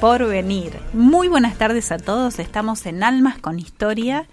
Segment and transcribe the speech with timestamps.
[0.00, 0.72] Por venir.
[0.94, 2.38] Muy buenas tardes a todos.
[2.38, 4.26] Estamos en Almas con Historia,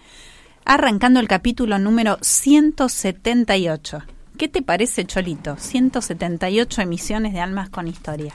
[0.63, 4.03] arrancando el capítulo número 178.
[4.37, 5.57] ¿Qué te parece, Cholito?
[5.57, 8.33] 178 emisiones de Almas con Historia.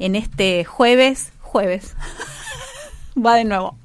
[0.00, 1.94] En este jueves, jueves,
[3.16, 3.76] va de nuevo.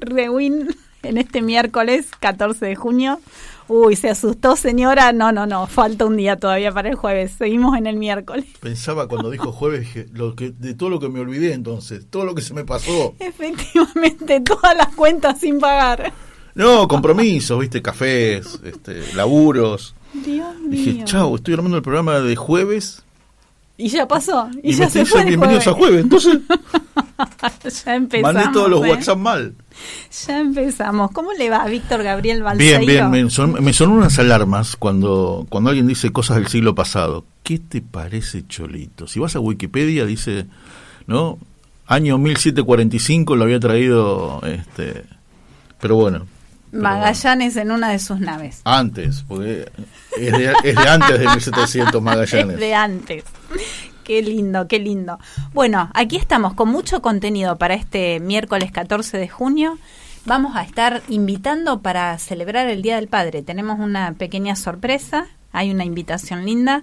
[0.00, 3.20] Rewin en este miércoles 14 de junio
[3.68, 5.12] Uy, se asustó señora.
[5.12, 7.32] No, no, no, falta un día todavía para el jueves.
[7.38, 8.44] Seguimos en el miércoles.
[8.60, 12.24] Pensaba cuando dijo jueves dije, lo que, de todo lo que me olvidé entonces, todo
[12.24, 13.14] lo que se me pasó.
[13.18, 16.12] Efectivamente, todas las cuentas sin pagar.
[16.54, 19.94] No, compromisos, viste, cafés, este, laburos.
[20.12, 20.70] Dios mío.
[20.70, 23.03] Dije, chao, estoy armando el programa de jueves.
[23.76, 24.48] Y ya pasó.
[24.62, 25.24] Y, Y, ya se fue.
[25.24, 25.66] bienvenidos jueves.
[25.66, 26.04] a jueves.
[26.04, 26.38] Entonces,
[27.84, 28.34] ya empezamos.
[28.34, 28.90] mandé todos los ¿eh?
[28.90, 29.54] WhatsApp mal.
[30.26, 31.10] Ya empezamos.
[31.10, 32.86] ¿Cómo le va a Víctor Gabriel Bien, Balseiro?
[32.86, 37.24] bien, me son, me son unas alarmas cuando, cuando alguien dice cosas del siglo pasado.
[37.42, 39.08] ¿Qué te parece, Cholito?
[39.08, 40.46] Si vas a Wikipedia, dice,
[41.08, 41.38] ¿no?
[41.86, 45.04] Año 1745 lo había traído, este,
[45.80, 46.26] pero bueno.
[46.70, 48.60] pero Magallanes en una de sus naves.
[48.64, 49.68] Antes, porque
[50.18, 52.54] es de, es de antes de 1700 Magallanes.
[52.54, 53.24] Es de antes.
[54.04, 55.18] Qué lindo, qué lindo.
[55.54, 59.78] Bueno, aquí estamos con mucho contenido para este miércoles 14 de junio.
[60.26, 63.42] Vamos a estar invitando para celebrar el Día del Padre.
[63.42, 66.82] Tenemos una pequeña sorpresa, hay una invitación linda,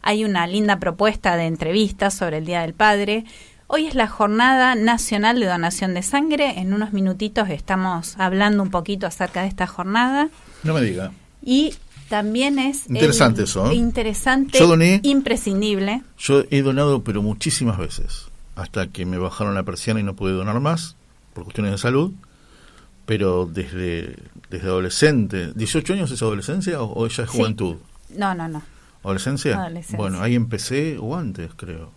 [0.00, 3.24] hay una linda propuesta de entrevistas sobre el Día del Padre.
[3.66, 6.58] Hoy es la Jornada Nacional de Donación de Sangre.
[6.58, 10.28] En unos minutitos estamos hablando un poquito acerca de esta jornada.
[10.62, 11.12] No me diga.
[11.42, 11.74] Y
[12.12, 12.86] también es...
[12.90, 13.74] el- Interesante eso, ¿eh?
[13.74, 16.02] Interesante, Yo doné- imprescindible.
[16.18, 20.32] Yo he donado, pero muchísimas veces, hasta que me bajaron la persiana y no pude
[20.32, 20.94] donar más,
[21.32, 22.12] por cuestiones de salud.
[23.06, 24.16] Pero desde,
[24.50, 27.36] desde adolescente, ¿18 años es adolescencia o, o ya es Sí.
[27.38, 27.76] juventud?
[28.14, 28.62] No, no, no.
[29.02, 29.56] ¿Adolescencia?
[29.56, 29.96] Adolescencia.
[29.96, 31.90] Bueno, ahí empecé, o antes creo.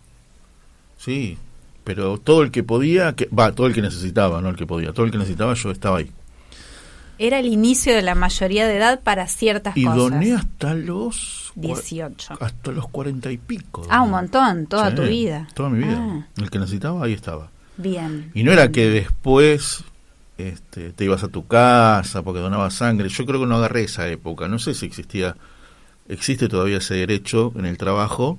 [0.97, 1.37] Sí,
[1.83, 4.93] pero todo el que podía, que va, todo el que necesitaba, no el que podía,
[4.93, 6.09] todo el que necesitaba yo estaba ahí.
[7.17, 9.97] Era el inicio de la mayoría de edad para ciertas Y cosas.
[9.97, 11.53] doné hasta los...
[11.55, 12.37] cua- 18.
[12.39, 13.83] Hasta los cuarenta y pico.
[13.89, 15.47] Ah, un montón, toda Sí, tu vida.
[15.53, 15.97] Toda mi vida.
[15.97, 17.49] Ah, El que necesitaba, ahí estaba.
[17.77, 18.31] bien.
[18.33, 19.83] Y no era que después
[20.37, 23.07] este, te ibas a tu casa porque donabas sangre.
[23.07, 24.49] Yo creo que no agarré esa época.
[24.49, 25.37] No sé si existía,
[26.09, 28.37] existe todavía ese derecho en el trabajo.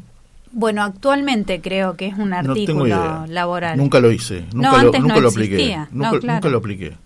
[0.52, 3.24] Bueno, actualmente creo que es un no tengo artículo idea.
[3.28, 3.78] laboral.
[3.78, 4.44] Nunca lo hice.
[4.52, 5.82] Nunca lo, antes nunca no lo existía.
[5.82, 5.96] apliqué.
[5.96, 6.34] No, Nunca, claro.
[6.36, 6.96] nunca lo apliqué.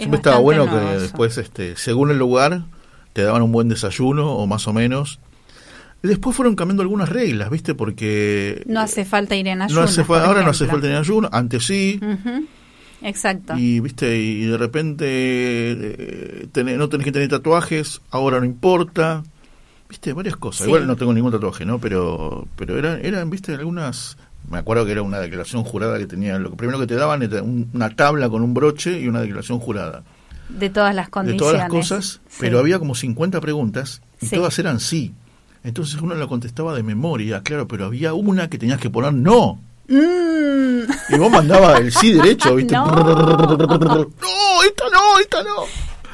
[0.00, 2.62] Siempre estaba bueno que después, este, según el lugar,
[3.12, 5.20] te daban un buen desayuno o más o menos.
[6.02, 7.74] Después fueron cambiando algunas reglas, ¿viste?
[7.74, 8.62] Porque...
[8.64, 9.82] No hace falta ir en ayuno.
[9.82, 12.00] No hace ahora no hace falta ir en ayuno, antes sí.
[13.02, 13.54] Exacto.
[13.58, 14.18] Y, ¿viste?
[14.18, 19.22] Y de repente eh, no tenés que tener tatuajes, ahora no importa.
[19.90, 20.14] ¿Viste?
[20.14, 20.66] Varias cosas.
[20.66, 21.78] Igual no tengo ningún tatuaje, ¿no?
[21.78, 23.52] Pero, pero eran, eran, ¿viste?
[23.52, 24.16] Algunas...
[24.48, 26.38] Me acuerdo que era una declaración jurada que tenía...
[26.38, 30.02] Lo primero que te daban era una tabla con un broche y una declaración jurada.
[30.48, 31.40] De todas las condiciones.
[31.40, 35.14] De todas las cosas, pero había como 50 preguntas y todas eran sí.
[35.62, 39.60] Entonces uno la contestaba de memoria, claro, pero había una que tenías que poner no.
[39.88, 40.80] Mm.
[41.10, 42.74] Y vos mandabas el sí derecho, ¿viste?
[42.74, 42.88] no.
[42.88, 45.64] esta no, esta no.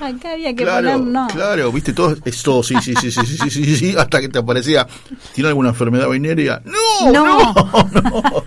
[0.00, 1.26] Acá había que poner no.
[1.28, 4.38] Claro, viste, todo esto, sí, sí, sí, sí, sí, sí, sí, sí, hasta que te
[4.38, 4.86] aparecía,
[5.32, 6.60] ¿tiene alguna enfermedad venérea?
[6.64, 8.22] No, no, no.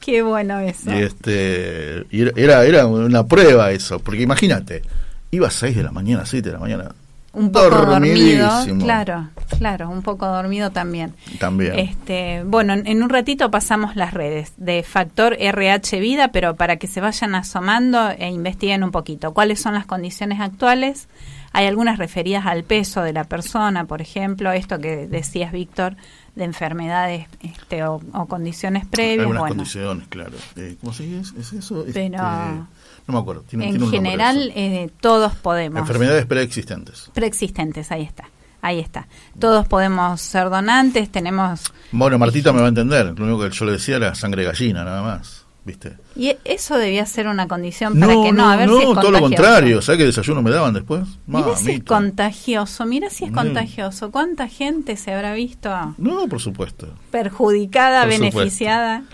[0.00, 0.90] Qué bueno eso.
[0.92, 4.82] Y este, era, era una prueba eso, porque imagínate,
[5.30, 6.94] iba a 6 de la mañana, 7 de la mañana,
[7.34, 11.14] un poco dormido, claro, claro, un poco dormido también.
[11.38, 11.78] También.
[11.78, 16.86] Este, bueno, en un ratito pasamos las redes de Factor RH Vida, pero para que
[16.86, 21.08] se vayan asomando e investiguen un poquito cuáles son las condiciones actuales.
[21.54, 25.96] Hay algunas referidas al peso de la persona, por ejemplo, esto que decías, Víctor,
[26.34, 29.20] de enfermedades este, o, condiciones previas.
[29.20, 30.32] Algunas condiciones, claro.
[30.56, 31.38] Eh, ¿Cómo se dice?
[31.38, 31.84] ¿Es eso?
[31.92, 32.62] Pero, este,
[33.06, 33.44] no me acuerdo.
[33.52, 35.80] en general, eh, todos podemos.
[35.80, 37.10] Enfermedades preexistentes.
[37.12, 38.24] Preexistentes, ahí está.
[38.60, 39.08] Ahí está.
[39.40, 41.64] Todos podemos ser donantes, tenemos...
[41.90, 43.06] Bueno, Martita me va a entender.
[43.18, 45.44] Lo único que yo le decía era sangre gallina, nada más.
[45.64, 45.96] ¿Viste?
[46.16, 49.10] Y eso debía ser una condición para que no, a ver no, si es todo
[49.12, 49.80] lo contrario.
[49.80, 51.04] ¿Sabes qué desayuno me daban después?
[51.26, 54.10] Mira si es contagioso, mira si es contagioso.
[54.10, 55.70] ¿Cuánta gente se habrá visto?
[55.98, 56.88] No, por supuesto.
[57.12, 59.04] Perjudicada, beneficiada.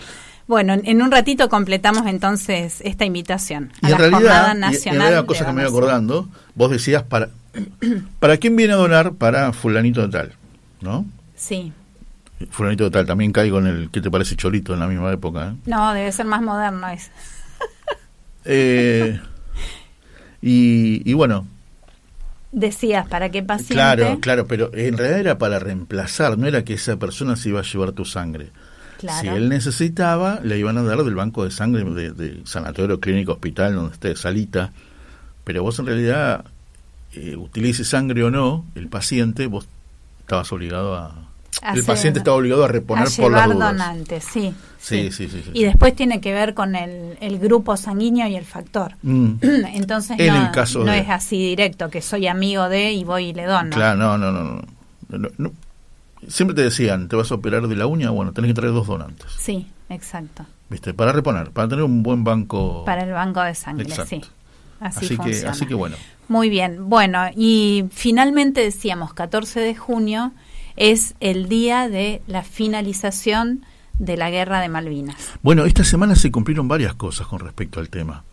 [0.48, 4.94] Bueno, en un ratito completamos entonces esta invitación a la Jornada Nacional.
[4.94, 7.28] Y, y realidad, cosa que me voy acordando, vos decías para
[8.18, 10.32] para quién viene a donar para fulanito de tal,
[10.80, 11.04] ¿no?
[11.36, 11.72] Sí.
[12.50, 15.48] Fulanito de tal, también caigo en el ¿qué te parece cholito en la misma época?
[15.48, 15.56] ¿eh?
[15.66, 17.10] No, debe ser más moderno es.
[18.46, 19.20] eh,
[20.40, 21.46] y, y bueno,
[22.50, 23.74] Decías, ¿para qué paciente?
[23.74, 27.60] Claro, claro, pero en realidad era para reemplazar, no era que esa persona se iba
[27.60, 28.50] a llevar tu sangre.
[28.98, 33.74] Si él necesitaba, le iban a dar del banco de sangre de, sanatorio, clínico, hospital,
[33.74, 34.72] donde esté, salita.
[35.44, 36.44] Pero vos en realidad,
[37.12, 39.68] eh, utilice sangre o no, el paciente, vos
[40.20, 41.14] estabas obligado a...
[41.74, 43.58] el paciente estaba obligado a reponer por las dudas.
[43.70, 44.52] donantes, sí.
[44.80, 48.44] Sí, sí, sí, Y después tiene que ver con el, el grupo sanguíneo y el
[48.44, 48.94] factor.
[49.02, 49.34] Mm.
[49.74, 53.70] Entonces no, no es así directo, que soy amigo de y voy y le dono.
[53.70, 54.62] Claro, no, no, no.
[55.08, 55.52] no, no
[56.26, 58.86] siempre te decían, te vas a operar de la uña, bueno, tenés que traer dos
[58.86, 59.26] donantes.
[59.38, 60.46] Sí, exacto.
[60.70, 60.92] ¿Viste?
[60.94, 62.84] Para reponer, para tener un buen banco.
[62.84, 64.20] Para el banco de sangre, sí.
[64.80, 65.96] Así, que, así que bueno.
[66.28, 66.88] Muy bien.
[66.88, 70.32] Bueno, y finalmente decíamos, 14 de junio
[70.76, 73.64] es el día de la finalización
[73.98, 75.16] de la guerra de Malvinas.
[75.42, 78.24] Bueno, esta semana se cumplieron varias cosas con respecto al tema.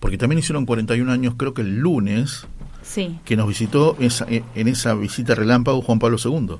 [0.00, 2.46] Porque también hicieron 41 años, creo que el lunes,
[2.82, 3.18] sí.
[3.24, 6.56] que nos visitó esa, en esa visita relámpago Juan Pablo II.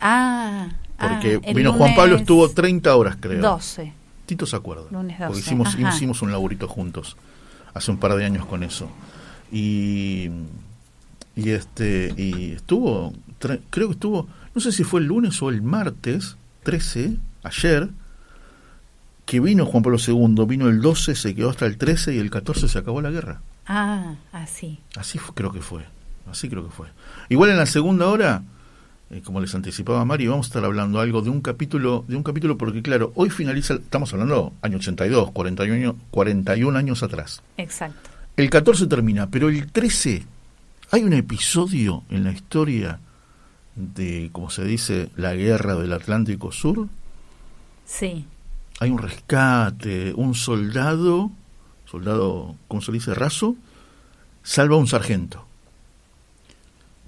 [0.00, 0.68] Ah,
[0.98, 3.40] porque ah, vino Juan Pablo, estuvo 30 horas, creo.
[3.40, 3.92] 12.
[4.26, 4.84] Tito se acuerda.
[4.90, 5.26] Lunes 12.
[5.26, 7.16] Porque hicimos, hicimos un laburito juntos
[7.74, 8.88] hace un par de años con eso.
[9.52, 10.30] Y,
[11.36, 13.12] y este y estuvo,
[13.70, 17.90] creo que estuvo, no sé si fue el lunes o el martes 13, ayer,
[19.26, 22.30] que vino Juan Pablo II, vino el 12, se quedó hasta el 13 y el
[22.30, 23.42] 14 se acabó la guerra.
[23.66, 24.78] Ah, así.
[24.96, 25.84] Así creo que fue.
[26.30, 26.88] Así creo que fue.
[27.28, 28.42] Igual en la segunda hora
[29.14, 32.24] eh, como les anticipaba Mari, vamos a estar hablando algo de un capítulo, de un
[32.24, 37.40] capítulo porque claro, hoy finaliza, estamos hablando año 82, 41, 41 años atrás.
[37.56, 38.10] Exacto.
[38.36, 40.24] El 14 termina, pero el 13
[40.90, 42.98] hay un episodio en la historia
[43.76, 46.88] de, como se dice, la guerra del Atlántico Sur.
[47.86, 48.26] Sí.
[48.80, 51.30] Hay un rescate, un soldado,
[51.84, 53.14] soldado, ¿cómo se dice?
[53.14, 53.54] Raso,
[54.42, 55.46] salva a un sargento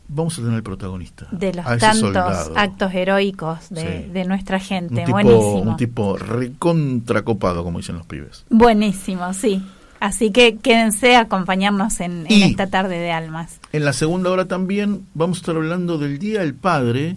[0.09, 1.27] vamos a tener el protagonista.
[1.31, 5.01] De los tantos actos heroicos de, nuestra gente.
[5.01, 5.71] Un tipo, Buenísimo.
[5.71, 8.45] Un tipo recontracopado, como dicen los pibes.
[8.51, 9.63] Buenísimo, sí.
[9.99, 13.61] Así que quédense a acompañarnos en, esta tarde de almas.
[13.73, 17.17] En la segunda hora también vamos a estar hablando del Día del Padre.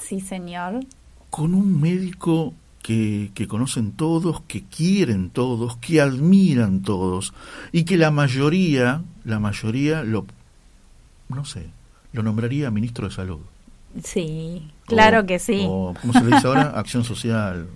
[0.00, 0.80] Sí, señor.
[1.30, 7.32] Con un médico que, que conocen todos, que quieren todos, que admiran todos
[7.72, 10.26] y que la mayoría, la mayoría lo
[11.28, 11.66] no sé,
[12.14, 13.40] lo nombraría ministro de salud.
[14.02, 15.66] Sí, claro que sí.
[15.68, 16.62] O, ¿cómo se le dice ahora?
[16.76, 17.66] Acción social.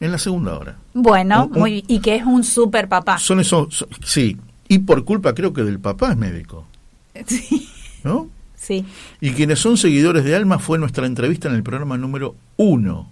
[0.00, 0.76] En la segunda hora.
[0.92, 3.18] Bueno, muy, y que es un super papá.
[3.18, 4.36] Son esos, sí,
[4.68, 6.66] y por culpa creo que del papá es médico.
[7.26, 7.68] Sí.
[8.02, 8.28] ¿No?
[8.54, 8.84] Sí.
[9.20, 13.08] Y quienes son seguidores de Alma fue nuestra entrevista en el programa número uno.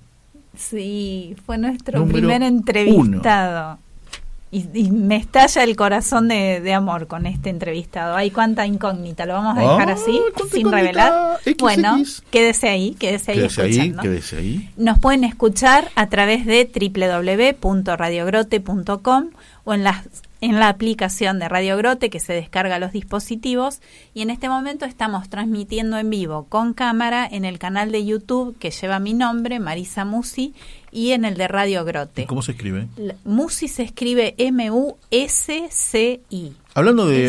[0.56, 3.78] Sí, fue nuestro Número primer entrevistado.
[4.50, 8.16] Y, y me estalla el corazón de, de amor con este entrevistado.
[8.16, 9.26] Hay cuánta incógnita.
[9.26, 10.18] ¿Lo vamos a dejar Ay, así,
[10.50, 10.76] sin incógnita.
[10.76, 11.38] revelar?
[11.44, 11.56] XX.
[11.60, 11.98] Bueno,
[12.30, 14.70] quédese ahí, quédese ahí Quédese ahí, quédese ahí.
[14.76, 19.30] Nos pueden escuchar a través de www.radiogrote.com
[19.64, 20.02] o en la,
[20.40, 23.80] en la aplicación de Radio Grote que se descarga a los dispositivos.
[24.14, 28.56] Y en este momento estamos transmitiendo en vivo con cámara en el canal de YouTube
[28.58, 30.54] que lleva mi nombre, Marisa Musi,
[30.92, 32.26] y en el de Radio Grote.
[32.26, 32.87] ¿Cómo se escribe?
[32.97, 36.52] La- Musi se escribe M-U-S-C-I.
[36.75, 37.26] Hablando de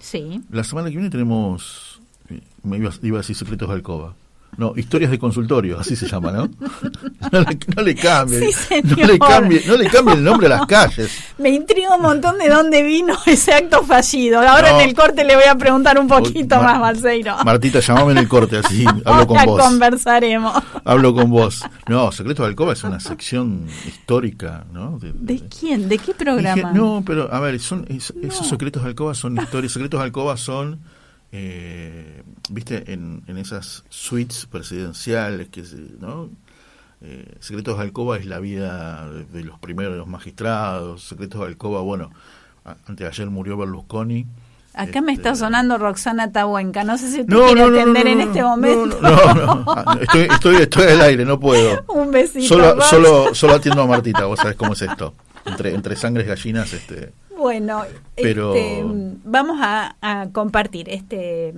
[0.00, 0.40] Sí.
[0.50, 4.14] la semana que viene tenemos, eh, me iba, iba a decir secretos de alcoba.
[4.58, 6.48] No, historias de consultorio, así se llama, ¿no?
[7.32, 10.50] No le, no le cambie, Sí, no le cambie, no le cambie el nombre a
[10.50, 11.10] las calles.
[11.38, 14.40] Me intriga un montón de dónde vino ese acto fallido.
[14.40, 14.80] Ahora No.
[14.80, 17.36] en el corte le voy a preguntar un poquito más, Balseiro.
[17.44, 19.62] Martita, llamame en el corte, así hablo con Ahora vos.
[19.62, 20.62] conversaremos.
[20.84, 21.62] Hablo con vos.
[21.88, 24.98] No, Secretos de Alcoba es una sección histórica, ¿no?
[24.98, 25.88] De- ¿De de- quién?
[25.88, 26.54] ¿De qué programa?
[26.54, 29.72] Dije, no, pero a ver, son, es- esos secretos de alcoba son historias.
[29.72, 30.78] Secretos de alcoba son,
[31.32, 35.62] eh, viste, en, en esas suites presidenciales, que
[36.00, 36.30] ¿no?
[37.02, 41.02] Eh, secretos de alcoba es la vida de, de los primeros magistrados.
[41.04, 42.10] Secretos de alcoba, bueno,
[42.86, 44.26] anteayer murió Berlusconi.
[44.74, 46.84] Acá me Este, está sonando Roxana Tabuenca.
[46.84, 48.98] No sé si usted No, quiere no, no, no, atender no, en este momento.
[49.00, 49.64] No, no, no.
[49.68, 51.82] Ah, Estoy, estoy, estoy al aire, no puedo.
[51.88, 52.46] Un besito.
[52.46, 55.14] Solo, solo, solo atiendo a Martita, vos sabés cómo es esto.
[55.46, 57.12] Entre, entre sangres gallinas, este.
[57.36, 57.82] Bueno,
[58.14, 58.82] Pero- este,
[59.24, 61.54] vamos a, a compartir este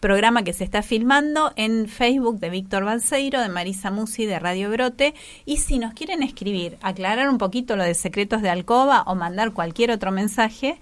[0.00, 4.70] programa que se está filmando en Facebook de Víctor Balseiro, de Marisa Musi, de Radio
[4.70, 5.14] Grote.
[5.44, 9.52] Y si nos quieren escribir, aclarar un poquito lo de secretos de Alcoba o mandar
[9.52, 10.78] cualquier otro mensaje,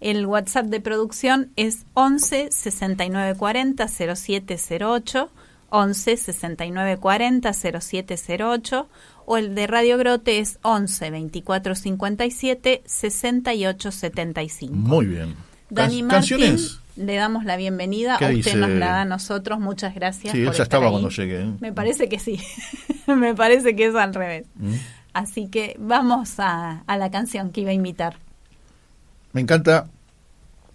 [0.00, 5.30] el WhatsApp de producción es 11 69 40 0708,
[5.70, 8.88] 11 69 40 0708,
[9.26, 14.74] o el de Radio Grote es 11 24 57 68 75.
[14.74, 15.34] Muy bien.
[15.68, 16.78] Dani Can- Martín, ¿Canciones?
[16.96, 18.16] le damos la bienvenida.
[18.18, 18.56] ¿Qué Usted dice?
[18.56, 19.58] nos la da a nosotros.
[19.60, 20.32] Muchas gracias.
[20.32, 20.90] Sí, él ya estar estaba ahí.
[20.92, 21.42] cuando llegué.
[21.42, 21.52] ¿eh?
[21.60, 22.40] Me parece que sí.
[23.06, 24.46] Me parece que es al revés.
[24.54, 24.74] Mm.
[25.12, 28.16] Así que vamos a, a la canción que iba a invitar.
[29.32, 29.88] Me encanta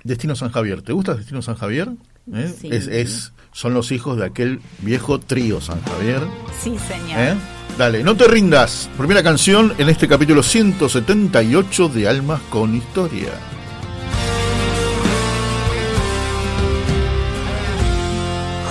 [0.04, 0.82] Destino San Javier.
[0.82, 1.90] ¿Te gusta Destino San Javier?
[2.34, 2.54] ¿Eh?
[2.60, 2.70] Sí.
[2.72, 6.22] Es, es, son los hijos de aquel viejo trío San Javier.
[6.60, 7.20] Sí, señor.
[7.20, 7.36] ¿eh?
[7.82, 8.92] Dale, no te rindas.
[8.96, 13.32] Primera canción en este capítulo 178 de Almas con Historia.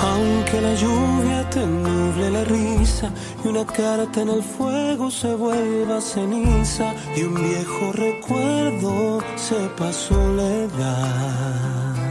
[0.00, 3.12] Aunque la lluvia te nuble la risa
[3.44, 10.14] y una carta en el fuego se vuelva ceniza y un viejo recuerdo se pasó
[10.14, 12.09] soledad.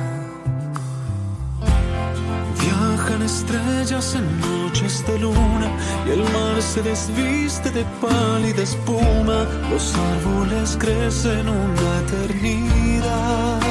[3.10, 5.68] Estrellas en noches de luna
[6.06, 9.48] y el mar se desviste de pálida espuma.
[9.72, 13.62] Los árboles crecen una eternidad.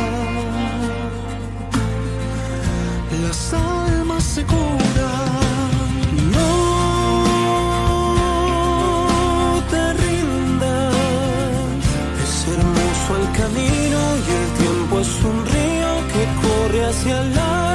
[3.22, 5.70] Las almas se curan.
[6.32, 6.52] No
[9.70, 10.94] te rindas.
[12.24, 17.67] Es hermoso el camino y el tiempo es un río que corre hacia la esperanza.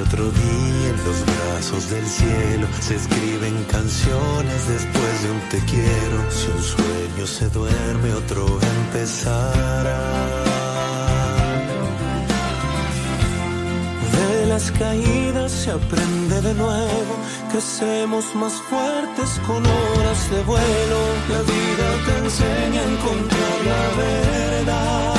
[0.00, 6.30] Otro día en los brazos del cielo, se escriben canciones después de un te quiero.
[6.30, 10.45] Si un sueño se duerme, otro empezará.
[14.56, 17.14] Las caídas se aprende de nuevo,
[17.52, 20.98] crecemos más fuertes con horas de vuelo.
[21.34, 25.14] La vida te enseña a encontrar la verdad.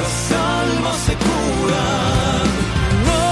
[0.00, 0.16] Las
[0.60, 2.46] almas se curan.
[3.08, 3.24] No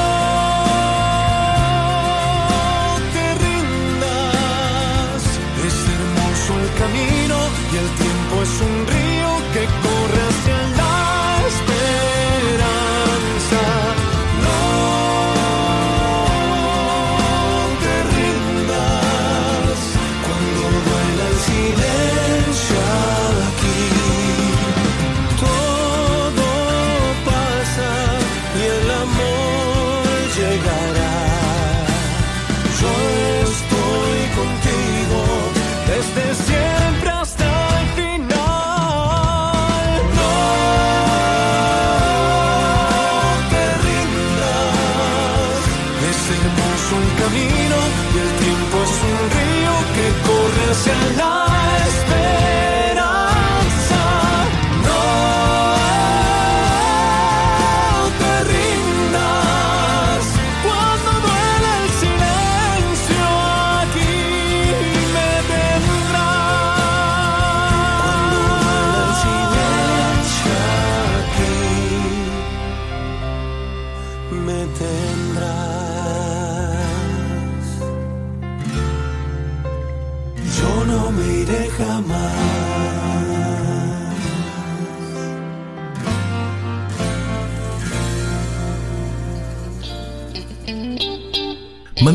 [3.14, 5.22] te rindas.
[5.68, 7.36] Es hermoso el camino
[7.72, 9.01] y el tiempo es un río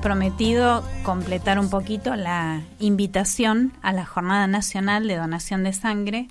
[0.00, 6.28] Prometido completar un poquito la invitación a la Jornada Nacional de Donación de Sangre,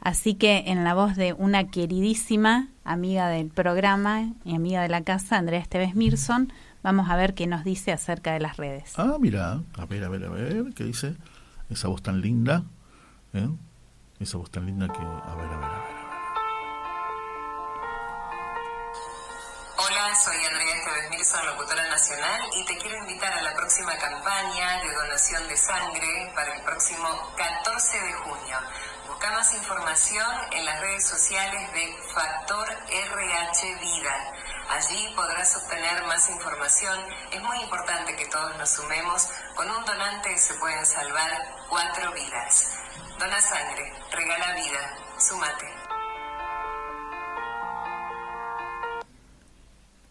[0.00, 5.02] así que en la voz de una queridísima amiga del programa y amiga de la
[5.02, 6.52] casa, Andrea Esteves Mirson,
[6.82, 8.92] vamos a ver qué nos dice acerca de las redes.
[8.96, 11.16] Ah, mira, a ver, a ver, a ver, ¿qué dice?
[11.70, 12.62] Esa voz tan linda,
[13.32, 13.48] ¿eh?
[14.20, 15.00] Esa voz tan linda que...
[15.00, 15.97] A ver, a ver, a ver.
[19.80, 24.82] Hola, soy Andrea Esteves Milson, locutora nacional, y te quiero invitar a la próxima campaña
[24.82, 28.58] de donación de sangre para el próximo 14 de junio.
[29.06, 34.32] Busca más información en las redes sociales de Factor RH Vida.
[34.70, 36.98] Allí podrás obtener más información.
[37.30, 39.28] Es muy importante que todos nos sumemos.
[39.54, 42.72] Con un donante se pueden salvar cuatro vidas.
[43.16, 44.98] Dona sangre, regala vida.
[45.20, 45.77] Súmate.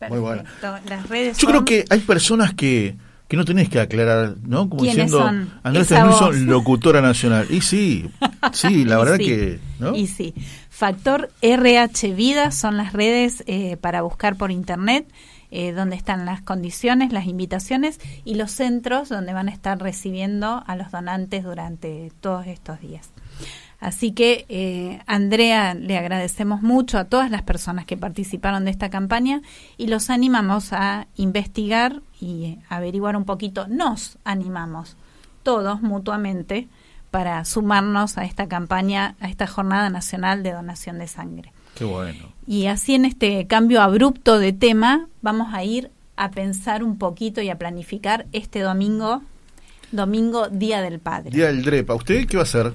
[0.10, 0.44] Muy buena.
[0.88, 2.96] Las redes Yo creo que hay personas que,
[3.28, 4.70] que no tenés que aclarar, ¿no?
[4.70, 5.54] Como ¿Quiénes diciendo, son?
[5.64, 6.36] Andrés voz.
[6.38, 7.48] locutora nacional.
[7.50, 8.10] Y sí,
[8.54, 9.96] sí, la verdad sí, que, ¿no?
[9.96, 10.34] Y sí.
[10.70, 15.12] Factor RH Vida son las redes eh, para buscar por internet,
[15.50, 20.64] eh, donde están las condiciones, las invitaciones y los centros donde van a estar recibiendo
[20.68, 23.10] a los donantes durante todos estos días.
[23.80, 28.90] Así que, eh, Andrea, le agradecemos mucho a todas las personas que participaron de esta
[28.90, 29.42] campaña
[29.78, 33.68] y los animamos a investigar y averiguar un poquito.
[33.68, 34.98] Nos animamos
[35.44, 36.68] todos mutuamente
[37.12, 41.54] para sumarnos a esta campaña, a esta Jornada Nacional de Donación de Sangre.
[41.76, 42.34] Qué bueno.
[42.48, 47.42] Y así en este cambio abrupto de tema, vamos a ir a pensar un poquito
[47.42, 49.22] y a planificar este domingo,
[49.92, 51.30] domingo Día del Padre.
[51.30, 51.94] Día del DREPA.
[51.94, 52.74] ¿Usted qué va a hacer?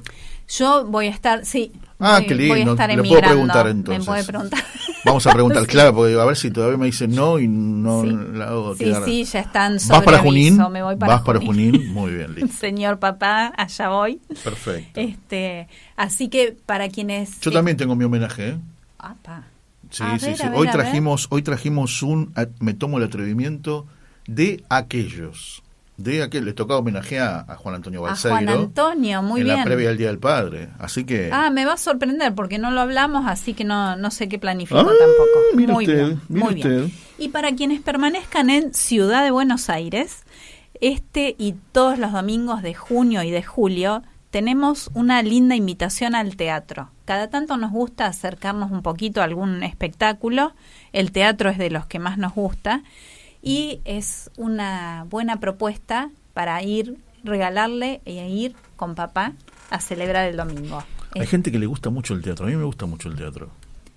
[0.59, 2.73] Yo voy a estar, sí, Ah, voy, qué voy a lindo.
[2.73, 4.07] estar Le puedo preguntar Me entonces.
[4.07, 4.63] puede preguntar.
[5.05, 8.17] Vamos a preguntar, claro, porque a ver si todavía me dicen no y no Sí.
[8.35, 10.73] la hago Sí, quedar- sí, ya están ¿Vas sobre para aviso, Junín?
[10.73, 11.73] me voy para ¿Vas para Junín.
[11.73, 11.93] Junín?
[11.95, 12.53] Muy bien, listo.
[12.59, 14.21] Señor papá, allá voy.
[14.45, 15.01] Perfecto.
[15.01, 18.59] Este, así que para quienes Yo eh, también tengo mi homenaje, ¿eh?
[18.99, 19.45] apa.
[19.91, 20.43] Sí, A sí, ver, sí.
[20.49, 23.87] ver, Hoy trajimos, hoy trajimos un, me tomo el atrevimiento
[24.27, 25.62] de aquellos,
[26.03, 28.37] de aquel, le tocaba homenaje a, Juan Antonio A Balseiro.
[28.37, 29.59] Juan Antonio, muy en bien.
[29.59, 30.69] la previa del Día del Padre.
[30.79, 31.31] Así que.
[31.33, 34.39] Ah, me va a sorprender porque no lo hablamos, así que no, no sé qué
[34.39, 35.57] planifico Ah, tampoco.
[35.57, 36.93] mire muy usted, bien, mire muy bien.
[37.19, 40.25] Y para quienes permanezcan en Ciudad de Buenos Aires,
[40.81, 46.37] este y todos los domingos de junio y de julio tenemos una linda invitación al
[46.37, 46.89] teatro.
[47.05, 50.55] Cada tanto nos gusta acercarnos un poquito a algún espectáculo.
[50.93, 52.83] El teatro es de los que más nos gusta
[53.43, 59.33] y es una buena propuesta para ir, regalarle e ir con papá
[59.71, 60.83] a celebrar el domingo.
[61.15, 62.47] Hay gente que le gusta mucho el teatro.
[62.47, 63.51] A mí me gusta mucho el teatro.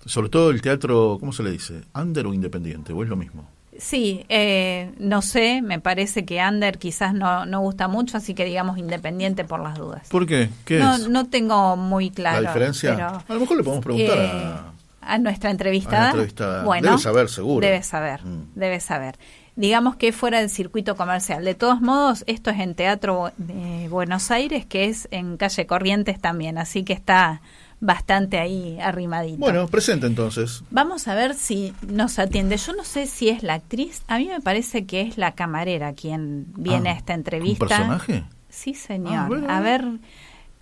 [0.04, 1.82] Sobre todo el teatro, ¿cómo se le dice?
[1.94, 2.92] ¿Under o independiente?
[2.92, 3.48] ¿O es lo mismo?
[3.78, 8.44] Sí, eh, no sé, me parece que Ander quizás no, no gusta mucho, así que
[8.44, 10.08] digamos independiente por las dudas.
[10.08, 10.48] ¿Por qué?
[10.64, 11.08] ¿Qué no, es?
[11.08, 12.40] no tengo muy claro.
[12.40, 12.94] ¿La diferencia?
[12.94, 14.72] pero, a lo mejor le podemos preguntar eh, a...
[15.06, 15.98] a nuestra entrevistada.
[15.98, 16.64] a la entrevistada.
[16.64, 17.66] Bueno, Debe saber, seguro.
[17.66, 18.42] Debe saber, Mm.
[18.54, 19.18] debe saber.
[19.56, 21.42] Digamos que fuera del circuito comercial.
[21.44, 26.20] De todos modos, esto es en Teatro de Buenos Aires, que es en calle Corrientes
[26.20, 27.40] también, así que está
[27.80, 29.38] bastante ahí arrimadito.
[29.38, 30.62] Bueno, presente entonces.
[30.70, 32.56] Vamos a ver si nos atiende.
[32.58, 34.02] Yo no sé si es la actriz.
[34.08, 37.66] A mí me parece que es la camarera quien viene Ah, a esta ¿un entrevista.
[37.66, 38.24] personaje?
[38.48, 39.28] Sí, Ah, señor.
[39.28, 39.46] bueno.
[39.50, 39.84] A ver.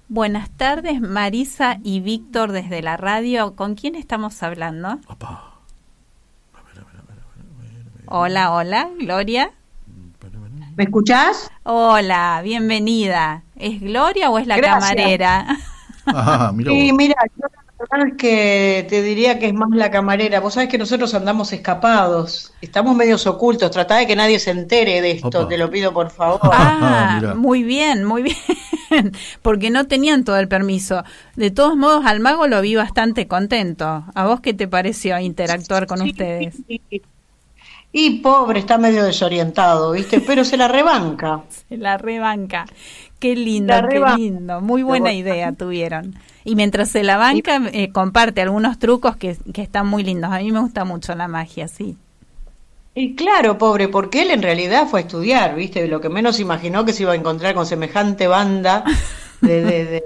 [0.09, 3.57] Buenas tardes, Marisa y Víctor desde la radio.
[3.57, 4.99] ¿Con quién estamos hablando?
[5.07, 5.51] Papá.
[8.07, 9.51] Hola, hola, Gloria.
[10.77, 11.51] ¿Me escuchás?
[11.63, 13.45] Hola, bienvenida.
[13.57, 14.91] ¿Es Gloria o es la Gracias.
[14.91, 15.47] camarera?
[16.07, 19.91] Ah, mira Sí, mira, yo la verdad es que te diría que es más la
[19.91, 20.41] camarera.
[20.41, 23.71] Vos sabés que nosotros andamos escapados, estamos medios ocultos.
[23.71, 25.49] Tratá de que nadie se entere de esto, Opa.
[25.49, 26.41] te lo pido por favor.
[26.53, 27.35] Ah, Mirá.
[27.35, 28.37] muy bien, muy bien.
[29.43, 31.03] porque no tenían todo el permiso.
[31.37, 34.05] De todos modos, al mago lo vi bastante contento.
[34.15, 36.57] ¿A vos qué te pareció interactuar con ustedes?
[37.97, 40.21] Y pobre, está medio desorientado, ¿viste?
[40.21, 41.43] Pero se la rebanca.
[41.69, 42.67] se la rebanca.
[43.21, 44.61] Qué lindo, qué lindo.
[44.61, 46.15] Muy buena idea tuvieron.
[46.45, 50.31] Y mientras se la banca, eh, comparte algunos trucos que, que están muy lindos.
[50.31, 51.97] A mí me gusta mucho la magia, sí.
[52.95, 55.89] Y claro, pobre, porque él en realidad fue a estudiar, ¿viste?
[55.89, 58.85] Lo que menos imaginó que se iba a encontrar con semejante banda
[59.41, 60.03] de,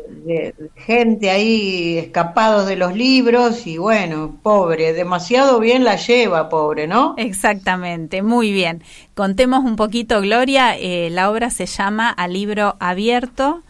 [0.76, 7.14] gente ahí escapados de los libros y bueno, pobre, demasiado bien la lleva, pobre, ¿no?
[7.16, 8.82] Exactamente, muy bien.
[9.14, 13.62] Contemos un poquito, Gloria, eh, la obra se llama A Libro Abierto.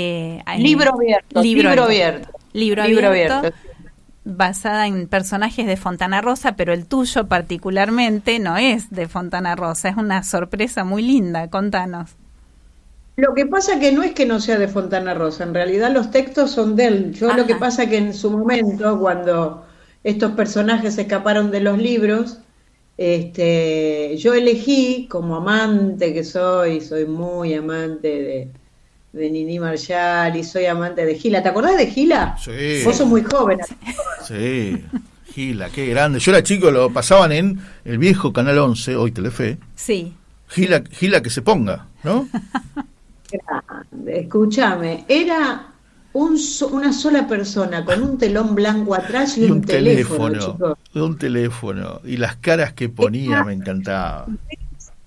[0.00, 2.30] Eh, libro abierto, libro, abierto.
[2.52, 3.52] Libro abierto
[4.24, 9.88] basada en personajes de Fontana Rosa, pero el tuyo particularmente no es de Fontana Rosa,
[9.88, 12.10] es una sorpresa muy linda, contanos.
[13.16, 16.12] Lo que pasa que no es que no sea de Fontana Rosa, en realidad los
[16.12, 17.12] textos son de él.
[17.14, 19.66] Yo lo que pasa que en su momento, cuando
[20.04, 22.38] estos personajes escaparon de los libros,
[22.96, 28.48] este, yo elegí como amante que soy, soy muy amante de,
[29.12, 31.42] de Nini Marshall y soy amante de Gila.
[31.42, 32.36] ¿Te acordás de Gila?
[32.38, 32.82] Sí.
[32.84, 33.58] Vos sos muy joven.
[34.26, 34.84] Sí,
[35.32, 36.18] Gila, qué grande.
[36.18, 39.58] Yo era chico, lo pasaban en el viejo Canal 11, hoy Telefe.
[39.74, 40.12] Sí.
[40.48, 42.28] Gila, Gila que se ponga, ¿no?
[44.06, 45.66] Escúchame, era
[46.12, 46.38] un
[46.72, 50.76] una sola persona con un telón blanco atrás y, un, teléfono.
[50.94, 52.00] un teléfono.
[52.04, 54.26] Y las caras que ponía me encantaba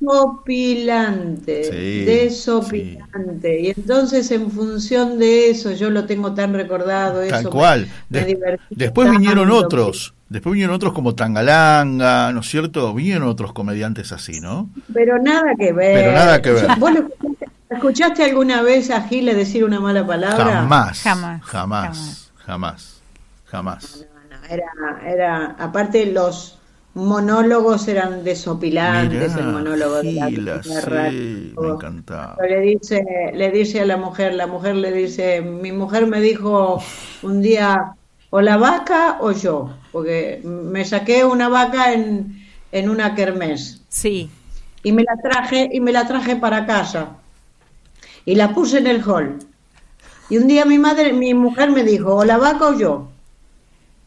[0.01, 1.71] desopilante,
[2.05, 3.59] desopilante.
[3.61, 7.25] Y entonces en función de eso, yo lo tengo tan recordado.
[7.27, 7.87] Tal cual.
[8.69, 12.93] después vinieron otros, después vinieron otros como Tangalanga, ¿no es cierto?
[12.93, 14.69] Vinieron otros comediantes así, ¿no?
[14.93, 15.95] Pero nada que ver.
[15.95, 16.67] Pero nada que ver.
[16.79, 16.91] ¿Vos
[17.69, 20.45] escuchaste, alguna vez a Giles decir una mala palabra?
[20.45, 21.01] Jamás.
[21.01, 21.41] Jamás.
[21.43, 22.31] Jamás.
[22.45, 23.01] Jamás.
[23.45, 24.05] Jamás.
[24.49, 24.65] era,
[25.05, 26.60] era, aparte los
[26.93, 32.37] monólogos eran desopilantes, el monólogo de la sí, me encantaba.
[32.47, 36.81] Le dice, le dice a la mujer, la mujer le dice, mi mujer me dijo
[37.21, 37.95] un día,
[38.29, 43.81] o la vaca o yo, porque me saqué una vaca en, en una kermés.
[43.87, 44.29] Sí.
[44.83, 47.17] Y me la traje, y me la traje para casa.
[48.25, 49.39] Y la puse en el hall.
[50.29, 53.09] Y un día mi madre, mi mujer me dijo, o la vaca o yo.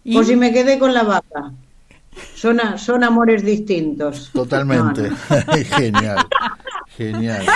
[0.05, 0.19] ¿Y?
[0.19, 1.53] O si me quedé con la vaca.
[2.35, 4.31] Son, son amores distintos.
[4.33, 5.11] Totalmente.
[5.77, 6.27] genial.
[6.97, 7.47] Genial.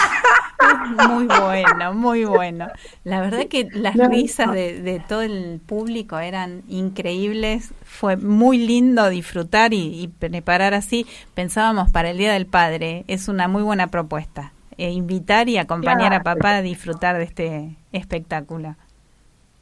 [1.08, 2.68] Muy bueno, muy bueno.
[3.04, 7.72] La verdad que las risas de, todo el público eran increíbles.
[7.84, 11.06] Fue muy lindo disfrutar y, preparar así.
[11.34, 13.04] Pensábamos para el Día del Padre.
[13.06, 14.52] Es una muy buena propuesta.
[14.76, 18.76] E invitar y acompañar a papá a disfrutar de este espectáculo.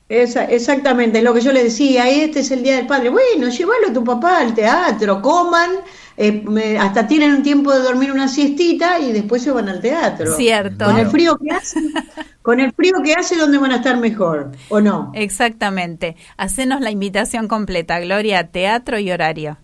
[0.08, 3.08] Esa, exactamente, lo que yo le decía, este es el Día del Padre.
[3.08, 5.70] Bueno, llévalo a tu papá al teatro, coman,
[6.16, 10.36] eh, hasta tienen un tiempo de dormir una siestita y después se van al teatro.
[10.36, 10.84] Cierto.
[10.84, 11.80] Con el frío que hace,
[12.42, 14.52] con el frío que hace, ¿dónde van a estar mejor?
[14.68, 15.10] ¿O no?
[15.12, 16.14] Exactamente.
[16.36, 19.58] Hacenos la invitación completa, Gloria, teatro y horario.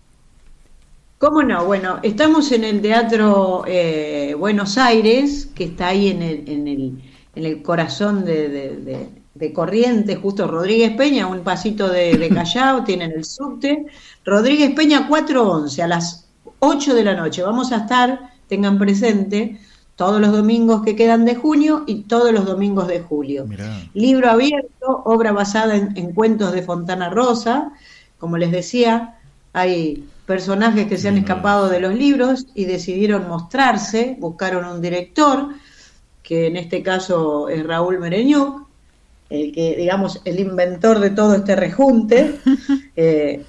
[1.19, 1.63] ¿Cómo no?
[1.63, 7.01] Bueno, estamos en el Teatro eh, Buenos Aires, que está ahí en el, en el,
[7.33, 13.25] en el corazón de de Corrientes, justo Rodríguez Peña, un pasito de, Callao, tienen el
[13.25, 13.87] subte.
[14.23, 16.27] Rodríguez Peña 411 a las
[16.59, 17.41] 8 de la noche.
[17.41, 19.59] Vamos a estar, tengan presente,
[19.95, 23.45] todos los domingos que quedan de junio y todos los domingos de julio.
[23.93, 27.73] Libro abierto, obra basada en, cuentos de Fontana Rosa.
[28.17, 29.19] Como les decía,
[29.51, 35.49] hay personajes que se han escapado de los libros y decidieron mostrarse, buscaron un director,
[36.23, 38.62] que en este caso es Raúl Mereñuc,
[39.33, 42.35] el que, digamos, el inventor de todo este rejunte,
[42.95, 43.43] eh,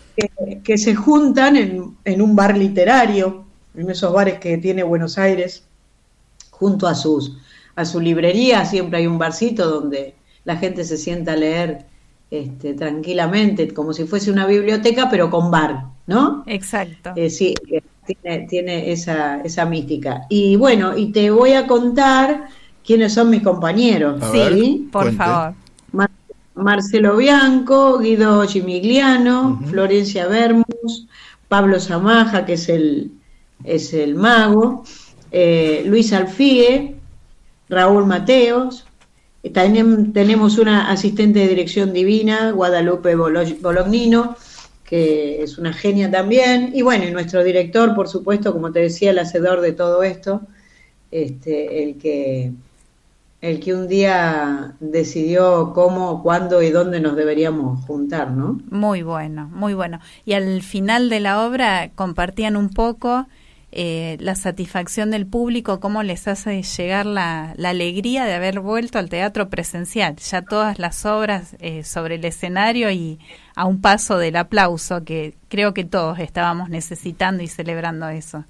[0.65, 3.45] que, se juntan en, en, un bar literario,
[3.77, 5.65] en esos bares que tiene Buenos Aires,
[6.51, 7.37] junto a, sus,
[7.77, 11.85] a su librería, siempre hay un barcito donde la gente se sienta a leer
[12.31, 16.45] este, tranquilamente, como si fuese una biblioteca, pero con bar, ¿no?
[16.47, 17.13] Exacto.
[17.15, 17.55] Eh, sí,
[18.07, 20.23] tiene, tiene esa, esa mística.
[20.31, 22.49] Y bueno, y te voy a contar
[22.83, 24.23] quiénes son mis compañeros.
[24.33, 25.55] sí, por favor.
[26.55, 31.07] Marcelo Bianco, Guido Chimigliano, Florencia Bermus,
[31.49, 33.11] Pablo Zamaja, que es el,
[33.65, 34.85] es el mago,
[35.33, 36.97] eh, Luis Alfie,
[37.69, 38.87] Raúl Mateos,
[39.53, 44.37] también tenemos una asistente de dirección divina, Guadalupe Bolognino,
[44.85, 49.11] que es una genia también, y bueno, y nuestro director, por supuesto, como te decía,
[49.11, 50.43] el hacedor de todo esto,
[51.11, 52.53] este, el que
[53.45, 58.59] el que un día decidió cómo, cuándo y dónde nos deberíamos juntar, ¿no?
[58.71, 60.01] Muy bueno, muy bueno.
[60.25, 63.27] Y al final de la obra compartían un poco
[63.71, 68.99] eh, la satisfacción del público, cómo les hace llegar la, la, alegría de haber vuelto
[68.99, 70.17] al teatro presencial.
[70.17, 73.19] Ya todas las obras eh, sobre el escenario y
[73.57, 78.45] a un paso del aplauso, que creo que todos estábamos necesitando y celebrando eso.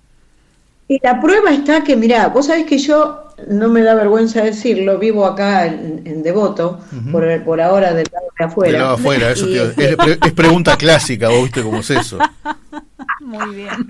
[0.86, 4.98] Y la prueba está que, mira, vos sabés que yo, no me da vergüenza decirlo,
[4.98, 8.72] vivo acá en, Devoto, por, por ahora del lado de afuera.
[8.72, 12.18] Del lado afuera, eso es, pregunta clásica, vos viste cómo es eso.
[13.20, 13.86] Muy bien.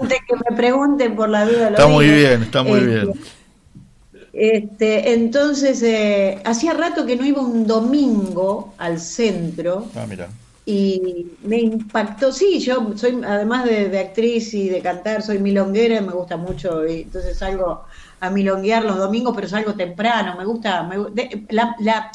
[0.00, 1.70] De que me pregunten por la duda.
[1.70, 3.12] Está muy bien, está muy este, bien.
[4.32, 9.86] Este, entonces, eh, hacía rato que no iba un domingo al centro.
[9.96, 10.28] Ah, mira
[10.68, 16.12] y me impactó, sí, yo soy, además de, actriz y de cantar, soy milonguera, me
[16.12, 17.84] gusta mucho, y entonces salgo
[18.18, 20.90] a milonguear los domingos, pero salgo temprano, me gusta,
[21.50, 22.10] la, la,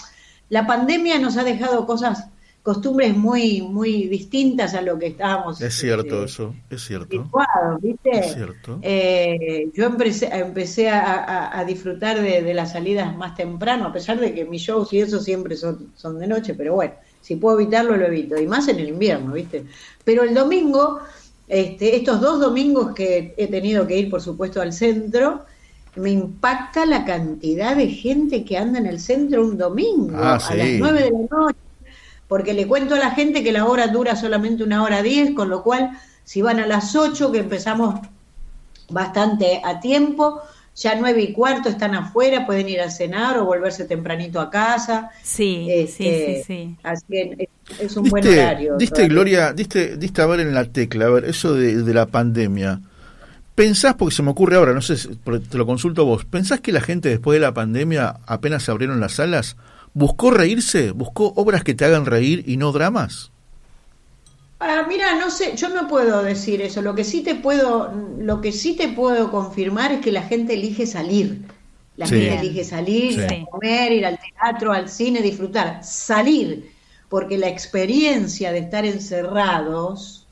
[0.49, 2.25] la, pandemia nos ha dejado cosas,
[2.61, 5.61] costumbres muy, muy distintas a lo que estábamos.
[5.61, 7.31] Es cierto este, eso, es cierto.
[7.79, 8.19] ¿viste?
[8.19, 8.79] Es cierto.
[8.81, 14.19] Eh, yo empecé, empecé a, a, disfrutar de, de, las salidas más temprano, a pesar
[14.19, 17.59] de que mis shows y eso siempre son, son de noche, pero bueno si puedo
[17.59, 18.39] evitarlo, lo evito.
[18.39, 19.65] Y más en el invierno, ¿viste?
[20.03, 20.99] Pero el domingo,
[21.47, 25.45] este, estos dos domingos que he tenido que ir, por supuesto, al centro,
[25.95, 30.55] me impacta la cantidad de gente que anda en el centro un domingo ah, a
[30.55, 31.57] las nueve de la noche.
[32.27, 35.49] Porque le cuento a la gente que la hora dura solamente una hora diez, con
[35.49, 35.91] lo cual,
[36.23, 37.99] si van a las ocho, que empezamos
[38.89, 40.41] bastante a tiempo,
[40.81, 45.11] ya nueve y cuarto están afuera, pueden ir a cenar o volverse tempranito a casa.
[45.21, 46.75] Sí, sí, sí, este, sí.
[46.81, 48.77] Así que es un buen horario.
[48.77, 52.07] Diste, Gloria, diste, diste a ver en la tecla, a ver, eso de, de la
[52.07, 52.81] pandemia.
[53.53, 56.81] ¿Pensás, porque se me ocurre ahora, no sé, te lo consulto vos, ¿pensás que la
[56.81, 59.57] gente después de la pandemia, apenas se abrieron las salas,
[59.93, 60.91] buscó reírse?
[60.91, 63.30] ¿Buscó obras que te hagan reír y no dramas?
[64.63, 66.83] Ah, mira, no sé, yo no puedo decir eso.
[66.83, 70.53] Lo que sí te puedo, lo que sí te puedo confirmar es que la gente
[70.53, 71.41] elige salir.
[71.97, 75.83] La gente elige salir, ir a comer, ir al teatro, al cine, disfrutar.
[75.83, 76.71] Salir,
[77.09, 80.27] porque la experiencia de estar encerrados,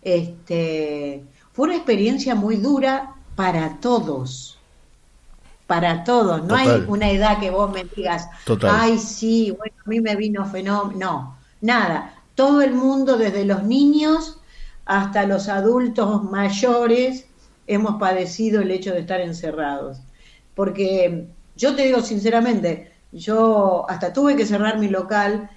[0.00, 4.58] este, fue una experiencia muy dura para todos.
[5.66, 6.42] Para todos.
[6.44, 8.26] No hay una edad que vos me digas,
[8.62, 10.98] ay, sí, bueno, a mí me vino fenómeno.
[10.98, 14.38] No, nada todo el mundo, desde los niños
[14.84, 17.26] hasta los adultos mayores,
[17.66, 19.98] hemos padecido el hecho de estar encerrados.
[20.54, 25.50] Porque yo te digo sinceramente, yo hasta tuve que cerrar mi local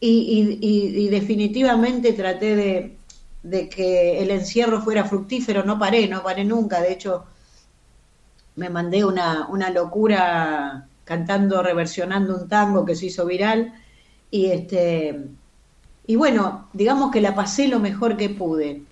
[0.00, 2.96] y, definitivamente traté
[3.42, 7.24] de, que el encierro fuera fructífero, no paré, no paré nunca, de hecho
[8.54, 13.74] me mandé una, una locura cantando, reversionando un tango que se hizo viral
[14.30, 15.28] y este
[16.06, 18.82] y bueno, digamos que la pasé lo mejor que pude,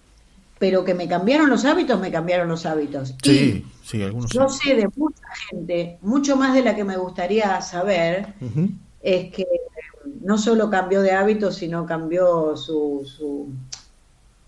[0.58, 3.14] pero que me cambiaron los hábitos, me cambiaron los hábitos.
[3.22, 4.30] Sí, sí, algunos.
[4.30, 8.34] Yo sé de mucha gente, mucho más de la que me gustaría saber,
[9.02, 9.46] es que
[10.22, 13.48] no solo cambió de hábitos, sino cambió su, su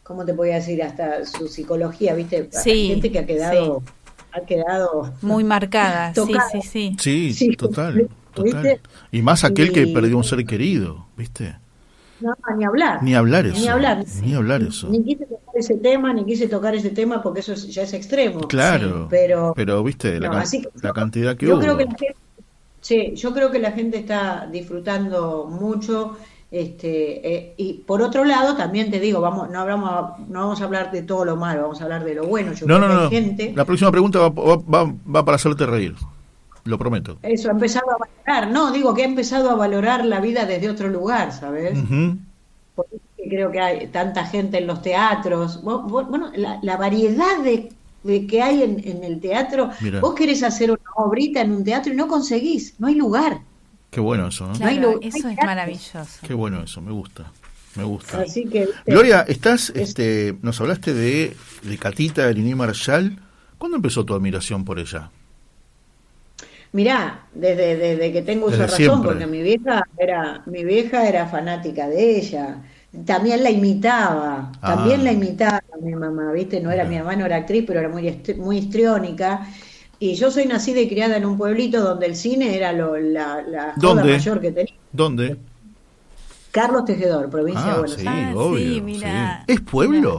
[0.03, 0.83] ¿cómo te voy a decir?
[0.83, 2.49] Hasta su psicología, ¿viste?
[2.51, 3.83] Sí, gente que ha quedado...
[4.33, 7.33] Ha quedado muy marcada, sí, sí, sí.
[7.33, 8.81] Sí, total, total.
[9.11, 11.57] Y más aquel que perdió un ser querido, ¿viste?
[12.21, 13.03] No, ni hablar.
[13.03, 13.61] Ni hablar eso.
[13.61, 14.05] Ni hablar.
[14.23, 14.89] Ni hablar eso.
[14.89, 18.41] Ni quise tocar ese tema, ni quise tocar ese tema porque eso ya es extremo.
[18.49, 19.07] Claro.
[19.11, 20.45] pero, pero viste, la,
[20.83, 21.63] la cantidad que yo hubo.
[21.63, 22.17] Creo que la gente,
[22.81, 26.17] sí, yo creo que la gente está disfrutando mucho.
[26.49, 30.65] Este, eh, y por otro lado, también te digo, vamos, no, hablamos, no vamos a
[30.65, 32.53] hablar de todo lo malo, vamos a hablar de lo bueno.
[32.53, 33.11] Yo no, no, no.
[33.11, 33.53] Gente...
[33.55, 35.95] La próxima pregunta va, va, va para hacerte reír
[36.67, 37.19] lo prometo.
[37.23, 40.69] Eso, ha empezado a valorar, no, digo que ha empezado a valorar la vida desde
[40.69, 41.79] otro lugar, ¿sabes?
[43.29, 47.71] creo que hay tanta gente en los teatros, bueno, la, variedad de,
[48.27, 52.07] que hay en, el teatro, vos querés hacer una obrita en un teatro y no
[52.09, 53.41] conseguís, no hay lugar.
[53.91, 54.53] Qué bueno eso, ¿no?
[55.01, 56.05] eso es maravilloso.
[56.23, 57.33] Qué bueno eso, me gusta.
[57.77, 58.23] Me gusta.
[58.23, 63.19] Así que, Gloria, estás, este, nos hablaste de, de Catita, de Lini Marshall.
[63.59, 65.11] ¿Cuándo empezó tu admiración por ella?
[66.73, 71.89] Mirá, desde, desde que tengo esa razón, porque mi vieja era, mi vieja era fanática
[71.89, 72.63] de ella.
[73.05, 75.15] También la imitaba, también la ah.
[75.15, 76.61] imitaba mi mamá, ¿viste?
[76.61, 79.47] No era mi mamá, no era actriz, pero era muy, muy histriónica.
[79.99, 83.43] Y yo soy nacida y criada en un pueblito donde el cine era lo, la,
[83.43, 84.75] la mayor que tenía.
[84.93, 85.37] ¿Dónde?
[86.51, 88.29] Carlos Tejedor, provincia de ah, Buenos Aires.
[88.31, 89.07] Sí, obvio.
[89.47, 90.19] ¿Es pueblo?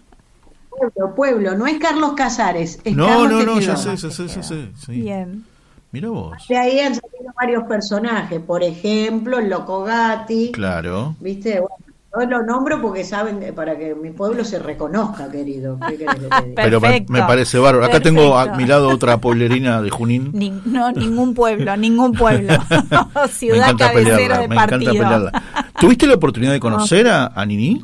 [0.70, 3.54] pueblo, pueblo, no es Carlos Casares, es no, Carlos no, Tejedor.
[3.54, 4.92] No, ya sé, ya sé, ya sé.
[4.92, 5.44] Bien.
[5.92, 6.36] Mira vos.
[6.48, 10.52] De ahí han salido varios personajes, por ejemplo, el Loco Gatti.
[10.52, 11.16] Claro.
[11.20, 11.60] ¿Viste?
[11.60, 11.76] Bueno,
[12.14, 15.78] yo lo nombro porque saben, para que mi pueblo se reconozca, querido.
[15.88, 16.06] ¿Qué que?
[16.54, 17.12] Pero me, Perfecto.
[17.12, 17.86] me parece bárbaro.
[17.86, 20.30] Acá tengo a mi lado otra pueblerina de Junín.
[20.34, 22.54] Ni- no, ningún pueblo, ningún pueblo.
[23.14, 24.80] me Ciudad encanta cabecera pelearla, de me partido.
[24.90, 25.42] encanta pelearla.
[25.80, 27.82] ¿Tuviste la oportunidad de conocer a, a Nini?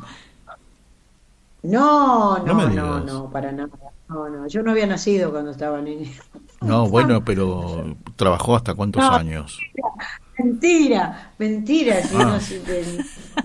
[1.63, 3.69] No, No no, no, para nada.
[4.07, 6.11] No, no, yo no había nacido cuando estaba niña.
[6.61, 9.11] No, bueno, pero trabajó hasta cuántos No.
[9.11, 9.59] años.
[10.37, 12.01] Mentira, mentira.
[12.03, 12.39] si Ah.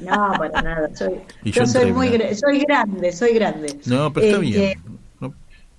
[0.01, 0.96] no, no, para nada.
[0.96, 3.79] Soy, Y yo yo soy muy soy grande, soy grande.
[3.87, 4.79] No, pero está Este, bien.
[5.20, 5.35] No,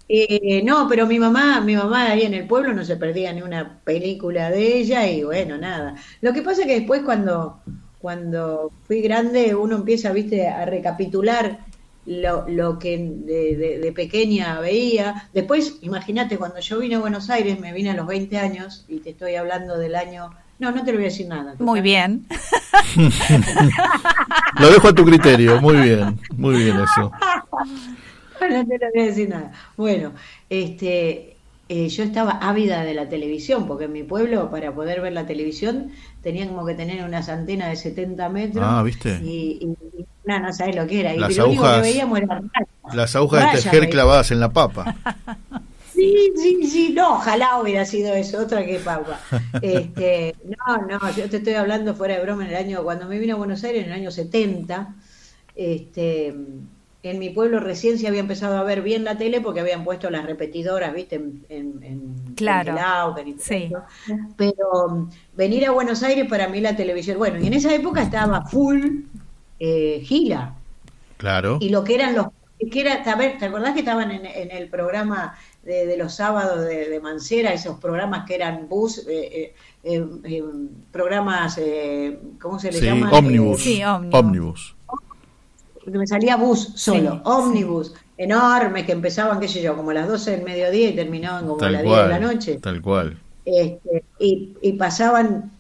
[0.08, 3.42] Eh, no, pero mi mamá, mi mamá ahí en el pueblo no se perdía ni
[3.42, 5.96] una película de ella y bueno, nada.
[6.22, 7.62] Lo que pasa es que después cuando,
[8.00, 11.60] cuando fui grande uno empieza, viste, a recapitular
[12.06, 15.30] lo, lo que de, de- de pequeña veía.
[15.34, 19.00] Después, imagínate, cuando yo vine a Buenos Aires, me vine a los 20 años y
[19.00, 20.32] te estoy hablando del año...
[20.60, 21.56] No, no te lo voy a decir nada.
[21.60, 22.26] Muy bien.
[24.60, 25.60] Lo dejo a tu criterio.
[25.62, 27.12] Muy bien, muy bien eso.
[28.42, 29.52] No te lo voy a decir nada.
[29.78, 30.14] Bueno,
[30.50, 31.36] este,
[31.70, 35.28] eh, yo estaba ávida de la televisión, porque en mi pueblo, para poder ver la
[35.28, 35.92] televisión,
[36.24, 38.66] tenían como que tener unas antenas de 70 metros.
[38.68, 39.20] Ah, ¿viste?
[39.24, 41.14] Y- y- no, no sabes lo que era.
[41.16, 42.42] Y Las lo único que agujas- veíamos era.
[42.94, 43.92] Las agujas de tejer veía.
[43.92, 44.96] clavadas en la papa.
[45.94, 49.20] Sí, sí, sí, no, ojalá hubiera sido eso, otra que papa.
[49.62, 53.20] Este, no, no, yo te estoy hablando fuera de broma en el año, cuando me
[53.20, 54.96] vine a Buenos Aires en el año 70,
[55.56, 56.28] este,
[57.04, 60.10] en mi pueblo recién se había empezado a ver bien la tele porque habían puesto
[60.10, 63.16] las repetidoras, viste, en, en, en- Claro.
[63.20, 63.72] en Sí.
[64.38, 68.02] Pero um, venir a Buenos Aires para mí la televisión, bueno, y en esa época
[68.02, 69.02] estaba full
[69.62, 70.56] eh, Gila,
[71.18, 71.58] Claro.
[71.62, 72.28] y lo que eran los
[72.72, 76.14] que era a ver, ¿te acordás que estaban en, en el programa de, de los
[76.14, 80.44] sábados de, de Mancera, esos programas que eran bus, eh, eh, eh, eh,
[80.92, 83.12] programas, eh, ¿cómo se le Sí, llama?
[83.12, 83.62] ómnibus.
[83.64, 84.16] Sí, ómnibus.
[84.20, 84.76] ómnibus.
[85.88, 90.08] me salía bus solo, Sí, ómnibus, enormes, que empezaban, qué sé yo, como a las
[90.08, 92.60] 12 del mediodía y terminaban como a las 10 de la noche.
[92.62, 93.18] Tal cual.
[93.46, 95.52] Este, y, y pasaban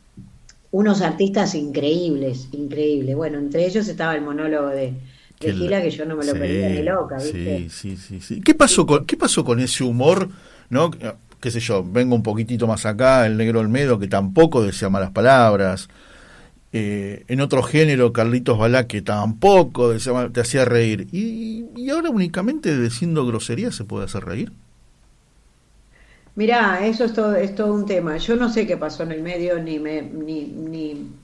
[0.71, 3.15] unos artistas increíbles, increíbles.
[3.15, 4.93] Bueno, entre ellos estaba el monólogo de,
[5.39, 7.65] Gila, la- que yo no me lo sí, perdía ni loca, ¿viste?
[7.69, 8.41] Sí, sí, sí.
[8.41, 10.29] ¿Qué pasó con, qué pasó con ese humor,
[10.69, 10.91] no?
[11.39, 15.11] Qué sé yo, vengo un poquitito más acá, el negro Olmedo, que tampoco decía malas
[15.11, 15.89] palabras.
[16.73, 21.07] Eh, en otro género, Carlitos Balá, que tampoco decía mal- te hacía reír.
[21.11, 24.51] Y, y ahora únicamente diciendo grosería se puede hacer reír.
[26.35, 28.17] Mirá, eso es todo, es todo un tema.
[28.17, 31.19] Yo no sé qué pasó en el medio, ni me, ni, ni,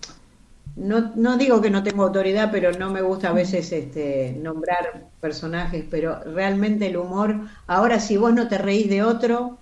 [0.75, 5.09] no, no digo que no tengo autoridad, pero no me gusta a veces este, nombrar
[5.21, 9.59] personajes, pero realmente el humor, ahora si vos no te reís de otro,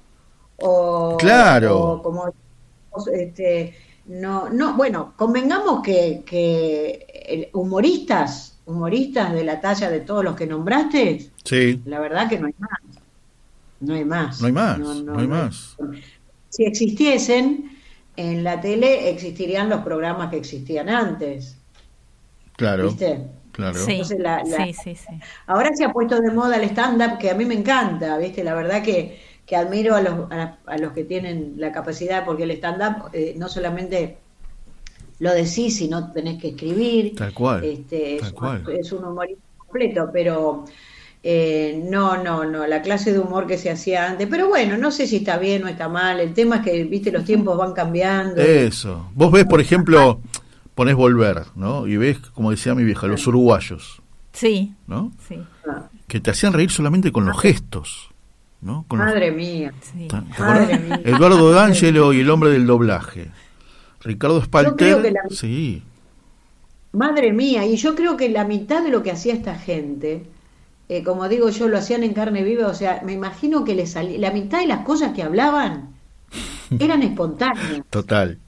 [0.58, 1.74] o, Claro.
[1.74, 2.34] o como
[3.14, 10.36] este, no, no, bueno, convengamos que, que humoristas, humoristas de la talla de todos los
[10.36, 12.95] que nombraste, Sí, la verdad que no hay más.
[13.80, 14.42] No hay más.
[14.42, 15.78] no hay más, no, hay más.
[16.50, 17.70] Si existiesen,
[18.16, 21.58] en la tele existirían los programas que existían antes.
[22.58, 23.28] Claro, ¿Viste?
[23.52, 23.80] claro.
[23.80, 25.20] Sí, Entonces, la- la- sí, sí, sí.
[25.48, 28.44] Ahora se ha puesto de moda el stand-up, que a mí me encanta, ¿viste?
[28.44, 32.44] La verdad que, que admiro a los, a, a los que tienen la capacidad, porque
[32.44, 34.18] el stand-up eh, no solamente
[35.20, 37.16] lo decís, sino tenés que escribir.
[37.16, 38.64] Tal cual, Este, tal es, cual.
[38.68, 40.66] es un humorismo completo, pero
[41.28, 44.28] eh, no, no, no, la clase de humor que se hacía antes.
[44.30, 46.20] Pero bueno, no sé si está bien o está mal.
[46.20, 48.40] El tema es que, viste, los tiempos van cambiando.
[48.40, 49.10] Eso.
[49.16, 50.20] Vos ves, por ejemplo,
[50.76, 51.88] ponés volver, ¿no?
[51.88, 54.02] Y ves, como decía mi vieja, los uruguayos,
[54.34, 55.12] Sí, ¿no?
[55.28, 58.10] sí, Ah, Que te hacían reír solamente con los gestos,
[58.62, 58.86] ¿no?
[58.88, 59.74] Con los- Madre mía.
[59.82, 60.08] sí.
[60.38, 61.02] Madre mía.
[61.06, 63.32] Eduardo D'Angelo y el hombre del doblaje.
[64.02, 64.76] Ricardo Spalter.
[64.76, 65.82] creo que la- Sí,
[66.92, 70.24] Madre mía, y yo creo que la mitad de lo que hacía esta gente,
[70.90, 73.88] eh, como digo yo, lo hacían en carne viva, o sea, me imagino que le
[73.88, 75.96] salía, la mitad de las cosas que hablaban
[76.80, 78.40] eran espontáneas, total,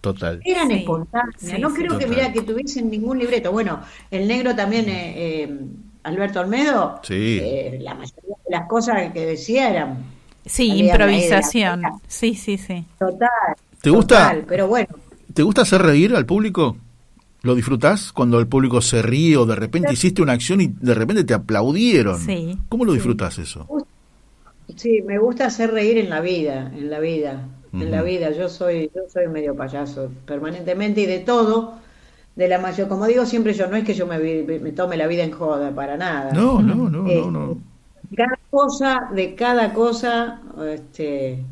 [0.00, 0.40] total.
[0.44, 1.76] eran Sí, espontáneas, sí, no sí.
[1.76, 3.52] creo que mira que tuviesen ningún libreto.
[3.52, 3.80] Bueno,
[4.10, 5.60] el negro también, eh, eh,
[6.04, 7.38] Alberto Olmedo, Sí.
[7.42, 10.04] eh, la mayoría de las cosas que decía eran
[10.44, 11.82] Sí, improvisación.
[12.06, 12.84] Sí, sí, sí.
[12.98, 13.30] total.
[13.82, 14.28] ¿Te gusta?
[14.28, 14.88] total, pero bueno.
[15.34, 16.76] ¿Te gusta hacer reír al público?
[17.42, 20.94] ¿Lo disfrutás cuando el público se ríe o de repente hiciste una acción y de
[20.94, 22.18] repente te aplaudieron?
[22.18, 23.70] Sí, ¿Cómo lo disfrutás eso?
[24.76, 28.30] Sí, me gusta hacer reír en la vida, en la vida, en la vida.
[28.32, 31.78] Yo soy, yo soy medio payaso permanentemente y de todo,
[32.36, 35.06] de la mayor, como digo siempre yo, no es que yo me, me tome la
[35.06, 36.32] vida en joda, para nada.
[36.32, 37.58] No, no, no, Eh, no, no.
[38.16, 41.44] Cada cosa, de cada cosa, este,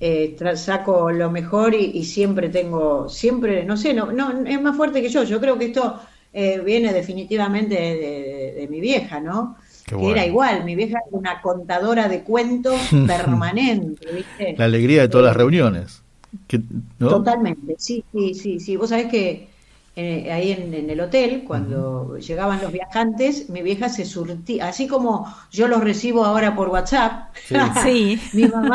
[0.00, 4.76] eh, saco lo mejor y, y siempre tengo, siempre, no sé, no, no, es más
[4.76, 5.24] fuerte que yo.
[5.24, 6.00] Yo creo que esto
[6.32, 9.56] eh, viene definitivamente de, de- de mi vieja, ¿no?
[9.86, 10.12] Qué que bueno.
[10.12, 14.56] era igual, mi vieja era una contadora de cuentos permanente, ¿viste?
[14.56, 16.02] La alegría de todas las reuniones.
[16.46, 16.60] Que,
[16.98, 17.08] ¿no?
[17.08, 18.76] Totalmente, sí, sí, sí, sí.
[18.76, 19.54] Vos sabés que
[19.94, 24.86] eh, ahí en, en el hotel, cuando llegaban los viajantes, mi vieja se surtía, así
[24.88, 27.34] como yo los recibo ahora por WhatsApp,
[27.74, 28.18] Sí.
[28.32, 28.74] mi mamá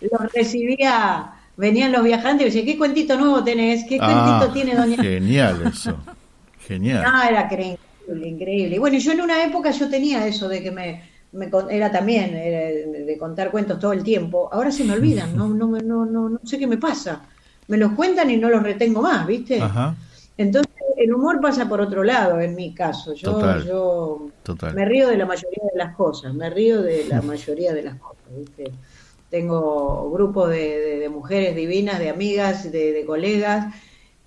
[0.00, 3.84] los recibía, venían los viajantes y decía, ¿qué cuentito nuevo tenés?
[3.88, 5.02] ¿Qué Ah, cuentito tiene doña?
[5.02, 5.96] Genial eso.
[6.58, 7.02] Genial.
[7.02, 8.76] No, era increíble, increíble.
[8.76, 12.34] Y bueno, yo en una época yo tenía eso de que me, me era también
[12.34, 14.48] era de contar cuentos todo el tiempo.
[14.52, 17.22] Ahora se me olvidan, no, no, no, no, no sé qué me pasa.
[17.68, 19.60] Me los cuentan y no los retengo más, ¿viste?
[19.60, 19.94] Ajá.
[20.38, 23.14] Entonces el humor pasa por otro lado en mi caso.
[23.14, 23.64] Yo, Total.
[23.64, 24.74] yo Total.
[24.74, 27.96] me río de la mayoría de las cosas, me río de la mayoría de las
[27.96, 28.72] cosas, ¿viste?
[29.40, 33.74] Tengo grupos de, de- de mujeres divinas, de amigas, de, de colegas,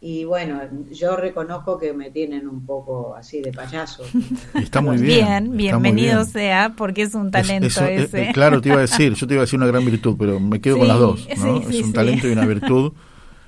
[0.02, 4.04] y bueno, yo reconozco que me tienen un poco así de payaso.
[4.56, 5.08] Y está muy bien.
[5.08, 6.26] Bien, está muy bienvenido bien.
[6.32, 8.22] sea, porque es un Es- talento eso, eh, ese.
[8.30, 10.40] eh, claro, te iba a decir, yo te iba a decir una gran virtud, pero
[10.40, 11.28] me quedo con las dos.
[11.38, 11.58] ¿no?
[11.64, 11.94] sí, es un sí.
[11.94, 12.94] talento y una virtud.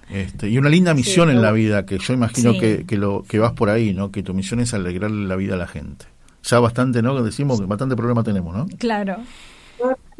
[0.10, 2.60] Este, y una linda misión en la vida, que yo imagino Sí.
[2.60, 4.12] que, que, lo, que vas por ahí, ¿no?
[4.12, 6.06] que tu misión es alegrarle la vida a la gente.
[6.44, 7.22] Ya bastante, ¿no?
[7.24, 8.66] Decimos que bastante problema tenemos, ¿no?
[8.80, 9.18] Claro.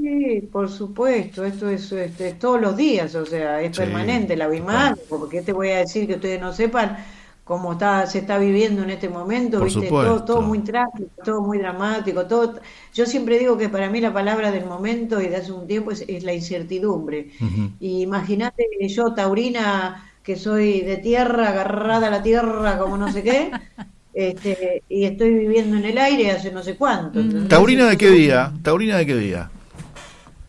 [0.02, 4.36] Sí, por supuesto, esto es, este, es todos los días, o sea, es Sí, permanente
[4.36, 4.48] la.
[4.48, 6.98] BIMAD, porque te voy a decir que ustedes no sepan
[7.44, 11.42] cómo está, se está viviendo en este momento, Por viste, todo, todo muy trágico, todo
[11.42, 12.60] muy dramático, todo,
[12.96, 15.92] yo siempre digo que para mí la palabra del momento y de hace un tiempo
[15.92, 17.30] es, es la incertidumbre.
[17.40, 17.70] Ujú.
[17.80, 23.22] Y imagínate yo, Taurina, que soy de tierra, agarrada a la tierra como no sé
[23.22, 23.52] qué,
[24.16, 27.20] este, y estoy viviendo en el aire hace no sé cuánto.
[27.48, 28.52] ¿Taurina de qué día?
[28.64, 29.52] ¿Taurina de qué día?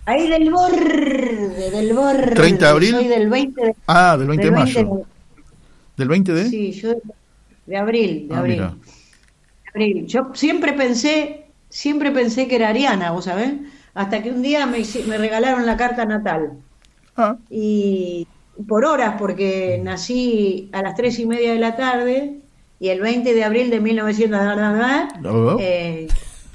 [0.04, 2.34] Ahí del borde, del borde.
[2.34, 2.90] 30 de abril.
[2.96, 5.02] Soy del 20 de, Ah, del 20 de del mayo.
[5.96, 6.48] ¿Del 20 de?
[6.48, 6.98] Sí, yo de,
[7.66, 8.54] de abril, de Ah, abril.
[8.56, 8.74] mira.
[9.64, 10.06] De abril.
[10.06, 13.52] Yo siempre pensé, siempre pensé que era Ariana, vos sabés,
[13.94, 16.52] hasta que un día me, me regalaron la carta natal.
[17.16, 18.26] Ah, Y
[18.66, 22.38] por horas, porque nací a las tres y media de la tarde
[22.80, 24.40] y el 20 de abril de 1900,
[25.24, 25.56] Oh.
[25.60, 26.08] eh,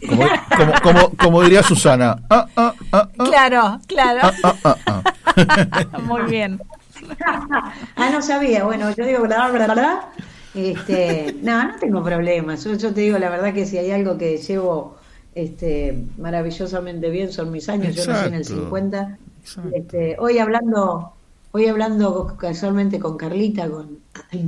[0.05, 0.23] como,
[0.57, 2.17] como, como, como diría Susana.
[2.29, 4.19] Ah, ah, ah, ah, Claro, claro.
[4.23, 5.99] ah, ah, ah, ah.
[6.03, 6.61] Muy bien.
[7.95, 8.63] ah, no sabía.
[8.63, 10.09] Bueno, yo digo, bla, bla, bla.
[10.53, 12.63] Este, no, no tengo problemas.
[12.63, 14.97] Yo, yo te digo la verdad que si hay algo que llevo
[15.35, 17.95] este, maravillosamente bien son mis años.
[17.95, 18.63] Yo nací en el Exacto.
[18.63, 19.17] 50.
[19.41, 19.69] Exacto.
[19.75, 21.13] Este, hoy hablando,
[21.51, 23.99] hoy hablando casualmente con Carlita, con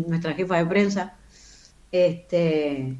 [0.07, 1.13] nuestra jefa de prensa,
[1.91, 2.95] este,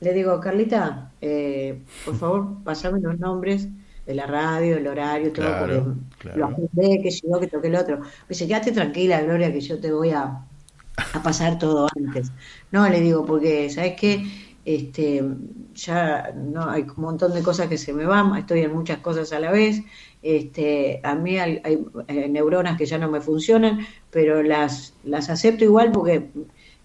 [0.00, 3.68] le digo, Carlita, eh, por favor, pasame los nombres
[4.06, 5.82] de la radio, el horario, todo, Claro, porque
[6.18, 6.38] claro.
[6.38, 7.98] lo agendé, que llegó, que toqué el otro.
[8.00, 10.46] Me dice, quédate tranquila, Gloria, que yo te voy a,
[11.12, 12.32] a pasar todo antes.
[12.70, 14.24] No, le digo, porque, ¿sabes qué?
[14.64, 15.22] Este,
[15.74, 19.32] ya no hay un montón de cosas que se me van, estoy en muchas cosas
[19.32, 19.82] a la vez.
[20.22, 25.30] Este, a mí hay, hay, eh, neuronas que ya no me funcionan, pero las, las
[25.30, 26.30] acepto igual porque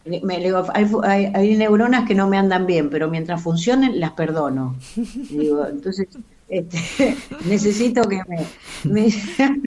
[0.05, 3.99] me, le digo, hay, hay, hay neuronas que no me andan bien, pero mientras funcionen
[3.99, 4.75] las perdono.
[4.95, 6.07] Digo, entonces,
[6.47, 8.45] este, necesito que me,
[8.83, 9.09] me-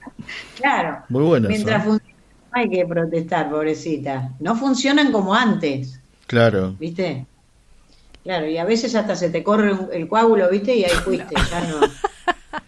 [0.56, 1.86] claro, Muy bueno mientras ¿eh?
[1.86, 2.14] funcionen
[2.54, 4.30] no hay que protestar, pobrecita.
[4.40, 6.74] No funcionan como antes, Claro.
[6.78, 7.26] ¿viste?
[8.22, 10.74] Claro, y a veces hasta se te corre un- el coágulo, ¿viste?
[10.74, 11.80] Y ahí fuiste, ya no.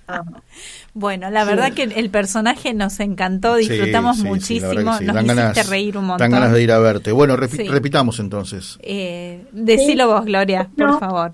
[0.09, 0.23] Ah,
[0.99, 1.49] Bueno, la Sí.
[1.51, 5.99] verdad que el personaje nos encantó, disfrutamos sí, sí, muchísimo, nos Dan hiciste ganas- reír
[5.99, 6.31] un Dan montón.
[6.31, 7.13] ganas de ir a verte.
[7.13, 7.69] Bueno, repi- Sí.
[7.69, 8.79] repitamos entonces.
[8.81, 10.99] Eh, decilo vos, Gloria, por No.
[10.99, 11.33] favor.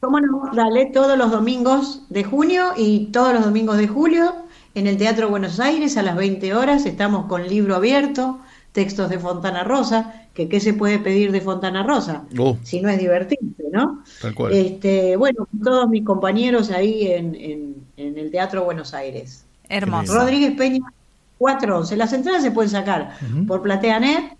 [0.00, 0.50] ¿Cómo no?
[0.54, 4.34] Dale todos los domingos de junio y todos los domingos de julio
[4.74, 6.86] en el Teatro Buenos Aires a las 20 horas.
[6.86, 8.38] Estamos con libro abierto,
[8.74, 12.88] textos de Fontana Rosa, que qué se puede pedir de Fontana Rosa, Oh, si no
[12.88, 14.02] es divertirse, ¿no?
[14.20, 14.52] tal cual.
[14.52, 19.46] Este, bueno, todos mis compañeros ahí en, en- en el Teatro Buenos Aires.
[19.68, 20.12] Hermoso.
[20.14, 20.80] Rodríguez Peña
[21.38, 21.96] 411.
[21.96, 23.46] Las entradas se pueden sacar Ujú.
[23.46, 24.36] por PlateaNet,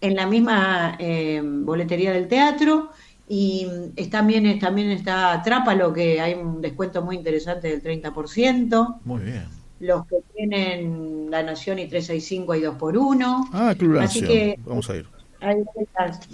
[0.00, 2.90] en la misma eh, boletería del teatro.
[3.28, 3.66] Y
[3.96, 8.98] mm, también, también está Trápalo, que hay un descuento muy interesante del 30%.
[9.04, 9.44] Muy bien.
[9.80, 14.38] Los que tienen La Nación y 365 hay 2 por 1 Ah, Club Así Nación.
[14.38, 15.06] que- Vamos a ir.
[15.40, 15.56] Hay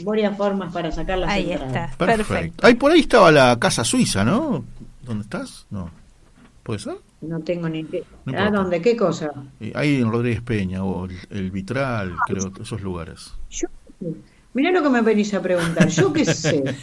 [0.04, 1.90] varias, formas para sacar las Ahí entradas.
[1.90, 2.28] está, Perfecto.
[2.34, 2.66] perfecto.
[2.66, 4.64] Ahí por ahí estaba la casa suiza, ¿no?
[5.02, 5.66] ¿Dónde estás?
[5.70, 5.90] No.
[6.62, 6.94] ¿Puede ser?
[7.20, 8.04] No tengo ni qué.
[8.24, 8.80] No ¿A dónde?
[8.80, 9.30] ¿Qué cosa?
[9.74, 13.32] Ahí en Rodríguez Peña o el, el Vitral, creo, esos lugares.
[13.50, 13.66] Yo,
[14.54, 16.62] mirá lo que me venís a preguntar, yo qué sé.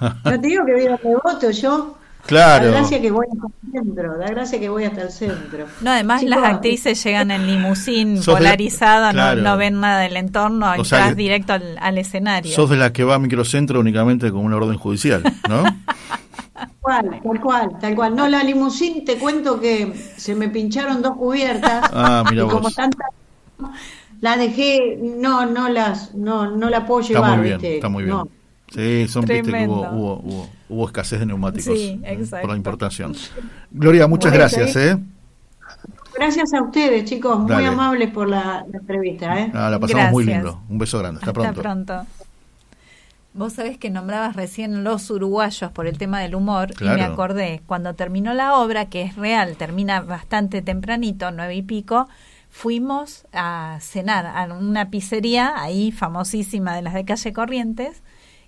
[0.24, 1.98] no te digo que voy a voto yo.
[2.26, 2.66] Claro.
[2.70, 5.66] Da gracia que voy hasta el centro, da gracia que voy hasta el centro.
[5.82, 9.42] No, además Chicos, las actrices llegan en limusín de- polarizada, claro.
[9.42, 12.54] no, no ven nada del entorno, O sea directo al, al escenario.
[12.54, 15.64] Sos de las que va a microcentro únicamente con una orden judicial, ¿no?
[15.64, 18.16] Tal cual, tal cual, tal cual.
[18.16, 21.90] No, la limusín, te cuento que se me pincharon dos cubiertas.
[21.92, 23.04] Ah, mira y como tanta
[24.20, 27.74] la dejé, no, no las, no, no la puedo Está llevar, muy bien, ¿viste?
[27.74, 28.16] está muy bien.
[28.16, 28.28] No.
[28.72, 32.42] Sí, son, viste, que hubo, hubo, hubo, hubo escasez de neumáticos Sí, exacto.
[32.42, 33.14] por la importación.
[33.70, 34.78] Gloria, muchas Bueno, gracias, sí.
[34.80, 34.96] ¿eh?
[36.16, 39.50] Gracias a ustedes, chicos, muy amables por la, la entrevista, ¿eh?
[39.52, 40.60] Ah, la pasamos muy lindo.
[40.68, 41.18] Un beso grande.
[41.18, 41.60] Hasta, Hasta pronto.
[41.62, 42.06] pronto.
[43.32, 47.62] Vos sabés que nombrabas recién los uruguayos por el tema del humor y me acordé,
[47.66, 52.08] cuando terminó la obra, que es real, termina bastante tempranito, nueve y pico,
[52.48, 58.02] fuimos a cenar a una pizzería ahí famosísima de las de calle Corrientes.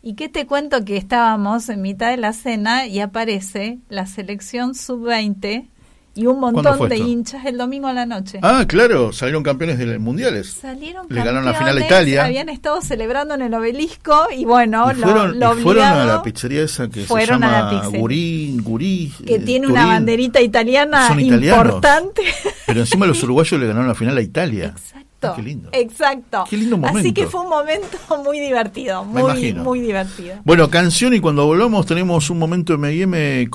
[0.07, 4.77] ¿Y qué te cuento que estábamos en mitad de la cena y aparece la selección
[4.77, 5.67] sub-20
[6.15, 7.09] y un ¿Cuándo montón de esto?
[7.09, 8.39] hinchas el domingo a la noche?
[8.41, 10.59] Ah, claro, salieron campeones de mundiales.
[10.61, 12.25] Salieron Le ganaron la final a Italia.
[12.25, 16.05] Habían estado celebrando en el obelisco y bueno, y fueron, lo, lo y fueron a
[16.05, 17.89] la pizzería esa que se llama.
[17.93, 19.13] Gurí, Gurí.
[19.27, 22.23] que eh, tiene una banderita italiana Son importante.
[22.65, 24.67] Pero encima los uruguayos le ganaron la final a Italia.
[24.67, 25.06] Exacto.
[25.23, 25.69] Ah, qué lindo.
[25.73, 26.45] Exacto.
[26.49, 27.21] Qué lindo Así momento.
[27.21, 30.37] que fue un momento muy divertido, muy muy divertido.
[30.45, 33.49] Bueno, canción y cuando volvamos tenemos un momento M&M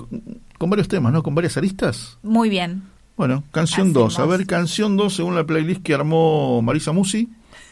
[0.57, 1.23] con, varios temas, ¿no?
[1.23, 2.17] Con varias aristas.
[2.23, 2.83] Muy bien.
[3.15, 4.19] Bueno, canción 2.
[4.19, 7.29] A ver, canción 2 según la playlist que armó Marisa Musi.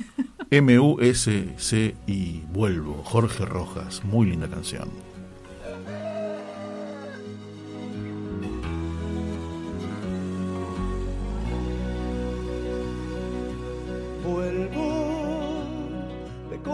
[0.51, 3.01] M-U-S-C y Vuelvo.
[3.03, 4.03] Jorge Rojas.
[4.03, 5.08] Muy linda canción.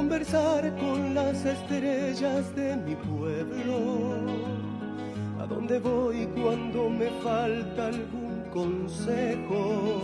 [0.05, 4.19] Conversar con las estrellas de mi pueblo.
[5.41, 10.01] ¿A dónde voy cuando me falta algún consejo?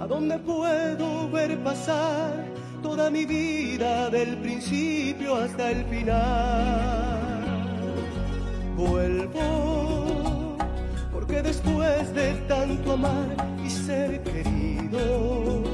[0.00, 2.46] ¿A dónde puedo ver pasar
[2.84, 7.40] toda mi vida del principio hasta el final?
[8.76, 10.56] Vuelvo
[11.12, 13.26] porque después de tanto amar
[13.66, 15.64] y ser querido,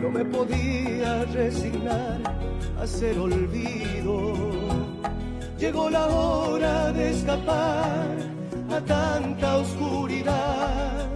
[0.00, 2.20] no me podía resignar
[2.80, 4.34] a ser olvido.
[5.58, 8.16] Llegó la hora de escapar
[8.70, 11.08] a tanta oscuridad.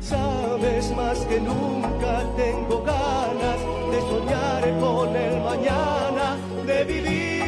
[0.00, 3.60] Sabes más que nunca tengo ganas
[3.92, 6.36] de soñar con el mañana,
[6.66, 7.39] de vivir.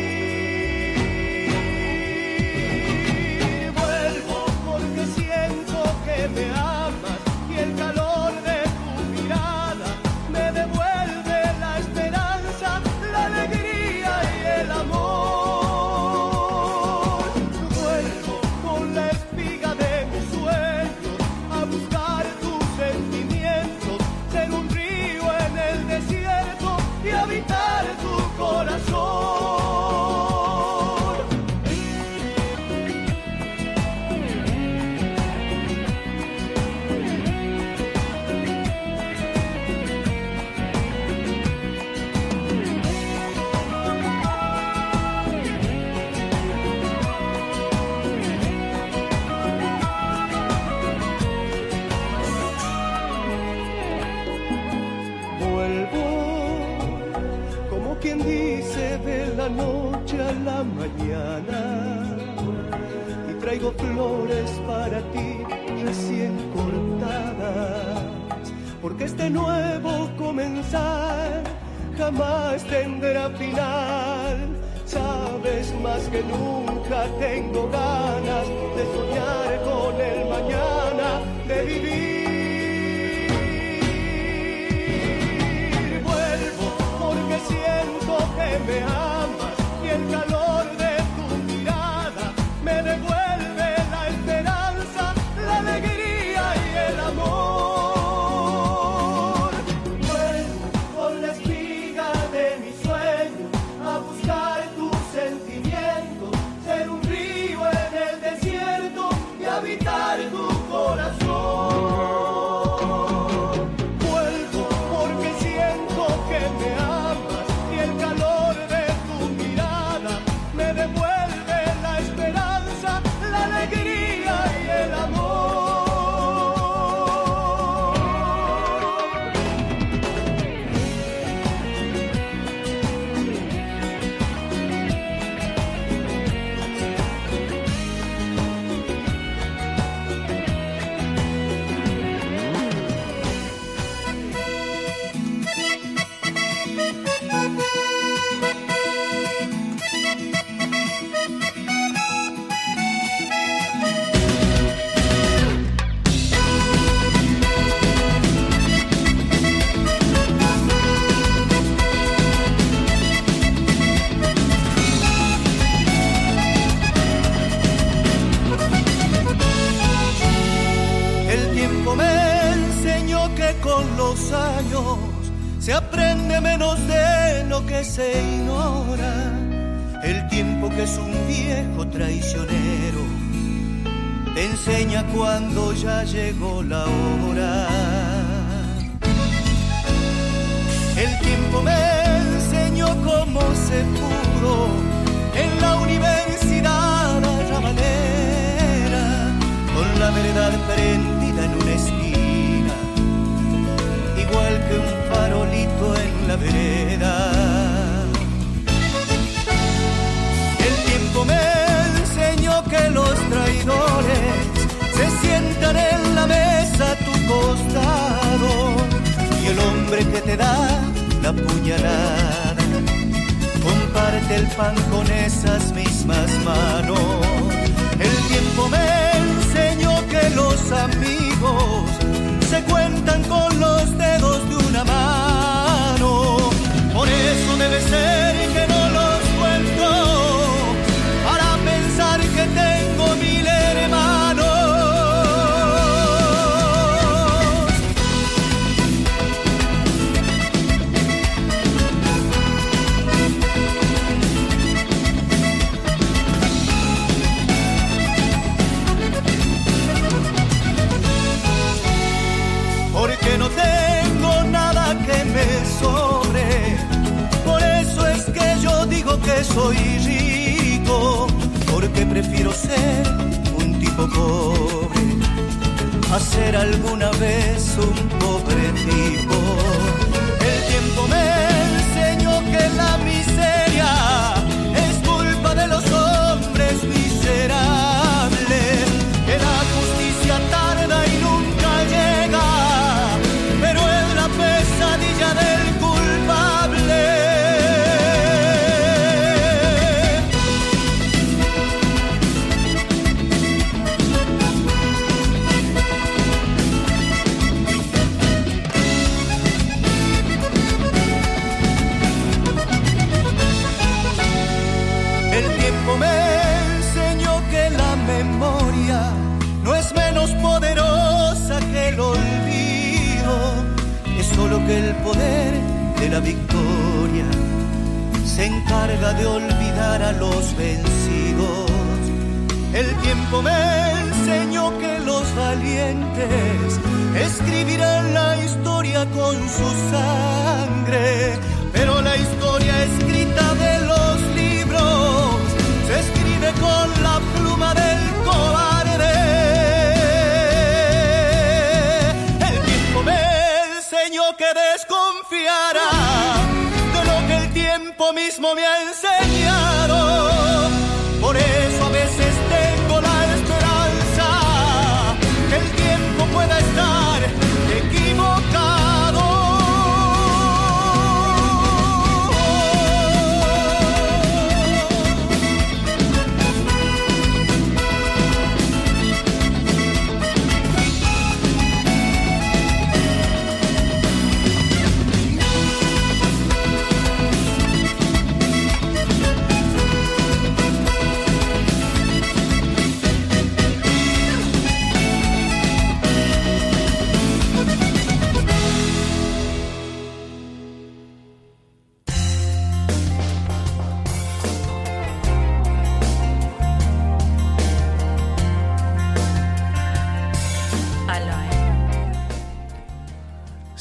[358.43, 359.72] Mismo me ha.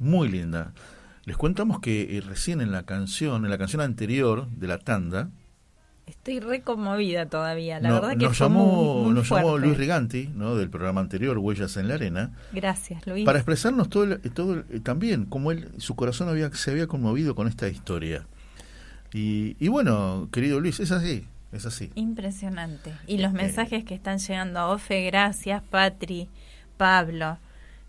[0.00, 0.72] muy linda.
[1.26, 5.28] Les contamos que eh, recién en la canción, en la canción anterior de la tanda,
[6.06, 9.58] Estoy re conmovida todavía, la no- verdad que nos, fue llamó, muy, muy nos llamó.
[9.58, 10.56] Luis Riganti, ¿no?
[10.56, 13.24] del programa anterior, Huellas en la Arena, Gracias, Luis.
[13.24, 16.88] para expresarnos todo, el- todo el- eh, también cómo él, su corazón había, se había
[16.88, 18.26] conmovido con esta historia.
[19.12, 21.92] Y, y bueno, querido Luis, es así, es así.
[21.94, 22.92] Impresionante.
[23.06, 26.28] Y los mensajes que están llegando a Ofe, gracias, Patri,
[26.76, 27.38] Pablo.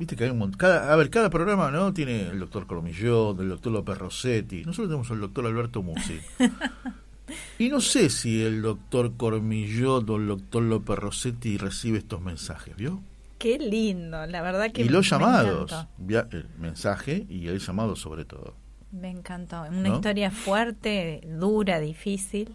[0.00, 0.56] Viste que hay un montón.
[0.58, 4.64] Cada, a ver, cada programa no tiene el doctor Cormillot, el doctor López Rossetti.
[4.64, 6.18] Nosotros tenemos al doctor Alberto Musi.
[7.58, 12.74] y no sé si el doctor Cormillot o el doctor López Rossetti recibe estos mensajes,
[12.76, 13.02] ¿vio?
[13.36, 17.94] Qué lindo, la verdad que y los me llamados, via- el mensaje y el llamado
[17.94, 18.54] sobre todo.
[18.92, 19.60] Me encantó.
[19.64, 19.94] Una ¿No?
[19.96, 22.54] historia fuerte, dura, difícil,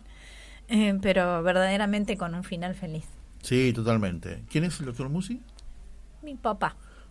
[0.68, 3.06] eh, pero verdaderamente con un final feliz.
[3.44, 4.42] Sí, totalmente.
[4.50, 5.42] ¿Quién es el doctor Musi?
[6.24, 6.76] Mi papá.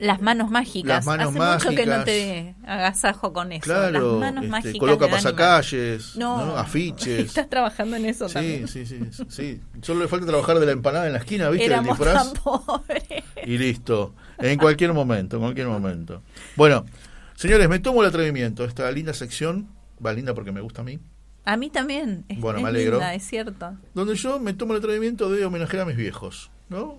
[0.00, 1.04] Las manos mágicas.
[1.04, 3.62] Las manos Hace mucho que no te agasajo con eso.
[3.64, 4.78] Claro, Las manos este, mágicas.
[4.78, 6.56] coloca pasacalles, No, ¿no?
[6.56, 7.18] afiches.
[7.26, 8.68] Estás trabajando en eso Sí, también.
[8.68, 8.98] sí, sí,
[9.28, 9.60] sí.
[9.82, 11.66] Solo le falta trabajar de la empanada en la esquina, ¿viste?
[11.66, 12.32] Éramos Del disfraz.
[12.32, 13.02] tan pobres.
[13.44, 14.14] Y listo.
[14.38, 16.22] En cualquier momento, en cualquier momento.
[16.56, 16.84] Bueno,
[17.34, 18.64] señores, me tomo el atrevimiento.
[18.64, 19.68] Esta linda sección,
[20.04, 20.98] va linda porque me gusta a mí,
[21.44, 22.24] A mí también.
[22.28, 22.92] Es, Bueno, es me alegro.
[22.98, 23.74] linda, es cierto.
[23.94, 26.98] donde yo me tomo el atrevimiento de homenajear a mis viejos, ¿no?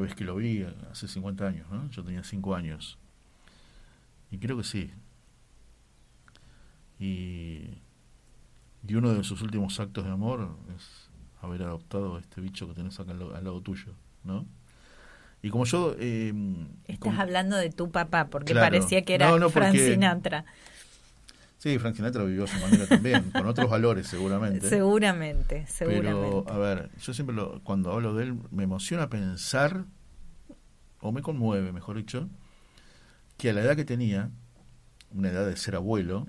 [0.00, 1.88] Vez que lo vi, hace 50 años, ¿no?
[1.90, 2.98] Yo tenía 5 años.
[4.30, 4.90] Y creo que sí.
[6.98, 7.78] Y,
[8.86, 11.10] y uno de sus últimos actos de amor es
[11.42, 13.92] haber adoptado a este bicho que tenés acá al, lado- al lado tuyo,
[14.24, 14.46] ¿no?
[15.42, 15.94] Y como yo...
[15.98, 16.32] eh,
[16.86, 18.66] Estás como- hablando de tu papá, porque Claro.
[18.74, 20.44] parecía que era No, no, Frank porque- Sinatra.
[21.66, 24.68] Sí, Frank Sinatra vivió a su manera también, con otros valores seguramente.
[24.68, 26.44] Seguramente, seguramente.
[26.44, 29.84] Pero, a ver, yo siempre lo, cuando hablo de él me emociona pensar,
[31.00, 32.28] o me conmueve, mejor dicho,
[33.36, 34.30] que a la edad que tenía,
[35.10, 36.24] una edad de ser abuelo,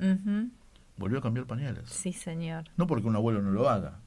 [0.96, 1.88] volvió a cambiar pañales.
[1.88, 2.72] Sí, señor.
[2.76, 4.00] No porque un abuelo no lo haga,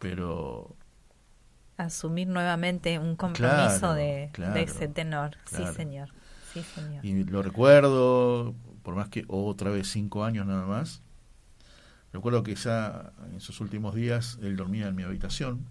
[0.00, 0.74] pero
[1.76, 5.36] Asumir nuevamente un compromiso Claro, de, claro, de ese tenor.
[5.44, 5.66] claro.
[5.68, 6.08] Sí, señor.
[6.52, 7.04] Sí, señor.
[7.04, 8.54] y lo recuerdo,
[8.84, 11.02] por más que otra vez cinco años nada más,
[12.12, 15.64] recuerdo que ya en sus últimos días él dormía en mi habitación,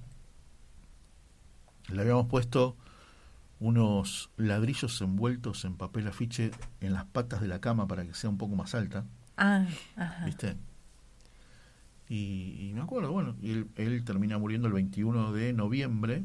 [1.90, 2.76] le habíamos puesto
[3.60, 6.52] unos ladrillos envueltos en papel afiche
[6.82, 9.06] en las patas de la cama para que sea un poco más alta,
[9.38, 10.26] Ah, ajá.
[10.26, 10.58] ¿viste?
[12.10, 16.24] Y, y me acuerdo, bueno, él, él termina muriendo el 21 de noviembre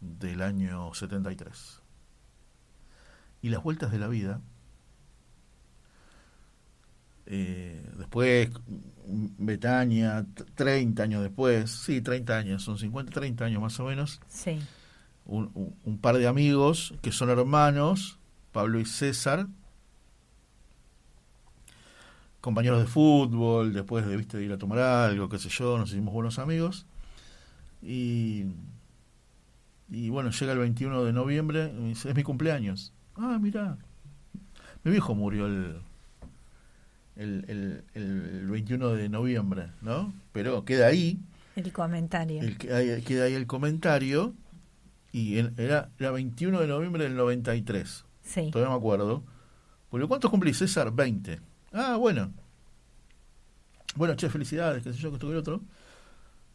[0.00, 1.80] del año 73.
[3.42, 4.40] Y las vueltas de la vida,
[7.26, 8.50] eh, después,
[9.06, 14.20] Betania, t- 30 años después, sí, 30 años, son 50, 30 años más o menos,
[14.28, 14.58] Sí.
[15.26, 18.18] un, un- un par de amigos que son hermanos,
[18.52, 19.46] Pablo y César,
[22.40, 25.90] compañeros de fútbol, después de, ¿viste, de ir a tomar algo, qué sé yo, nos
[25.90, 26.86] hicimos buenos amigos.
[27.82, 28.46] Y,
[29.90, 32.92] y bueno, llega el 21 de noviembre, es mi cumpleaños.
[33.16, 33.78] Ah, mira,
[34.82, 35.80] mi viejo murió el,
[37.16, 40.12] el, el, el 21 de noviembre, ¿no?
[40.32, 41.18] Pero queda ahí,
[41.56, 42.40] El comentario.
[42.42, 44.34] el, queda ahí el comentario,
[45.12, 48.04] y era, era 21 de noviembre del 93.
[48.22, 48.50] Sí.
[48.50, 49.22] Todavía me acuerdo.
[49.90, 50.90] Porque ¿cuántos cumplís, César?
[50.90, 51.38] 20.
[51.72, 52.32] Ah, bueno.
[53.94, 55.60] Bueno, che, felicidades, qué sé yo, que esto que el otro.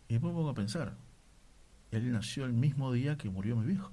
[0.09, 0.95] Y después me pongo a pensar.
[1.91, 3.91] Él nació el mismo día que murió mi viejo.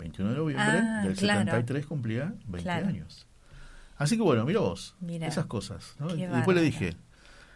[0.00, 1.40] 21 de noviembre Ah, del claro.
[1.40, 2.88] 73 cumplía 20 Claro.
[2.88, 3.26] años.
[3.98, 4.96] Así que bueno, mira vos.
[5.00, 5.26] Mira.
[5.26, 5.94] Esas cosas.
[5.98, 6.14] ¿no?
[6.14, 6.96] Y después le dije,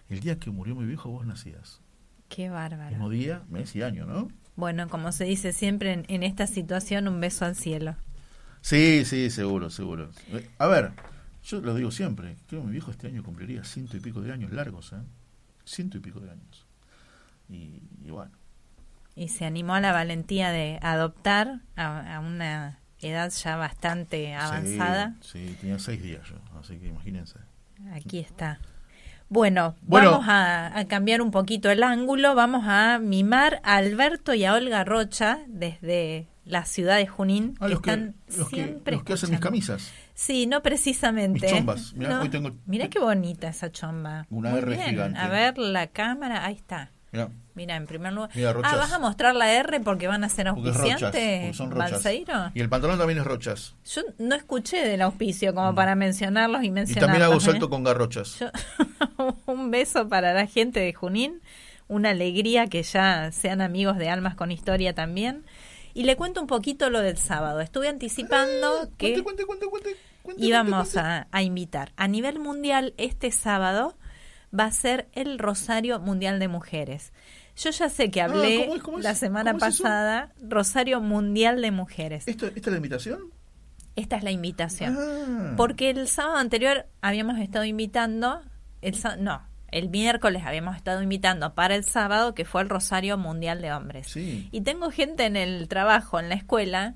[0.08, 1.80] el día que murió mi viejo vos nacías.
[2.28, 2.90] Qué bárbaro.
[2.90, 4.28] Mismo día, mes y año, ¿no?
[4.56, 7.96] Bueno, como se dice siempre en, en esta situación, un beso al cielo.
[8.60, 10.10] Sí, sí, seguro, seguro.
[10.58, 10.92] A ver,
[11.44, 14.32] yo lo digo siempre, creo que mi viejo este año cumpliría ciento y pico de
[14.32, 15.02] años largos, ¿eh?
[15.64, 16.66] Ciento y pico de años.
[17.48, 18.32] Y, y bueno,
[19.14, 25.16] Y se animó a la valentía de adoptar a, a una edad ya bastante avanzada.
[25.20, 27.38] Sí, sí, tenía seis días yo, así que imagínense.
[27.92, 28.60] Aquí está.
[29.28, 30.10] Bueno, Bueno.
[30.12, 32.34] vamos a, a cambiar un poquito el ángulo.
[32.34, 37.66] Vamos a mimar a Alberto y a Olga Rocha desde la ciudad de Junín, Ah,
[37.66, 39.90] que los que, están que, siempre los que hacen mis camisas.
[40.12, 41.40] Sí, no precisamente.
[41.46, 41.94] Mis chombas.
[41.94, 42.20] Mirá, No.
[42.22, 44.26] hoy tengo- Mirá qué bonita esa chomba.
[44.28, 44.90] Una Muy R bien.
[44.90, 45.18] gigante.
[45.18, 46.90] A ver la cámara, ahí está.
[47.12, 48.30] Mirá, Mira, en primer lugar.
[48.34, 51.54] Mira, ah, ¿vas a mostrar la R porque van a ser auspiciantes?
[52.54, 53.74] Y el pantalón también es rochas.
[53.84, 56.64] Yo no escuché del auspicio como para mencionarlos y Mm.
[56.66, 57.06] Y mencionarlos.
[57.10, 57.44] también hago ¿eh?
[57.44, 58.38] salto con garrochas.
[58.38, 58.50] Yo-
[59.46, 61.42] un beso para la gente de Junín,
[61.88, 65.44] una alegría que ya sean amigos de Almas con Historia también.
[65.94, 67.60] Y le cuento un poquito lo del sábado.
[67.60, 71.92] Estuve anticipando que Eh, Cuente, cuente, cuente, cuente, cuente, íbamos a invitar.
[71.96, 73.94] A nivel mundial, este sábado
[74.58, 77.12] va a ser el Rosario Mundial de Mujeres.
[77.56, 78.82] Yo ya sé que hablé Ah, ¿cómo es?
[78.82, 79.04] ¿Cómo es?
[79.04, 82.26] la semana pasada, Rosario Mundial de Mujeres.
[82.26, 83.20] ¿Esto, ¿Esta es la invitación?
[83.94, 84.96] Esta es la invitación.
[84.98, 85.54] Ah.
[85.56, 88.40] Porque el sábado anterior habíamos estado invitando,
[88.80, 93.60] el no, el miércoles habíamos estado invitando para el sábado que fue el Rosario Mundial
[93.60, 94.08] de Hombres.
[94.08, 94.48] Sí.
[94.50, 96.94] Y tengo gente en el trabajo, en la escuela,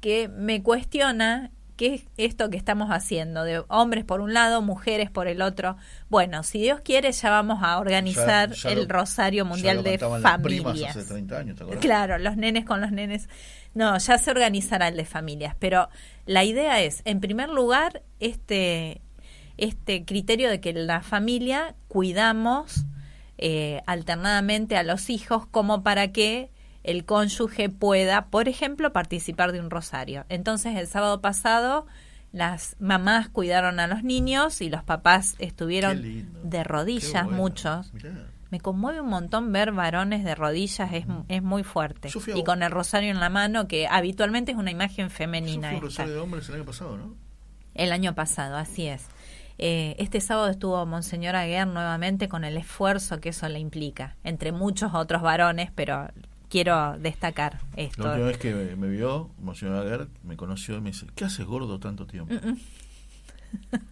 [0.00, 5.10] que me cuestiona qué es esto que estamos haciendo, de hombres por un lado, mujeres
[5.10, 5.76] por el otro.
[6.10, 9.96] Bueno, si Dios quiere ya vamos a organizar Ya- ya el lo- Rosario Mundial de
[9.98, 10.96] Familias.
[10.96, 11.58] hace 30 años.
[11.80, 13.28] Claro, los nenes con los nenes.
[13.74, 15.88] No, ya se organizará el de familias, pero
[16.26, 19.00] la idea es, en primer lugar, este,
[19.56, 22.84] este criterio de que la familia cuidamos
[23.38, 26.50] eh, alternadamente a los hijos como para que
[26.84, 30.24] el cónyuge pueda, por ejemplo, participar de un rosario.
[30.28, 31.86] Entonces, el sábado pasado,
[32.32, 36.02] las mamás cuidaron a los niños y los papás estuvieron
[36.44, 37.38] de rodillas, bueno.
[37.38, 37.92] muchos.
[37.94, 38.10] Mirá.
[38.50, 42.08] Me conmueve un montón ver varones de rodillas, es, es muy fuerte.
[42.08, 45.10] Yo fui a- Y con el rosario en la mano, que habitualmente es una imagen
[45.10, 45.70] femenina.
[45.74, 47.14] un rosario de hombres el año pasado, ¿no?
[47.74, 49.06] El año pasado, así es.
[49.58, 54.52] Eh, este sábado estuvo Monseñor Aguer nuevamente con el esfuerzo que eso le implica, entre
[54.52, 56.08] muchos otros varones, pero
[56.48, 58.02] quiero destacar La esto.
[58.04, 61.46] última vez que me, me vio, Monseñor Aguer, me conoció y me dice, ¿qué haces
[61.46, 62.34] gordo tanto tiempo?
[62.34, 62.56] Mm,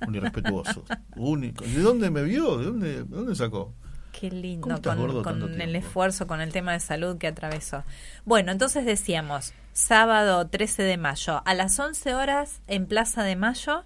[0.09, 0.85] Un irrespetuoso.
[1.17, 1.65] Único.
[1.65, 2.59] ¿De dónde me vio?
[2.59, 3.73] ¿De dónde, de dónde sacó?
[4.19, 7.85] Qué lindo, ¿Cómo estás con, con el esfuerzo, con el tema de salud que atravesó.
[8.25, 13.85] Bueno, entonces decíamos, sábado 13 de mayo, a las 11 horas en Plaza de Mayo.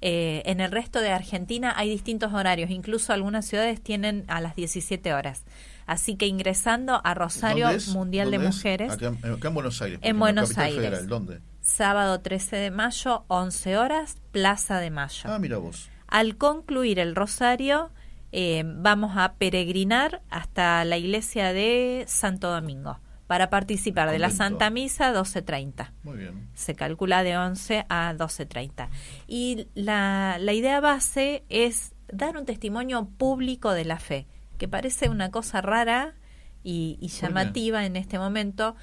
[0.00, 4.54] eh, en el resto de Argentina hay distintos horarios, incluso algunas ciudades tienen a las
[4.54, 5.42] 17 horas.
[5.86, 7.68] Así que ingresando a Rosario.
[7.92, 8.38] Mundial de.
[8.38, 9.98] Mujeres, Acá, en- acá en Buenos Aires.
[10.02, 10.76] En Buenos Aires.
[10.76, 11.06] Federal.
[11.08, 11.40] ¿Dónde?
[11.60, 15.22] sábado 13 de mayo, 11 horas, Plaza de Mayo.
[15.32, 15.88] Ah, mira vos.
[16.08, 17.90] Al concluir el rosario,
[18.32, 24.28] eh, vamos a peregrinar hasta la iglesia de Santo Domingo para participar de la.
[24.28, 25.92] Santa Misa 12.30.
[26.02, 26.48] Muy bien.
[26.54, 28.90] Se calcula de 11 a 12.30.
[29.26, 34.26] Y la, la idea base es dar un testimonio público de la fe,
[34.64, 36.14] que parece una cosa rara
[36.62, 38.76] y, llamativa en este momento,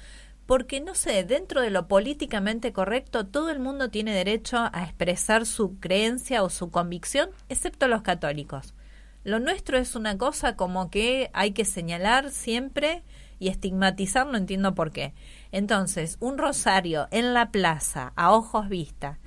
[0.46, 5.44] porque no sé, dentro de lo políticamente correcto, todo el mundo tiene derecho a expresar
[5.44, 8.74] su creencia o su convicción, excepto los católicos.
[9.24, 13.02] Lo nuestro es una cosa como que hay que señalar siempre
[13.40, 15.14] y estigmatizar, no entiendo por qué.
[15.50, 19.18] Entonces, un rosario en la plaza, a ojos vista,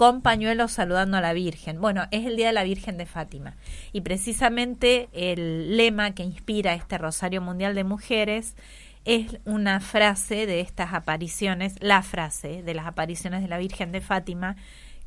[0.00, 1.78] con pañuelos saludando a la Virgen.
[1.78, 3.56] Bueno, es el Día de la Virgen de Fátima.
[3.92, 8.56] Y precisamente el lema que inspira este Rosario Mundial de Mujeres
[9.04, 14.00] es una frase de estas apariciones, la frase de las apariciones de la Virgen de
[14.00, 14.56] Fátima,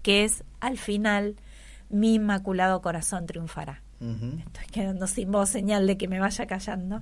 [0.03, 1.37] que es, al final,
[1.89, 3.81] mi inmaculado corazón triunfará.
[3.99, 7.01] Estoy quedando sin voz, señal de que me vaya callando.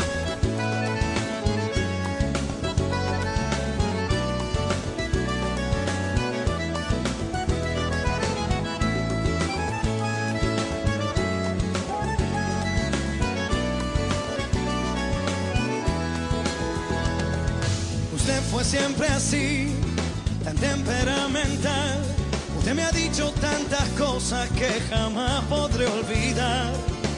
[24.31, 26.71] Que jamás podré olvidar.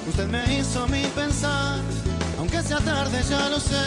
[0.09, 1.79] Usted me hizo mí pensar,
[2.39, 3.85] aunque sea tarde ya lo sé.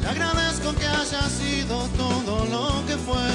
[0.00, 3.28] Le agradezco que haya sido todo lo que fue.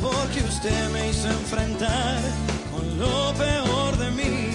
[0.00, 2.20] Porque usted me hizo enfrentar
[2.70, 4.50] con lo peor de mí.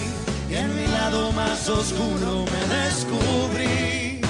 [0.50, 4.22] Y en mi lado más oscuro me descubrí.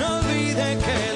[0.00, 1.15] No olvide que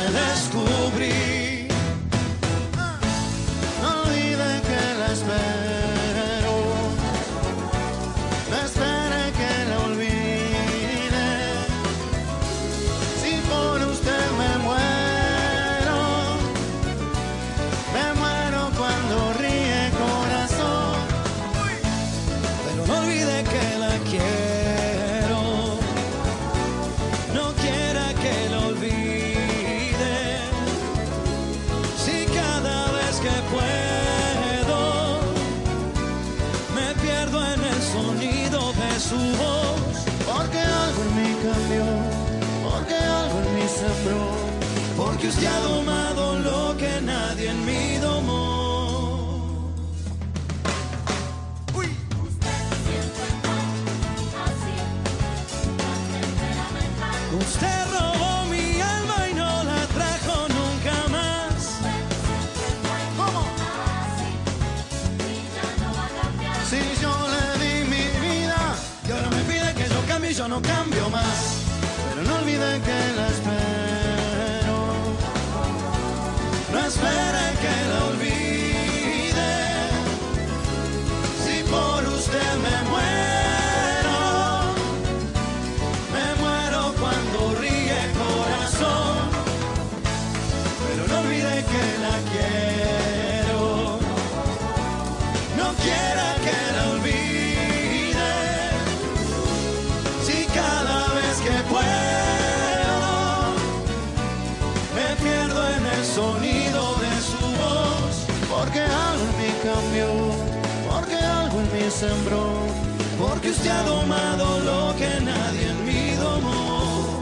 [113.19, 117.21] Porque usted ha domado lo que nadie en mí domó.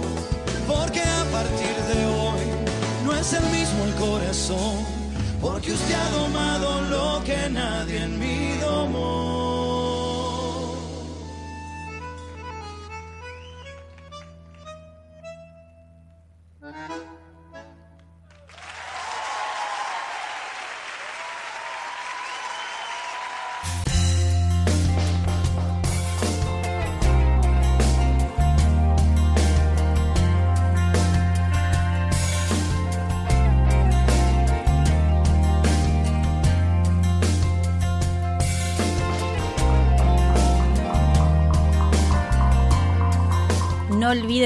[0.65, 2.39] Porque a partir de hoy
[3.03, 4.85] no es el mismo el corazón.
[5.41, 8.88] Porque usted ha domado lo que nadie en mí domó.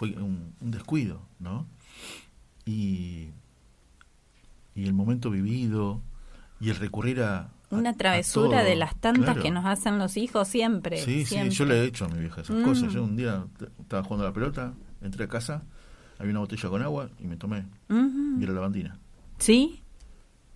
[0.00, 1.66] fue un, un descuido, ¿no?
[2.64, 3.28] Y,
[4.74, 6.00] y el momento vivido
[6.58, 7.38] y el recurrir a...
[7.40, 9.42] a- Una travesura de las tantas Claro.
[9.42, 10.96] que nos hacen los hijos siempre.
[11.04, 11.50] Sí, siempre.
[11.50, 12.62] sí, yo le he hecho a mi vieja esas Mm.
[12.64, 12.92] cosas.
[12.94, 13.44] Yo un día
[13.78, 14.72] estaba jugando a la pelota,
[15.02, 15.64] entré a casa,
[16.18, 17.66] había una botella con agua y me tomé.
[17.90, 18.40] Ujú.
[18.40, 18.98] Y era lavandina.
[19.36, 19.82] Sí,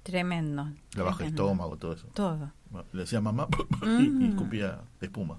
[0.04, 0.70] tremendo.
[0.96, 2.06] La baja el estómago, todo eso.
[2.14, 2.50] Todo.
[2.94, 3.46] Le decía mamá
[3.82, 4.22] y, y Mm.
[4.30, 5.38] escupía espuma.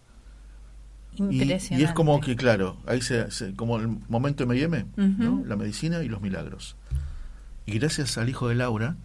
[1.15, 1.75] Y, Impresionante.
[1.81, 5.33] y es como que, claro, ahí se, se- como el momento M&M, ¿no?
[5.33, 5.45] Ujú.
[5.45, 6.75] la medicina y los milagros.
[7.65, 8.95] Y gracias al hijo de Laura,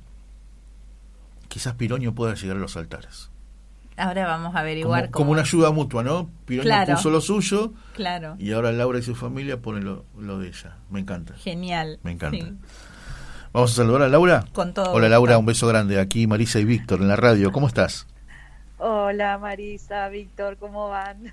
[1.48, 3.30] quizás Piroño pueda llegar a los altares.
[3.98, 6.30] Ahora vamos a Como, averiguar como cómo- una ayuda mutua, ¿no?
[6.44, 6.94] Piroño Claro.
[6.94, 8.36] puso lo suyo Claro.
[8.38, 10.76] y ahora Laura y su familia ponen lo, lo de ella.
[10.90, 11.34] Me encanta.
[11.34, 11.98] Genial.
[12.02, 12.36] Me encanta.
[12.44, 12.52] Sí.
[13.52, 14.44] Vamos a saludar a Laura.
[14.52, 15.08] Con todo Hola gusto.
[15.08, 15.98] Laura, un beso grande.
[15.98, 17.52] Aquí Marisa y Víctor en la radio.
[17.52, 18.06] ¿Cómo estás?
[18.78, 21.32] Hola Marisa, Víctor, ¿cómo van?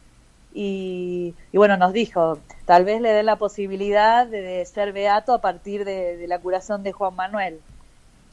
[0.53, 5.85] y, bueno, nos dijo, tal vez le dé la posibilidad de, ser beato a partir
[5.85, 7.59] de, la curación de Juan Manuel,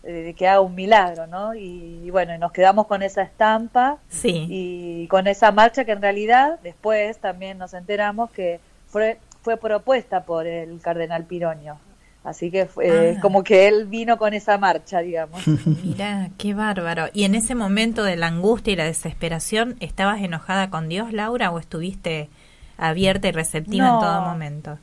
[0.02, 1.54] de, que haga un milagro, ¿no?
[1.54, 4.46] Y, bueno, nos quedamos con esa estampa sí.
[4.48, 10.24] y con esa marcha que en realidad después también nos enteramos que fue, fue propuesta
[10.24, 11.78] por el cardenal Piroño.
[12.24, 13.20] Así que fue ah.
[13.20, 15.40] como que él vino con esa marcha, digamos.
[15.84, 17.06] Mira, qué bárbaro.
[17.12, 21.50] ¿Y en ese momento de la angustia y la desesperación, estabas enojada con Dios, Laura,
[21.50, 22.28] o estuviste
[22.76, 24.78] abierta y receptiva en todo momento?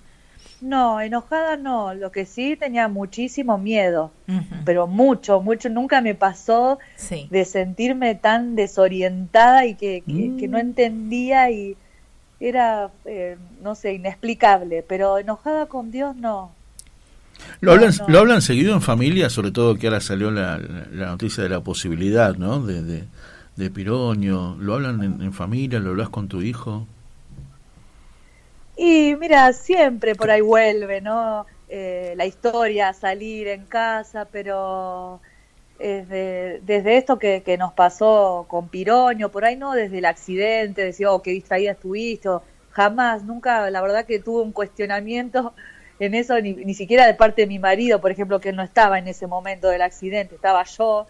[0.61, 1.93] No, enojada no.
[1.93, 4.11] Lo que sí tenía muchísimo miedo,
[4.63, 5.69] pero mucho, mucho.
[5.69, 6.79] Nunca me pasó
[7.29, 10.61] de sentirme tan desorientada y que, que, no mm.
[10.61, 11.77] entendía y
[12.39, 14.81] era, eh, no sé, inexplicable.
[14.81, 16.54] Pero enojada con Dios no.
[17.61, 20.59] Lo hablan, lo hablan seguido en familia, sobre todo que ahora salió la,
[20.91, 22.59] la noticia de la posibilidad, ¿no?
[22.59, 23.03] De,
[23.55, 24.57] de, Piroño.
[24.59, 25.79] ¿Lo hablan en, familia?
[25.79, 26.85] ¿Lo hablas con tu hijo?
[28.77, 31.45] Y mira, siempre por ahí vuelve, ¿no?
[31.69, 35.21] Eh, la historia, salir en casa, pero
[35.79, 40.83] desde, desde esto que, que, nos pasó con Piroño, por ahí no desde el accidente,
[40.83, 42.29] decía, oh, qué distraída estuviste,
[42.71, 45.53] jamás, nunca, la verdad que tuve un cuestionamiento
[45.99, 48.63] en eso, ni, ni siquiera de parte de mi marido, por ejemplo, que él no
[48.63, 51.07] estaba en ese momento del accidente, estaba yo.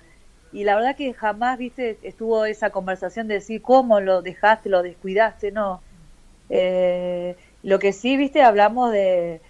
[0.52, 4.84] Y la verdad que jamás, viste, estuvo esa conversación de decir cómo lo dejaste, lo
[4.84, 5.82] descuidaste, no.
[6.50, 9.42] Eh, lo que sí, viste, hablamos de,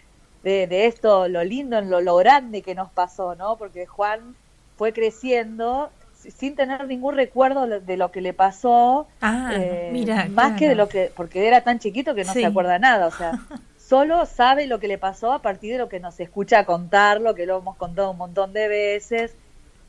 [0.44, 3.58] de, esto, lo lindo, lo, lo grande que nos pasó, ¿no?
[3.58, 4.36] Porque Juan
[4.78, 10.58] fue creciendo sin tener ningún recuerdo de lo que le pasó, ah, eh, mira, más
[10.58, 13.32] que de lo que, porque era tan chiquito que no se acuerda nada, o sea,
[13.88, 17.46] solo sabe lo que le pasó a partir de lo que nos escucha contarlo, que
[17.46, 19.36] lo hemos contado un montón de veces,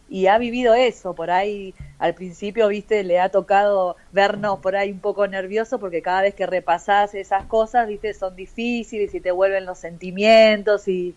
[0.09, 4.93] y ha vivido eso, por ahí al principio, viste, le ha tocado vernos por ahí
[4.93, 9.33] un poco nervioso porque cada vez que repasás esas cosas, viste, son difíciles y te
[9.33, 11.15] vuelven los sentimientos y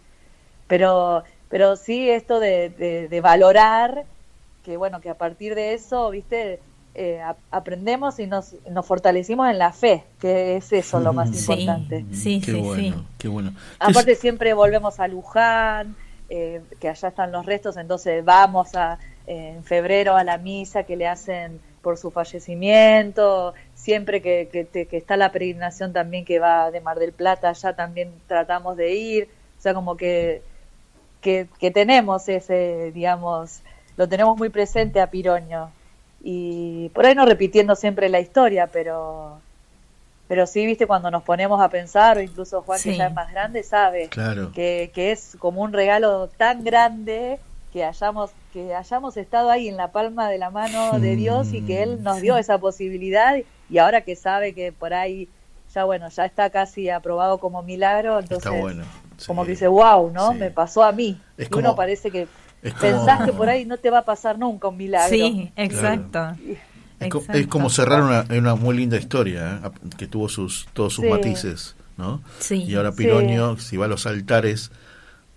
[0.67, 2.69] pero pero sí esto de,
[3.09, 4.05] de valorar
[4.63, 6.59] que bueno, que a partir de eso, viste,
[6.95, 7.21] eh,
[7.51, 12.05] aprendemos y nos, nos fortalecimos en la fe, que es eso lo más importante.
[12.11, 13.53] Sí, qué sí, bueno, Qué bueno.
[13.79, 15.95] Aparte siempre volvemos a Luján,
[16.29, 20.95] eh, que allá están los restos, entonces vamos a, en febrero a la misa que
[20.95, 26.81] le hacen por su fallecimiento, siempre que, que, está la peregrinación también que va de
[26.81, 30.41] Mar del Plata, allá también tratamos de ir, o sea, como que,
[31.21, 33.61] que, que tenemos ese, digamos,
[33.95, 35.71] lo tenemos muy presente a Piroño,
[36.21, 39.39] y por ahí no repitiendo siempre la historia, pero
[40.27, 43.31] pero sí, viste, cuando nos ponemos a pensar, o incluso Juan, que ya es más
[43.31, 47.39] grande, sabe que, que es como un regalo tan grande
[47.73, 51.61] que hayamos, que hayamos estado ahí en la palma de la mano de Dios y
[51.61, 53.37] que Él nos dio esa posibilidad
[53.71, 55.27] y ahora que sabe que por ahí
[55.73, 58.51] ya bueno, ya está casi aprobado como milagro, entonces
[59.25, 60.33] como que dice, wow, ¿no?
[60.33, 61.19] Me pasó a mí.
[61.37, 62.27] y uno parece que
[62.61, 65.15] Pensás que por ahí no te va a pasar nunca un milagro.
[65.15, 66.35] Sí, exacto.
[66.99, 69.69] Es, como cerrar una, una muy linda historia, ¿eh?
[69.97, 72.21] que tuvo sus todos sus matices, ¿no?
[72.39, 72.63] Sí.
[72.63, 74.71] Y ahora Piroño, si va a los altares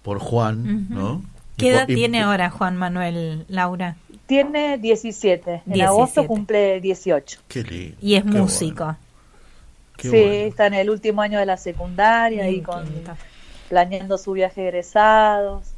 [0.03, 1.23] por Juan, ¿no?
[1.57, 3.97] ¿Qué edad tiene ahora Juan Manuel, Laura?
[4.27, 5.63] Tiene 17.
[5.67, 7.41] En agosto cumple 18.
[7.47, 7.97] Qué lindo.
[8.01, 8.97] Y es músico.
[9.99, 12.85] sí, está en el último año de la secundaria y con
[13.69, 15.75] planeando su viaje de egresados.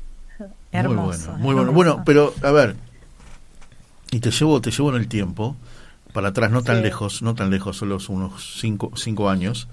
[0.72, 1.32] Hermoso.
[1.38, 2.02] Muy bueno, bueno.
[2.04, 2.76] pero a ver,
[4.10, 5.56] y te llevo, te llevo en el tiempo,
[6.12, 9.68] para atrás, no tan lejos, no tan lejos, solo unos cinco, cinco años.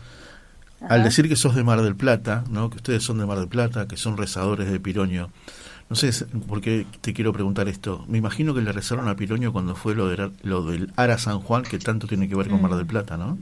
[0.87, 2.69] al decir que sos de Mar del Plata, ¿no?
[2.69, 5.29] que ustedes son de Mar del Plata, que son rezadores de Piroño,
[5.91, 8.05] no sé por qué te quiero preguntar esto.
[8.07, 11.41] Me imagino que le rezaron a Piroño cuando fue lo, de, lo del Ara San
[11.41, 13.37] Juan, que tanto tiene que ver con Mar del Plata, ¿no?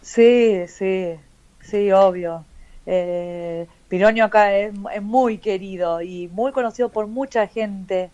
[0.00, 1.14] Sí, sí,
[1.60, 2.44] sí, obvio.
[2.90, 8.10] Eh, Piroño acá es, es, muy querido y muy conocido por mucha gente.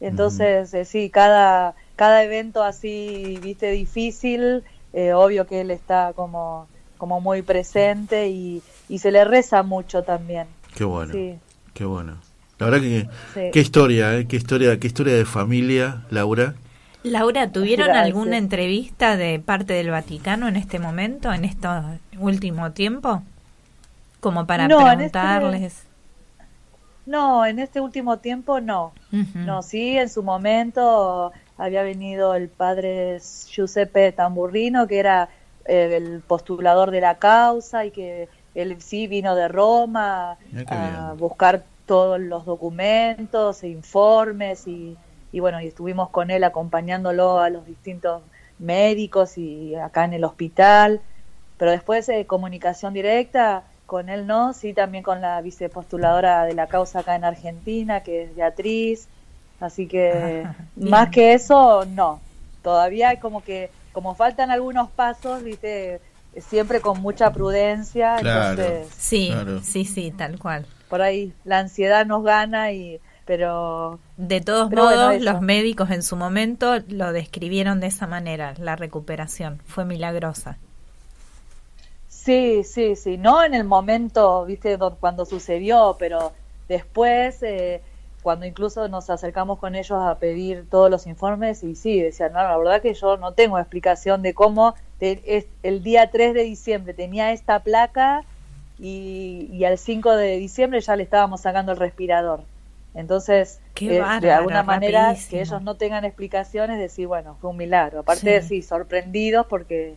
[0.00, 4.62] Entonces, eh, sí, cada, cada evento así, viste, difícil,
[4.92, 10.04] eh, obvio que él está como, como muy presente y, y se le reza mucho
[10.04, 10.46] también.
[10.76, 11.34] Qué bueno, sí.
[11.72, 12.18] qué bueno.
[12.60, 13.50] La verdad que, sí.
[13.52, 14.28] qué historia, ¿eh?
[14.28, 16.54] qué historia, qué historia de familia, Laura.
[17.02, 18.06] Laura, ¿tuvieron Gracias.
[18.06, 21.66] alguna entrevista de parte del Vaticano en este momento, en este
[22.16, 23.24] último tiempo?
[24.24, 25.54] Como para no, preguntarles.
[25.60, 25.88] En este,
[27.06, 28.92] no, en este último tiempo no.
[29.12, 29.44] Uh -huh.
[29.44, 35.28] No, sí, en su momento había venido el padre Giuseppe Tamburrino, que era
[35.66, 40.38] eh, el postulador de la causa y que él sí vino de Roma
[40.68, 44.96] a, buscar todos los documentos e informes y,
[45.32, 48.22] y, bueno, y estuvimos con él acompañándolo a los distintos
[48.58, 51.02] médicos y acá en el hospital,
[51.58, 53.64] pero después de eh, comunicación directa
[53.94, 58.24] con él no, sí también con la vicepostuladora de la causa acá en Argentina, que
[58.24, 59.06] es Beatriz,
[59.60, 60.44] así que
[60.74, 62.20] más que eso, no,
[62.64, 66.00] todavía como que, como faltan algunos pasos, viste,
[66.40, 68.92] siempre con mucha prudencia, claro, entonces...
[68.98, 69.60] Sí, claro.
[69.62, 70.66] sí, sí, tal cual.
[70.88, 75.92] Por ahí la ansiedad nos gana y pero de todos pero modos bueno, los médicos
[75.92, 79.62] en su momento lo describieron de esa manera la recuperación.
[79.64, 80.58] Fue milagrosa
[82.24, 86.32] sí sí sí no en el momento viste cuando sucedió pero
[86.68, 87.82] después eh,
[88.22, 92.42] cuando incluso nos acercamos con ellos a pedir todos los informes y sí decían no
[92.42, 96.42] la verdad que yo no tengo explicación de cómo de, es, el día 3 de
[96.44, 98.24] diciembre tenía esta placa
[98.78, 102.40] y, y, al 5 de diciembre ya le estábamos sacando el respirador.
[102.94, 105.30] Entonces, eh, bárbaro, de alguna manera, rapidísimo.
[105.30, 108.00] que ellos no tengan explicaciones, decir, bueno, fue un milagro.
[108.00, 108.26] Aparte sí.
[108.26, 109.96] de sí, sorprendidos porque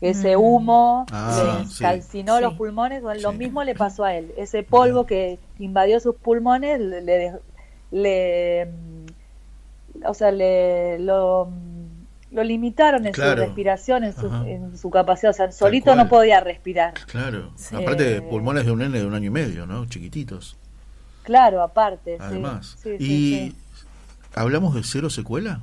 [0.00, 4.14] que ese humo ah, le calcinó sí, los pulmones, bueno, lo mismo le pasó a
[4.14, 4.32] él.
[4.36, 7.32] Ese polvo que invadió sus pulmones le, le,
[7.90, 8.68] le
[10.04, 11.48] o sea, le lo
[12.32, 13.32] lo limitaron en claro.
[13.32, 16.92] su respiración, en su, en su, capacidad, o sea, solito no podía respirar.
[17.06, 19.86] Claro, aparte eh, pulmones de un nene de un año y medio, ¿no?
[19.86, 20.56] Chiquititos.
[21.22, 22.18] Claro, aparte.
[22.20, 22.76] Además.
[22.82, 23.56] Sí, sí, ¿Y
[24.34, 25.62] hablamos de cero secuela?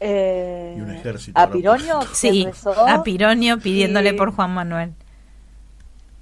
[0.00, 1.38] Eh, Y un ejército.
[1.40, 1.50] a.
[1.50, 4.92] Pironio Sí, rezó, a Pironio pidiéndole y- por Juan Manuel.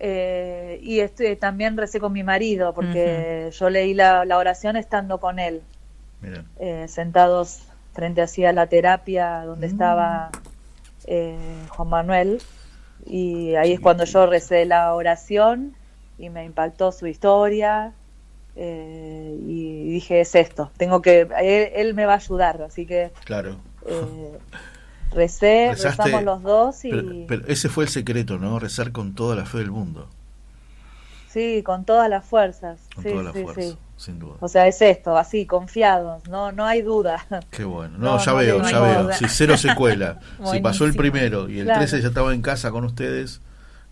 [0.01, 1.01] eh, y
[1.37, 5.63] también recé con mi marido porque yo leí la, la oración estando con él,
[6.59, 7.61] eh, sentados
[7.95, 9.71] frente hacia la terapia donde Mm.
[9.71, 10.31] estaba
[11.07, 11.37] eh,
[11.69, 12.43] Juan Manuel
[13.07, 15.75] y ahí es cuando yo recé la oración
[16.19, 17.93] y me impactó su historia
[18.57, 23.11] eh, y dije es esto, tengo que él, él me va a ayudar, así que
[23.25, 23.57] Claro.
[23.87, 24.39] eh,
[25.13, 28.59] recé, Rezaste, rezamos los dos y Pero, pero ese fue el secreto, ¿no?
[28.59, 30.09] Rezar con toda la fe del mundo.
[31.29, 33.77] sí, con todas las fuerzas, Con sí, toda la sí, fuerza, sí.
[33.97, 34.35] sin duda.
[34.41, 37.27] O sea, es esto, así, confiados, no, no hay duda.
[37.51, 37.99] Qué bueno.
[37.99, 39.13] No, No, ya no veo, ya veo.
[39.15, 40.21] Si cero secuela.
[40.53, 41.81] si pasó el primero y el Claro.
[41.81, 43.41] 13 ya estaba en casa con ustedes,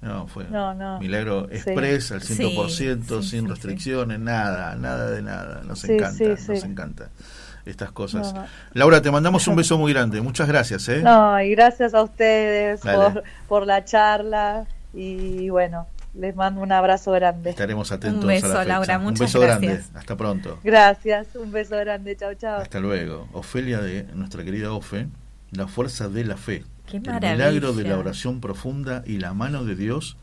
[0.02, 0.98] no, fue No, no.
[1.00, 1.56] milagro Sí.
[1.56, 5.62] express al 100%, Sí, sí, sin sí, restricciones, nada, nada de nada.
[5.64, 6.66] Nos Sí, encanta, sí, nos sí.
[6.66, 7.08] encanta
[7.64, 8.34] estas cosas.
[8.34, 8.44] No.
[8.74, 10.20] Laura, te mandamos un beso muy grande.
[10.20, 11.00] Muchas gracias, ¿eh?
[11.02, 17.12] No, y gracias a ustedes por, por la charla y bueno, les mando un abrazo
[17.12, 17.50] grande.
[17.50, 18.68] Estaremos atentos Un beso, a la fecha.
[18.68, 19.72] Laura, un muchas beso gracias.
[19.72, 19.98] grande.
[20.00, 20.58] Hasta pronto.
[20.64, 22.60] Gracias, un beso grande, chao, chao.
[22.60, 23.28] Hasta luego.
[23.32, 25.06] Ofelia de nuestra querida Ofe,
[25.52, 26.64] la fuerza de la fe.
[26.92, 27.32] Qué el maravilla.
[27.50, 30.16] milagro de la oración profunda y la mano de Dios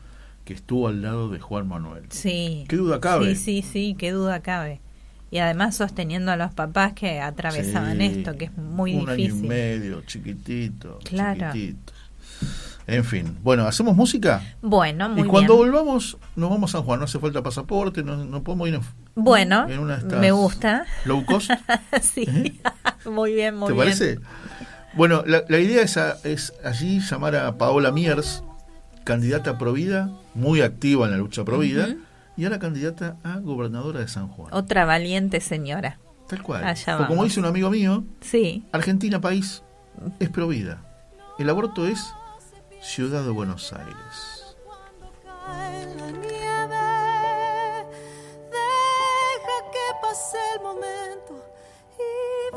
[0.44, 2.04] que estuvo al lado de Juan Manuel.
[2.10, 2.64] Sí.
[2.68, 3.34] ¿Qué duda cabe?
[3.36, 4.80] Sí, sí, sí, qué duda cabe.
[5.30, 9.32] Y además sosteniendo a los papás que atravesaban Sí, esto, que es muy un difícil.
[9.32, 11.52] año y medio, chiquitito, Claro.
[11.52, 11.92] chiquitito.
[12.86, 14.42] En fin, bueno, ¿hacemos música?
[14.62, 15.70] Bueno, muy y cuando bien.
[15.70, 18.80] volvamos, nos vamos a San Juan, no hace falta pasaporte, no, no podemos ir en,
[19.14, 20.84] Bueno, en una de estas me gusta.
[21.04, 21.50] low cost.
[22.02, 22.26] sí,
[23.08, 23.84] muy bien, muy ¿Te bien.
[23.84, 24.18] parece?
[24.94, 28.42] Bueno, la, la idea es, a- es allí llamar a Paola Miers,
[29.04, 31.98] candidata a Provida, muy activa en la lucha Provida, Ujú.
[32.36, 34.52] y ahora candidata a gobernadora de San Juan.
[34.52, 35.98] Otra valiente señora.
[36.28, 36.64] Tal cual.
[36.64, 37.24] Allá O como vamos.
[37.26, 39.62] dice un amigo mío, Sí, Argentina país
[40.18, 40.82] es Provida.
[41.38, 42.12] El aborto es
[42.82, 44.56] Ciudad de Buenos Aires.
[45.46, 46.76] cae la nieve.
[48.50, 51.44] Deja que pase el momento
[51.98, 52.56] y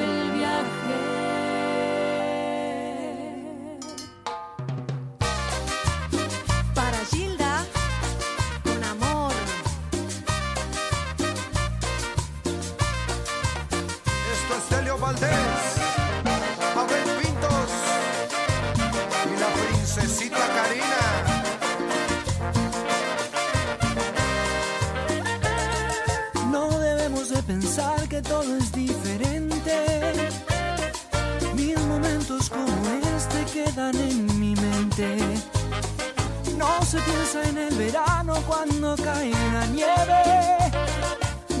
[33.73, 35.17] quedan en mi mente.
[36.57, 40.23] No se piensa en el verano cuando cae la nieve.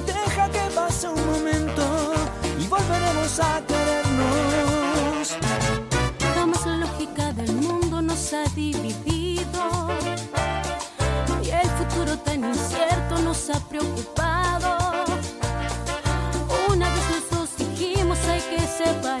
[0.05, 2.13] Deja que pase un momento
[2.59, 5.37] y volveremos a querernos.
[6.65, 9.89] La lógica del mundo nos ha dividido
[11.43, 14.77] y el futuro tan incierto nos ha preocupado.
[16.69, 19.20] Una vez los dos dijimos hay que separarse,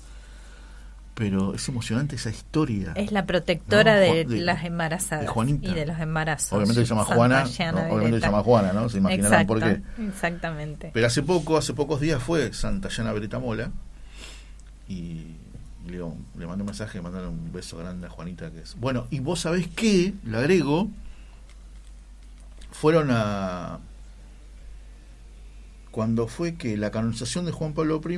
[1.13, 2.93] Pero es emocionante esa historia.
[2.95, 5.69] Es la protectora No, de, las embarazadas de Juanita.
[5.69, 6.53] y de los embarazos.
[6.53, 7.43] Obviamente se llama Santa Juana,
[7.89, 8.89] obviamente se llama Juana, ¿no?
[8.89, 9.81] Se imaginarán por qué.
[10.07, 10.91] Exactamente.
[10.93, 13.71] Pero hace poco, hace pocos días fue Santa Llana Beretta Mola
[14.87, 15.35] y,
[15.85, 15.97] le,
[16.37, 18.75] le mandé un mensaje, mandarle un beso grande a Juanita que es.
[18.79, 20.89] Bueno, y vos sabés qué, le agrego,
[22.71, 23.79] fueron a
[25.91, 28.17] cuando fue que la canonización de Juan Pablo I,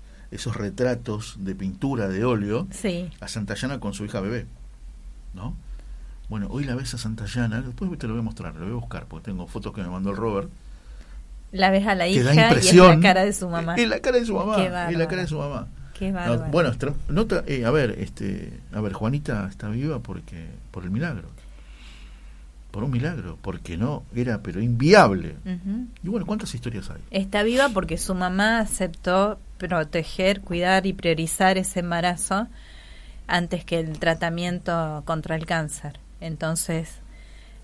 [0.31, 3.09] esos retratos de pintura de óleo Sí.
[3.19, 4.45] a Santa Llana con su hija bebé.
[5.33, 5.55] ¿No?
[6.29, 8.71] Bueno, hoy la ves a Santa Llana, después te lo voy a mostrar, lo voy
[8.71, 10.49] a buscar, porque tengo fotos que me mandó el Robert.
[11.51, 13.75] La ves a la que hija da y es la cara de su mamá.
[13.75, 14.55] Es la cara de su mamá.
[14.89, 15.67] Es la cara de su mamá.
[15.93, 16.71] Qué No, bueno,
[17.09, 21.27] nota, eh, a ver, este, a ver, Juanita está viva porque por el milagro.
[22.71, 25.35] Por un milagro, porque no era pero inviable.
[26.03, 27.01] Y bueno, ¿cuántas historias hay?
[27.11, 32.47] Está viva porque su mamá aceptó proteger, cuidar y priorizar ese embarazo
[33.27, 35.99] antes que el tratamiento contra el cáncer.
[36.21, 36.89] Entonces,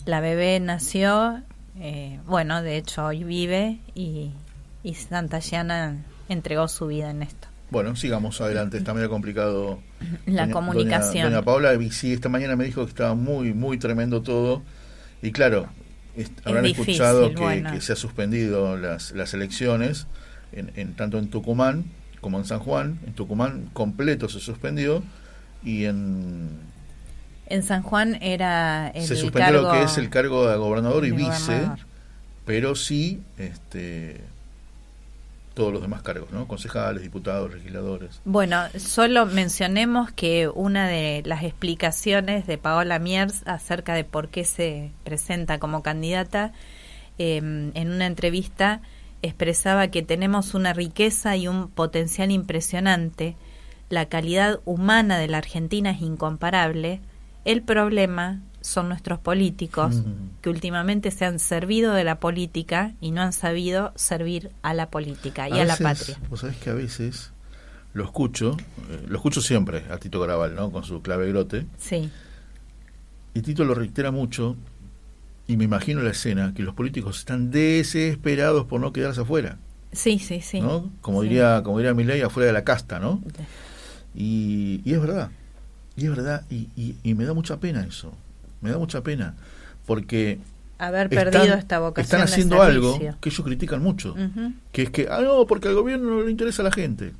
[0.06, 1.42] la bebé nació,
[1.80, 4.32] eh, bueno, de hecho hoy vive y,
[4.84, 5.98] y Santa Llana
[6.30, 7.48] entregó su vida en esto.
[7.70, 9.80] Bueno, sigamos adelante, está medio complicado.
[10.26, 11.26] La comunicación.
[11.26, 14.62] Doña, doña Paula, sí, esta mañana me dijo que estaba muy, muy tremendo todo.
[15.22, 15.68] Y claro,
[16.46, 17.72] habrán difícil, escuchado que, bueno.
[17.72, 20.08] que se ha suspendido las, las elecciones,
[20.52, 21.86] en, en- tanto en Tucumán
[22.22, 23.00] como en San Juan.
[23.06, 25.04] En Tucumán completo se suspendió
[25.64, 26.50] y en
[27.48, 31.12] En San Juan era el se suspendió lo que es el cargo de gobernador y
[31.12, 31.80] vice, gobernador.
[32.46, 34.22] pero sí este
[35.58, 36.48] todos los demás cargos, ¿no?
[36.48, 38.22] Concejales, diputados, legisladores.
[38.26, 44.46] Bueno, solo mencionemos que una de las explicaciones de Paola Miers acerca de por qué
[44.46, 46.54] se presenta como candidata,
[47.18, 48.82] eh, en una entrevista
[49.24, 53.36] expresaba que tenemos una riqueza y un potencial impresionante,
[53.90, 57.02] la calidad humana de la Argentina es incomparable,
[57.46, 60.42] el problema son nuestros políticos Mm.
[60.42, 64.90] que últimamente se han servido de la política y no han sabido servir a la
[64.90, 66.20] política y a, la veces, patria.
[66.30, 67.32] Vos sabés que a veces
[67.94, 68.58] lo escucho,
[68.90, 70.72] eh, lo escucho siempre a Tito Graval, ¿no?
[70.72, 71.66] Con su clave grote.
[71.78, 72.10] Sí.
[73.34, 74.56] Y Tito lo reitera mucho
[75.48, 79.58] y me imagino la escena que los políticos están desesperados por no quedarse afuera,
[79.94, 80.60] Sí, sí, sí.
[80.60, 80.92] ¿no?
[81.02, 81.30] Como Sí.
[81.30, 83.22] diría, como diría Milei, afuera de la casta, ¿no?
[84.14, 85.30] Y, y es verdad,
[85.96, 88.12] y es verdad, y, y- y me da mucha pena eso,
[88.62, 89.36] me da mucha pena,
[89.86, 90.40] porque
[90.80, 94.16] Haber están- perdido esta vocación están de haciendo algo que ellos critican mucho,
[94.72, 97.14] que es que, ah, no, porque al gobierno no le interesa a la gente.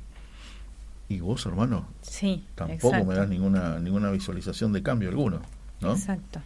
[1.08, 3.06] Y vos, hermano, Sí, tampoco exacto.
[3.06, 5.40] me das ninguna, ninguna visualización de cambio alguno,
[5.80, 5.92] ¿no?
[5.92, 6.40] Exacto.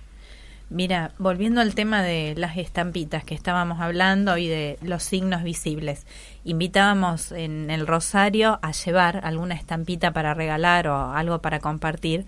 [0.70, 6.06] Mira, volviendo al tema de las estampitas que estábamos hablando y de los signos visibles,
[6.44, 12.24] invitábamos en el Rosario a llevar alguna estampita para regalar o algo para compartir.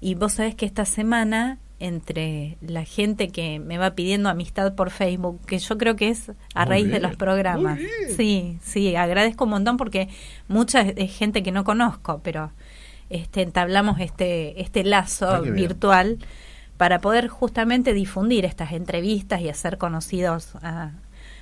[0.00, 4.90] Y vos sabés que esta semana, entre la gente que me va pidiendo amistad por
[4.90, 7.78] Facebook, que yo creo que es a Muy raíz de los programas.
[8.16, 10.08] Sí, sí, agradezco un montón porque
[10.48, 12.52] mucha es- gente que no conozco, pero
[13.10, 15.54] este entablamos este este lazo Ah, bien.
[15.54, 16.18] virtual
[16.78, 20.92] para poder justamente difundir estas entrevistas y hacer conocidos a,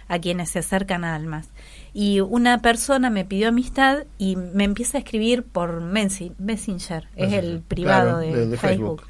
[0.08, 1.48] a quienes se acercan a Almas.
[1.94, 7.60] Y una persona me pidió amistad y me empieza a escribir por Messenger, es el
[7.60, 9.02] privado claro, de, de- de Facebook.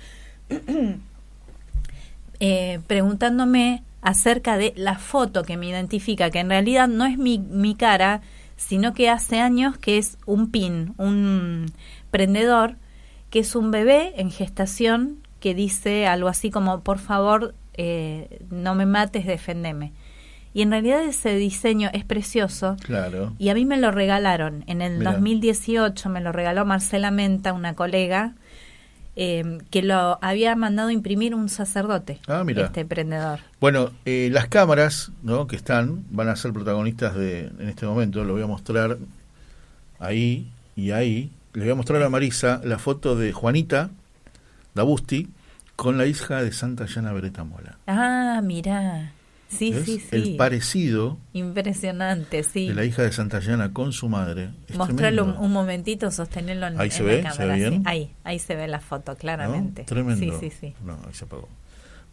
[2.44, 7.38] eh, preguntándome acerca de la foto que me identifica, que en realidad no es mi,
[7.38, 8.20] mi cara,
[8.56, 11.66] sino que hace años que es un pin, un
[12.10, 12.74] prendedor,
[13.30, 18.74] que es un bebé en gestación que dice algo así como, por favor, eh, no
[18.74, 19.92] me mates, defendeme.
[20.52, 22.74] Y en realidad ese diseño es precioso.
[22.82, 23.34] Claro.
[23.38, 24.64] Y a mí me lo regalaron.
[24.66, 25.12] En el Mira.
[25.12, 28.34] 2018 me lo regaló Marcela Menta, una colega,
[29.14, 32.18] eh, que lo había mandado imprimir un sacerdote.
[32.26, 32.64] Ah, mira.
[32.64, 33.40] Este prendedor.
[33.60, 35.46] Bueno, eh, las cámaras ¿no?
[35.46, 38.24] que están van a ser protagonistas de en este momento.
[38.24, 38.98] Lo voy a mostrar
[39.98, 41.30] ahí y ahí.
[41.52, 43.90] Le voy a mostrar a Marisa la foto de Juanita
[44.74, 45.28] Dabusti
[45.76, 47.76] con la hija de Santa Llana Beretta Mola.
[47.86, 49.12] Ah, mira.
[49.56, 49.84] Sí, ¿Ves?
[49.84, 50.06] sí, sí.
[50.10, 52.68] El parecido Impresionante, sí.
[52.68, 54.50] de la hija de Santa Llana con su madre.
[54.74, 57.36] Mostrarlo un, momentito, sostenerlo en, Ahí en se la ve, cámara.
[57.36, 57.60] ¿se ve sí.
[57.60, 57.82] bien?
[57.86, 59.18] Ahí, ahí se ve la foto, ¿no?
[59.18, 59.84] claramente.
[59.84, 60.40] Tremendo.
[60.40, 60.74] Sí, sí, sí.
[60.84, 61.48] No, ahí se apagó.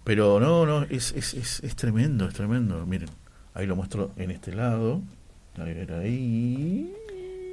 [0.04, 2.86] Pero no, no, es, es, es, es tremendo, es tremendo.
[2.86, 3.10] Miren,
[3.54, 5.02] ahí lo muestro en este lado.
[5.58, 6.94] A ver, ahí.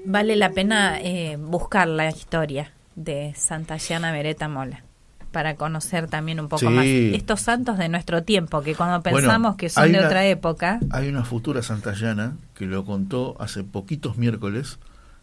[0.05, 4.86] Vale la pena eh, buscar la historia de Santa Llana Beretta Mola
[5.32, 6.66] para conocer también un poco Sí.
[6.69, 10.27] más estos santos de nuestro tiempo, que cuando Bueno, pensamos que son de una- otra
[10.27, 14.78] época, Hay una futura santallana que lo contó hace poquitos miércoles,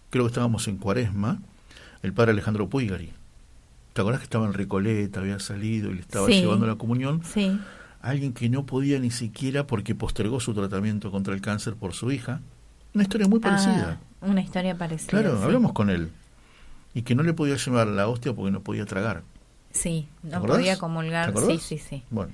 [0.09, 1.39] creo que estábamos en Cuaresma,
[2.03, 3.11] el padre Alejandro Puigari.
[3.93, 6.41] ¿Te acordás que estaba en Recoleta, había salido y le estaba Sí.
[6.41, 7.21] llevando la comunión?
[7.23, 7.59] sí,
[8.01, 12.11] Alguien que no podía ni siquiera porque postergó su tratamiento contra el cáncer por su
[12.11, 12.41] hija.
[12.93, 13.97] Una historia muy parecida.
[14.21, 15.09] Ah, una historia parecida.
[15.11, 15.43] claro, sí.
[15.45, 16.09] hablamos con él.
[16.93, 19.23] Y que no le podía llevar la hostia porque no podía tragar.
[19.73, 21.33] Sí, ¿Te no podía ¿Te comulgar.
[21.37, 22.03] Sí, sí, sí.
[22.09, 22.31] Bueno,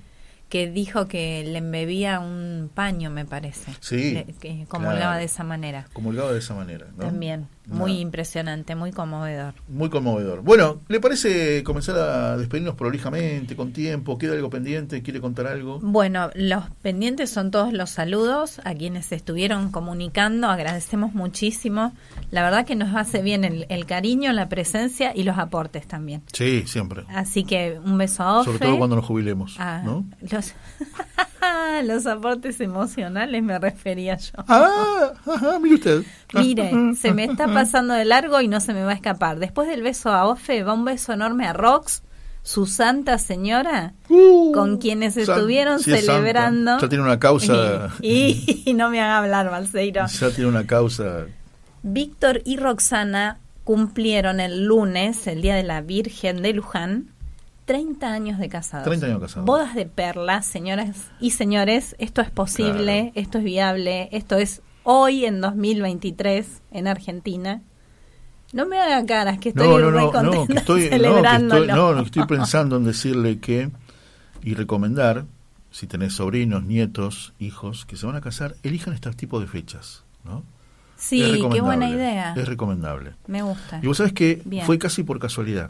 [0.49, 3.71] Que dijo que le embebía un paño, me parece.
[3.79, 5.19] Sí, Le- que comulgaba claro.
[5.19, 5.87] de esa manera.
[5.93, 6.87] comulgaba de esa manera.
[6.97, 7.05] ¿no?
[7.05, 7.47] También.
[7.69, 9.53] Muy impresionante, muy conmovedor.
[9.67, 10.41] Muy conmovedor.
[10.41, 14.17] Bueno, ¿le parece comenzar a despedirnos prolijamente, con tiempo?
[14.17, 15.01] ¿Queda algo pendiente?
[15.01, 15.79] ¿Quiere contar algo?
[15.81, 20.47] Bueno, los pendientes son todos los saludos a quienes estuvieron comunicando.
[20.47, 21.93] Agradecemos muchísimo.
[22.31, 26.23] La verdad que nos hace bien el, el cariño, la presencia y los aportes también.
[26.33, 27.03] Sí, siempre.
[27.09, 28.51] Así que un beso a Ofe.
[28.51, 29.55] Sobre todo cuando nos jubilemos.
[29.59, 30.05] Ah, ¿no?
[30.21, 30.53] los,
[31.83, 34.33] los aportes emocionales me refería yo.
[34.47, 36.03] Ah, ajá, mire usted.
[36.33, 39.39] Mire, se me está pasando de largo y no se me va a escapar.
[39.39, 42.03] Después del beso a Ofe, va un beso enorme a Rox,
[42.43, 46.13] su santa señora, Uh, con quienes san- estuvieron sí es santa.
[46.19, 46.79] celebrando.
[46.79, 47.89] Ya tiene una causa.
[48.01, 50.05] Y, y no me haga hablar, Balseiro.
[50.07, 51.25] Ya tiene una causa.
[51.83, 57.11] Víctor y Roxana cumplieron el lunes, el Día de la Virgen de Luján,
[57.69, 58.83] 30 años de casados.
[58.83, 59.45] 30 años casados.
[59.45, 65.25] Bodas de perlas, señoras y señores, esto es posible, esto es viable, esto es hoy
[65.25, 67.61] en 2023 en Argentina.
[68.53, 70.95] No me haga caras que estoy No, no, re no, no, que estoy, no, que
[70.95, 71.61] celebrándolo.
[71.65, 73.69] estoy, no, estoy pensando en decirle que
[74.41, 75.25] y recomendar,
[75.69, 80.03] si tenés sobrinos, nietos, hijos que se van a casar, elijan este tipo de fechas,
[80.23, 80.43] ¿no?
[80.95, 82.33] Sí, qué buena idea.
[82.35, 83.13] Es recomendable.
[83.27, 83.79] Me gusta.
[83.83, 84.65] Y vos sabés que Bien.
[84.65, 85.69] fue casi por casualidad.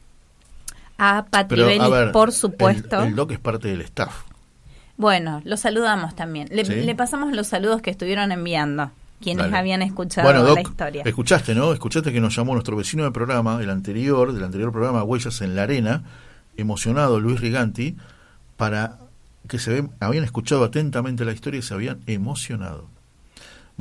[1.03, 3.01] a Pati Pero, a Vélez, ver, por supuesto.
[3.01, 4.13] El, el doc es parte del staff.
[4.97, 6.47] Bueno, los saludamos también.
[6.51, 6.75] Le, Sí.
[6.75, 9.57] le pasamos los saludos que estuvieron enviando, quienes Dale.
[9.57, 11.01] habían escuchado Bueno, Doc, la historia.
[11.03, 11.73] escuchaste, ¿no?
[11.73, 15.55] Escuchaste que nos llamó nuestro vecino de programa, el anterior, del anterior programa Huellas en
[15.55, 16.03] la Arena,
[16.55, 17.95] emocionado Luis Riganti,
[18.57, 18.99] para
[19.47, 22.85] que se habían escuchado atentamente la historia y se habían emocionado.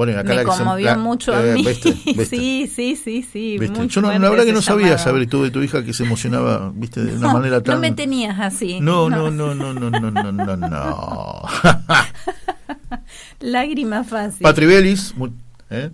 [0.01, 1.63] Bueno, y acá me la que se- conmovió la- mucho a eh, mí.
[1.63, 1.91] ¿viste?
[2.07, 2.25] ¿Viste?
[2.25, 3.59] Sí, sí, sí, sí.
[3.89, 5.05] Yo no, la verdad que no sabía llamado.
[5.05, 7.75] saber tú de tu hija que se emocionaba, viste, de una No, manera tan...
[7.75, 8.81] no me tenías así.
[8.81, 11.43] No, no, no, no, no, no, no, no, no.
[13.41, 14.43] Lágrima fácil.
[14.43, 15.29] Patri Bellis, mu-
[15.69, 15.91] ¿eh?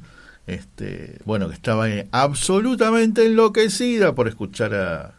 [0.46, 5.14] este, bueno, que estaba eh, absolutamente enloquecida por escuchar a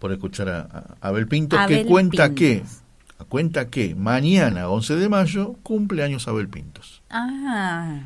[0.00, 0.60] por escuchar a,
[1.00, 2.38] a Abel Pintos, que Abel cuenta Pintos.
[2.40, 6.99] que cuenta que mañana, 11 de mayo, cumple años Abel Pintos.
[7.10, 7.98] Ah.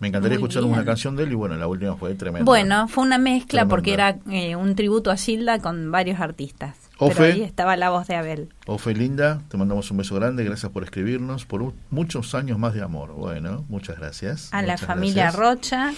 [0.00, 0.74] Me encantaría escuchar bien.
[0.74, 2.44] una canción de él y bueno, la última fue tremenda.
[2.44, 3.68] Bueno, fue una mezcla Tremenda.
[3.70, 6.76] porque era eh, un tributo a Gilda con varios artistas.
[6.98, 7.14] Ofe.
[7.16, 8.48] Pero ahí estaba la voz de Abel.
[8.66, 12.74] Ofe Linda, te mandamos un beso grande, gracias por escribirnos, por u- muchos años más
[12.74, 13.12] de amor.
[13.12, 14.48] Bueno, muchas gracias.
[14.52, 15.40] A la muchas familia gracias.
[15.40, 15.92] Rocha,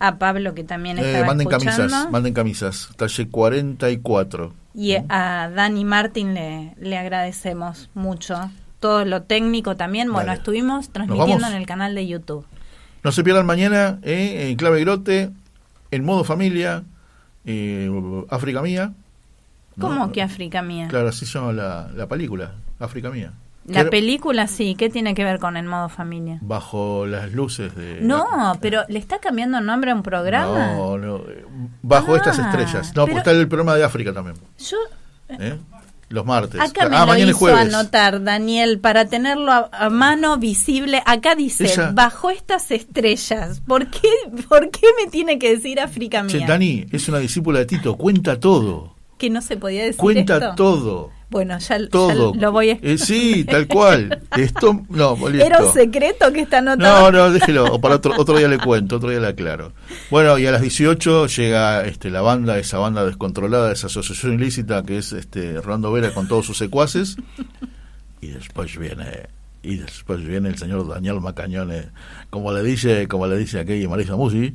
[0.00, 1.76] a Pablo que también Eh, estaba manden escuchando.
[1.92, 4.52] camisas, manden camisas, talle 44.
[4.74, 8.50] Y a Dani Martín le, le agradecemos mucho.
[8.80, 10.12] Todo lo técnico también.
[10.12, 12.44] Bueno, estuvimos transmitiendo en el canal de YouTube.
[13.02, 15.30] No se pierdan mañana eh, en Clave Grote,
[15.90, 16.82] en modo familia,
[17.44, 17.90] eh,
[18.30, 18.92] África Mía.
[19.76, 19.86] ¿no?
[19.88, 20.88] ¿Cómo que África Mía?
[20.88, 23.32] Claro, así llama la, la película, África Mía.
[23.66, 26.38] La película sí, ¿qué tiene que ver con el modo familia?
[26.40, 27.98] Bajo las luces de...
[28.00, 28.26] No,
[28.62, 30.72] pero le está cambiando nombre a un programa.
[30.72, 31.44] No, no, eh,
[31.82, 32.94] bajo Ah, estas estrellas.
[32.96, 34.36] No, porque está el programa de África también.
[34.58, 34.76] Yo
[35.28, 35.58] ¿eh?
[36.10, 36.60] Los martes.
[36.60, 37.60] acá me ah, lo hizo jueves.
[37.74, 41.02] anotar, Daniel, para tenerlo a, a mano visible.
[41.04, 43.60] Acá dice, Ella- bajo estas estrellas.
[43.66, 44.08] ¿Por qué,
[44.48, 46.46] ¿Por qué me tiene que decir África Che, Mía?
[46.46, 48.97] Dani es una discípula de Tito, cuenta todo.
[49.18, 50.54] Que no se podía decir Cuenta esto.
[50.56, 51.10] todo.
[51.30, 52.32] Bueno, ya, ya Todo.
[52.34, 52.78] lo voy a...
[52.80, 54.22] Eh, sí, tal cual.
[54.38, 55.44] Esto, no, listo.
[55.44, 57.12] ¿Era un secreto que está anotado?
[57.12, 59.74] No, no, déjelo, o para otro, otro día le cuento, otro día le aclaro.
[60.10, 64.82] Bueno, y a las 18 llega este, la banda, esa banda descontrolada, esa asociación ilícita
[64.84, 67.16] que es este, Rolando Vera con todos sus secuaces.
[68.22, 69.26] Y después viene,
[69.62, 71.88] y después viene el señor Daniel Macañones,
[72.30, 74.54] como le dice, como le dice aquí Marisa Musi,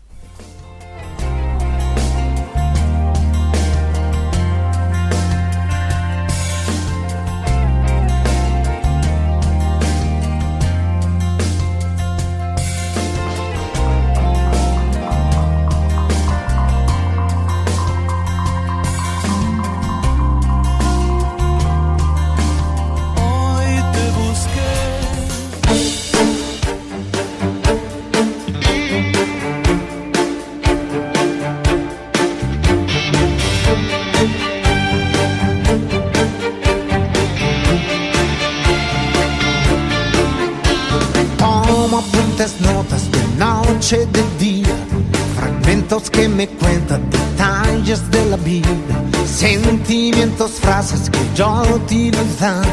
[49.59, 52.63] Sentimientos, frases que yo he utilizado,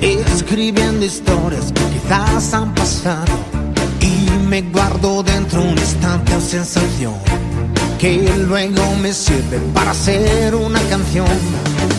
[0.00, 3.32] escribiendo historias que quizás han pasado
[4.00, 7.14] y me guardo dentro un instante o sensación
[7.98, 11.26] que luego me sirve para hacer una canción.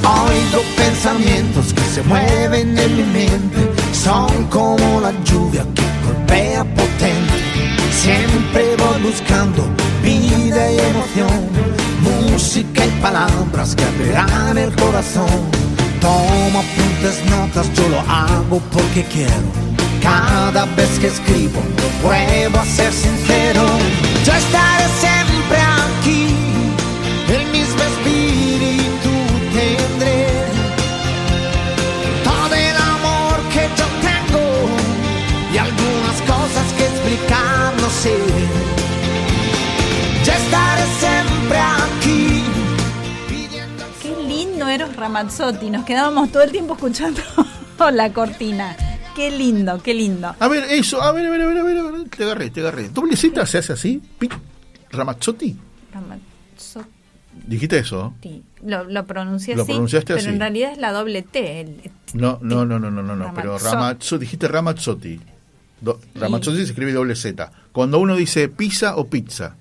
[0.03, 7.39] Oigo pensamientos que se mueven en mi mente, son como la lluvia que golpea potente.
[7.91, 9.67] Siempre voy buscando
[10.03, 11.74] vida y emoción,
[12.35, 15.39] música y palabras que abrirán el corazón.
[16.01, 19.49] Tomo apuntes, notas, yo lo hago porque quiero.
[20.01, 21.61] Cada vez que escribo,
[22.01, 23.63] pruebo a ser sincero.
[24.25, 26.23] Yo estaré siempre aquí,
[27.37, 29.13] el mismo espíritu
[29.55, 30.27] tendré.
[32.29, 34.45] Todo el amor que yo tengo
[35.53, 38.44] y algunas cosas que explicar no sé.
[45.05, 45.69] Ramazzotti.
[45.69, 47.21] Nos quedábamos todo el tiempo escuchando
[47.93, 48.75] la cortina.
[49.15, 50.35] Qué lindo, qué lindo.
[50.39, 52.49] A ver, eso, a ver, a ver, a ver, a ver, a ver, te agarré,
[52.49, 52.89] te agarré.
[52.89, 54.01] ¿Doble Z se hace así?
[54.89, 55.55] ¿Ramazzotti?
[55.93, 56.89] Ramazzotti.
[57.47, 58.41] Dijiste eso, ¿no?
[58.67, 60.29] Lo, lo pronuncié Lo así, pronunciaste pero así.
[60.33, 61.61] en realidad es la doble T.
[61.61, 64.21] el- No, no, no, no, no, no, no, pero Ramazzotti.
[64.25, 65.19] Dijiste Ramazzotti.
[65.81, 67.51] Do- Ramazzotti se escribe doble Z.
[67.71, 69.55] Cuando uno dice pizza o pizza,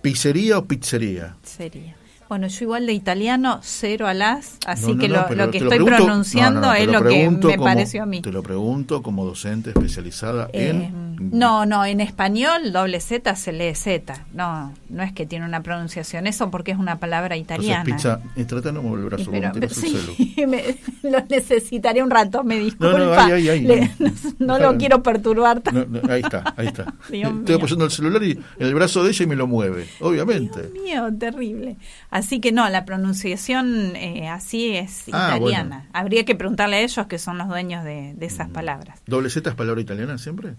[0.00, 1.34] pizzería o pizzería.
[1.42, 1.96] sería.
[2.30, 5.46] Bueno, yo igual de italiano, cero a las, así No, no, que no, lo, pero
[5.46, 8.02] lo que estoy pregunto- pronunciando no, no, no, es lo lo que me como- pareció
[8.04, 8.22] a mí.
[8.22, 13.52] Te lo pregunto como docente especializada Eh, en No, no, en español doble Z se
[13.52, 14.26] lee Z.
[14.32, 16.28] No, no es que tiene una pronunciación.
[16.28, 17.84] Eso porque es una palabra Entonces, italiana.
[17.84, 22.10] pizza, eh, trata de no mover el brazo pero- el sí, me- lo necesitaré un
[22.10, 22.96] rato, me disculpa.
[22.96, 23.90] No, no, ay, ay, Le-
[24.38, 24.56] no.
[24.56, 25.62] no lo quiero perturbar.
[25.72, 26.84] No, no, ahí está, ahí está.
[27.10, 27.56] Dios Estoy mío.
[27.56, 30.70] apoyando el celular y el brazo de ella y me lo mueve, obviamente.
[30.84, 31.76] mío, terrible.
[32.10, 35.76] Así que no, la pronunciación eh, así es Ah, italiana.
[35.78, 35.90] bueno.
[35.92, 39.00] Habría que preguntarle a ellos que son los dueños de, de esas palabras.
[39.06, 40.54] ¿Doble Z es palabra italiana siempre?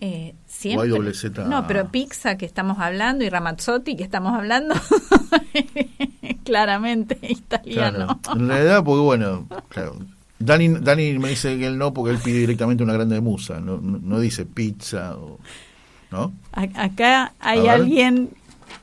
[0.00, 0.84] Eh, ¿O siempre.
[0.84, 1.44] hay doble Z?
[1.46, 4.74] No, pero pizza que estamos hablando y Ramazzotti que estamos hablando,
[6.44, 8.18] claramente italiano.
[8.22, 8.40] Claro.
[8.40, 9.96] En realidad, porque bueno, claro.
[10.38, 13.78] Dani, Dani me dice que él no porque él pide directamente una grande musa, no,
[13.80, 15.38] no, dice pizza o...
[16.12, 16.32] ¿No?
[16.52, 18.30] Acá hay alguien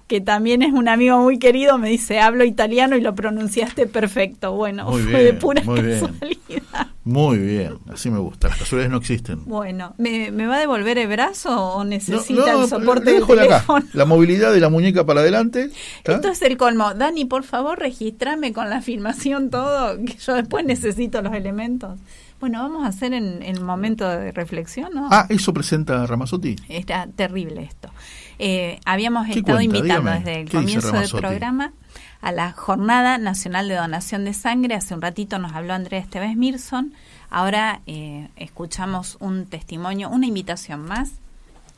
[0.07, 4.51] que también es un amigo muy querido, me dice, hablo italiano y lo pronunciaste perfecto.
[4.53, 5.99] Bueno, Muy fue bien, de pura muy bien.
[5.99, 6.87] casualidad.
[7.03, 8.47] Muy bien, así me gusta.
[8.49, 9.45] Las casualidades no existen.
[9.45, 13.33] Bueno, ¿me, me va a devolver el brazo o necesita No, el soporte del de
[13.33, 13.43] acá.
[13.47, 13.85] teléfono?
[13.93, 15.69] La movilidad de la muñeca para adelante.
[16.03, 16.93] Esto es el colmo.
[16.93, 21.97] Dani, por favor, registrame con la filmación todo, que yo después necesito los elementos.
[22.39, 25.07] Bueno, vamos a hacer en el momento de reflexión, ¿no?
[25.11, 26.55] Ah, eso presenta Ramazzotti.
[26.69, 27.89] Está terrible esto.
[28.39, 29.77] Eh, habíamos ¿Qué estado cuenta?
[29.77, 31.73] invitando Dígame, desde el ¿qué dice comienzo del programa
[32.21, 34.75] a la Jornada Nacional de Donación de Sangre.
[34.75, 36.93] Hace un ratito nos habló Andrea Esteves Mirson.
[37.29, 41.11] Ahora eh, escuchamos un testimonio, una invitación más.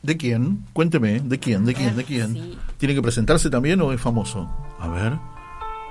[0.03, 0.63] ¿De quién?
[0.73, 1.65] Cuénteme, ¿de quién?
[1.65, 1.95] ¿De quién?
[1.95, 2.33] ¿De quién?
[2.33, 2.57] Sí.
[2.77, 4.49] ¿Tiene que presentarse también o es famoso?
[4.79, 5.11] A ver.
[5.11, 5.19] Wow,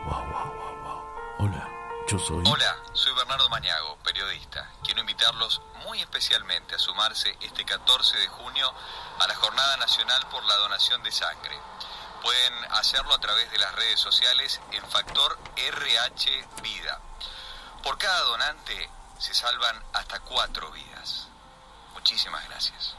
[0.08, 1.48] wow, wow, wow.
[1.48, 1.65] Hola,
[2.08, 4.70] Hola, soy Bernardo Mañago, periodista.
[4.84, 8.72] Quiero invitarlos muy especialmente a sumarse este 14 de junio
[9.18, 11.58] a la Jornada Nacional por la Donación de Sangre.
[12.22, 17.00] Pueden hacerlo a través de las redes sociales en Factor RH Vida.
[17.82, 18.88] Por cada donante
[19.18, 21.26] se salvan hasta cuatro vidas.
[21.94, 22.94] Muchísimas gracias.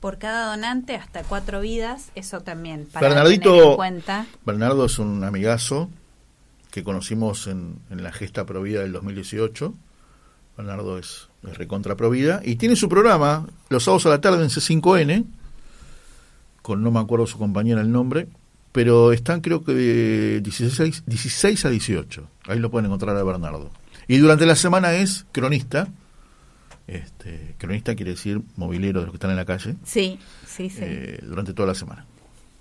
[0.00, 4.26] Por cada donante hasta cuatro vidas, eso también para Bernardito- tener en cuenta.
[4.46, 5.90] Bernardo es un amigazo
[6.70, 9.74] que conocimos en, en la gesta Provida del 2018.
[10.56, 14.50] Bernardo es, es recontra Provida y tiene su programa los sábados a la tarde en
[14.50, 15.24] C5N,
[16.62, 18.28] con no me acuerdo su compañera el nombre,
[18.72, 22.28] pero están creo que de 16, 16 a 18.
[22.48, 23.70] Ahí lo pueden encontrar a Bernardo.
[24.06, 25.88] Y durante la semana es cronista.
[26.88, 29.76] Este, cronista quiere decir movilero de los que están en la calle.
[29.84, 30.78] Sí, sí, sí.
[30.82, 32.04] eh, durante toda la semana.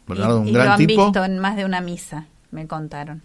[0.05, 1.05] Y- Bernardo, un y lo gran han tipo.
[1.05, 3.21] visto en más de una misa, me contaron.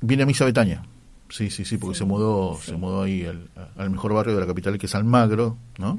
[0.00, 0.82] Viene a Misa Betania.
[1.28, 4.46] Sí, sí, sí, porque se mudó, se mudó ahí al, al mejor barrio de la
[4.46, 5.98] capital, que es Almagro, ¿no?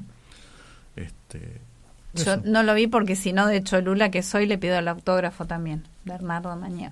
[0.95, 1.60] Este,
[2.14, 2.41] Yo eso.
[2.45, 5.84] no lo vi porque si no, de Cholula que soy, le pido el autógrafo también.
[6.06, 6.91] Bernardo Mañeo.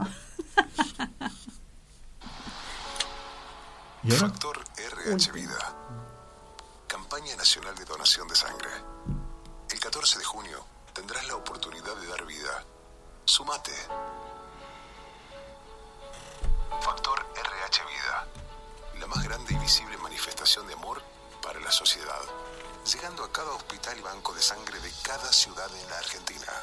[4.10, 4.58] Factor
[5.08, 5.58] RH Vida.
[6.94, 8.70] Campaña Nacional de Donación de Sangre.
[9.72, 10.64] El 14 de junio
[10.94, 12.64] tendrás la oportunidad de dar vida.
[13.26, 13.74] Sumate.
[16.82, 18.28] Factor RH Vida.
[19.00, 21.02] La más grande y visible manifestación de amor
[21.42, 22.22] para la sociedad.
[22.86, 26.54] Llegando a cada hospital y banco de sangre de cada ciudad en la Argentina.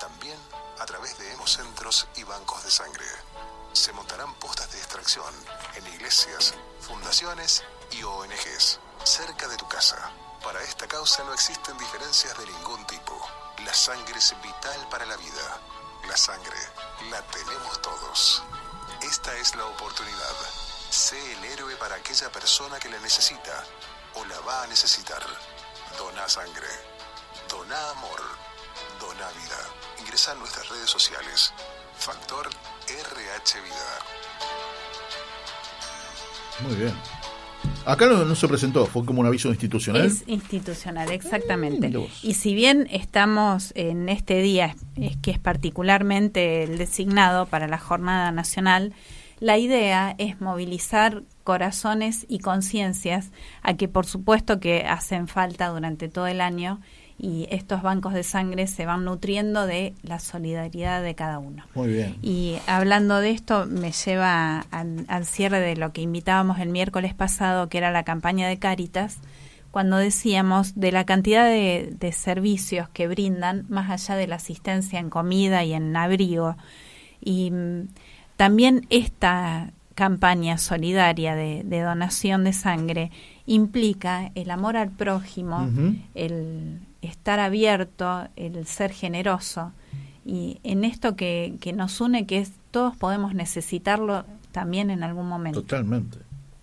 [0.00, 0.38] También
[0.80, 3.06] a través de hemocentros y bancos de sangre.
[3.72, 5.32] Se montarán postas de extracción
[5.76, 10.10] en iglesias, fundaciones y ONGs cerca de tu casa.
[10.42, 13.18] Para esta causa no existen diferencias de ningún tipo.
[13.64, 15.60] La sangre es vital para la vida.
[16.08, 16.56] La sangre
[17.10, 18.42] la tenemos todos.
[19.02, 20.34] Esta es la oportunidad.
[20.90, 23.64] Sé el héroe para aquella persona que la necesita
[24.14, 25.22] o la va a necesitar.
[25.98, 26.68] Dona sangre.
[27.48, 28.20] Dona amor.
[29.00, 29.58] Dona vida.
[30.00, 31.52] Ingresa a nuestras redes sociales.
[31.98, 32.48] Factor
[32.88, 33.98] RH Vida.
[36.60, 37.33] Muy bien.
[37.86, 40.06] Acá no, no se presentó, fue como un aviso institucional.
[40.06, 41.92] Es institucional, exactamente.
[42.22, 47.78] y si bien estamos en este día, es que es particularmente el designado para la
[47.78, 48.94] Jornada Nacional,
[49.40, 53.30] la idea es movilizar corazones y conciencias
[53.62, 56.80] a que por supuesto que hacen falta durante todo el año
[57.18, 61.64] y estos bancos de sangre se van nutriendo de la solidaridad de cada uno.
[61.74, 62.16] Muy bien.
[62.22, 67.14] Y hablando de esto, me lleva al, al cierre de lo que invitábamos el miércoles
[67.14, 69.18] pasado, que era la campaña de Cáritas,
[69.70, 74.98] cuando decíamos de la cantidad de, de servicios que brindan, más allá de la asistencia
[74.98, 76.56] en comida y en abrigo.
[77.20, 77.88] Y mm,
[78.36, 83.10] también esta campaña solidaria de, de donación de sangre
[83.46, 85.68] implica el amor al prójimo,
[86.14, 89.72] el estar abierto, el ser generoso.
[90.24, 95.28] Y en esto que, que nos une, que es todos podemos necesitarlo también en algún
[95.28, 95.62] momento.
[95.62, 96.18] Totalmente.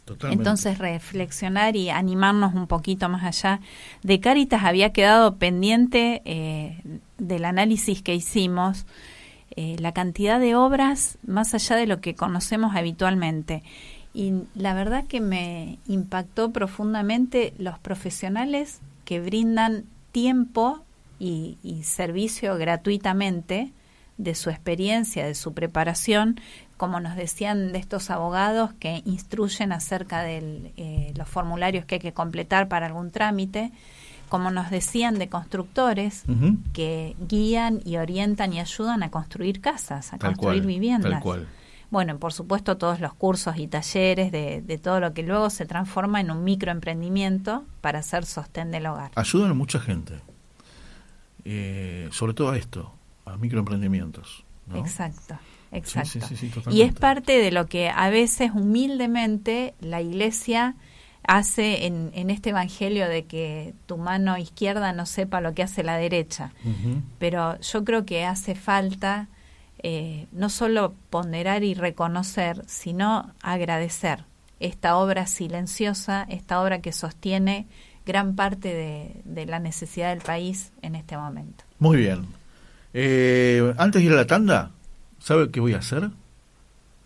[0.06, 0.42] Totalmente.
[0.42, 3.62] Entonces reflexionar y animarnos un poquito más allá.
[4.04, 6.82] De Caritas había quedado pendiente eh,
[7.18, 8.86] del análisis que hicimos
[9.56, 13.64] eh, la cantidad de obras más allá de lo que conocemos habitualmente.
[14.14, 20.84] Y la verdad que me impactó profundamente los profesionales que brindan tiempo
[21.20, 23.72] y, y servicio gratuitamente
[24.18, 26.40] de su experiencia, de su preparación,
[26.78, 32.02] como nos decían de estos abogados que instruyen acerca de eh, los formularios que hay
[32.02, 33.72] que completar para algún trámite,
[34.30, 36.24] como nos decían de constructores
[36.74, 41.12] que guían y orientan y ayudan a construir casas, a Tal construir cual, viviendas.
[41.12, 41.48] tal cual.
[41.92, 45.66] Bueno, por supuesto todos los cursos y talleres de, de todo lo que luego se
[45.66, 49.12] transforma en un microemprendimiento para hacer sostén del hogar.
[49.16, 50.16] Ayudan a mucha gente.
[51.44, 52.94] Eh, sobre todo a esto,
[53.26, 54.46] a microemprendimientos.
[54.68, 54.78] ¿no?
[54.78, 55.38] Exacto,
[55.72, 56.10] exacto.
[56.10, 60.76] Sí, sí, sí, sí, y es parte de lo que a veces humildemente la iglesia
[61.24, 65.84] hace en, en este evangelio de que tu mano izquierda no sepa lo que hace
[65.84, 66.52] la derecha.
[67.20, 69.28] Pero yo creo que hace falta
[69.84, 74.24] eh, no solo ponderar y reconocer, sino agradecer
[74.60, 77.68] esta obra silenciosa, esta obra que sostiene
[78.06, 81.64] gran parte de, de la necesidad del país en este momento.
[81.80, 82.26] Muy bien.
[82.94, 84.72] Eh, antes de ir a la tanda,
[85.20, 86.10] ¿sabe qué voy a hacer?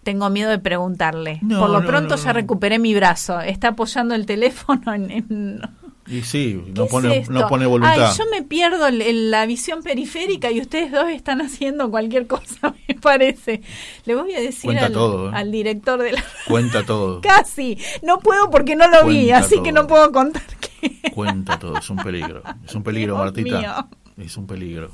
[0.03, 1.39] Tengo miedo de preguntarle.
[1.41, 3.39] No, Por lo no, pronto no, ya recuperé mi brazo.
[3.41, 5.11] Está apoyando el teléfono en...
[5.11, 5.61] en-
[6.07, 8.09] Y sí, ¿Qué no pone, no pone voluntad.
[8.11, 12.75] Ay, yo me pierdo el- la visión periférica y ustedes dos están haciendo cualquier cosa,
[12.87, 13.61] me parece.
[14.05, 15.31] Le voy a decir Cuenta al, todo, ¿eh?
[15.33, 16.23] al director de la...
[16.47, 17.21] Cuenta todo.
[17.23, 17.77] Casi.
[18.03, 21.09] No puedo porque no lo vi, así que no puedo contar que...
[21.11, 21.77] Cuenta todo.
[21.79, 22.43] Es un peligro.
[22.63, 23.57] Es un peligro, Dios Martita.
[23.59, 24.25] mío.
[24.25, 24.91] Es un peligro.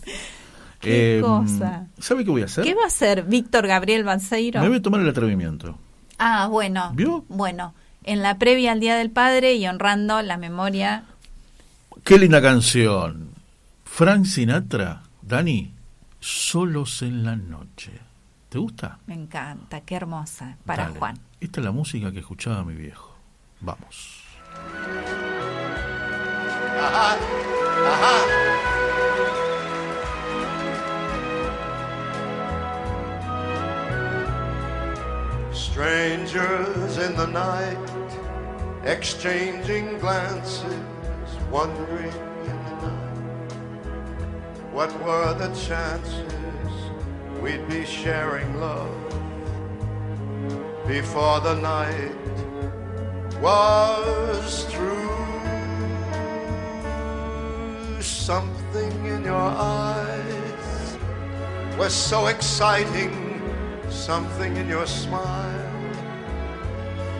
[0.80, 1.88] Qué Eh, cosa.
[2.00, 2.64] ¿Sabe qué voy a hacer?
[2.64, 4.62] ¿Qué va a hacer Víctor Gabriel Banseiro?
[4.62, 5.78] Me voy a tomar el atrevimiento.
[6.18, 6.92] Ah, bueno.
[6.96, 7.26] ¿Vio?
[7.28, 11.06] Bueno, en la previa al Día del Padre y honrando la memoria
[12.04, 13.30] Qué linda canción.
[13.86, 15.72] Frank Sinatra, Dani,
[16.20, 17.92] solos en la noche.
[18.50, 19.00] ¿Te gusta?
[19.06, 20.58] Me encanta, qué hermosa.
[20.66, 21.00] Para Dale.
[21.00, 21.20] Juan.
[21.40, 23.16] Esta es la música que escuchaba mi viejo.
[23.60, 24.24] Vamos.
[26.80, 27.18] Ajá,
[27.88, 28.61] ajá.
[35.82, 37.90] Strangers in the night,
[38.84, 40.86] exchanging glances,
[41.50, 42.14] wondering
[42.46, 43.52] in the night
[44.72, 46.72] what were the chances
[47.42, 48.96] we'd be sharing love
[50.88, 52.16] before the night
[53.42, 55.10] was through.
[58.00, 60.98] Something in your eyes
[61.76, 63.42] was so exciting.
[63.90, 65.51] Something in your smile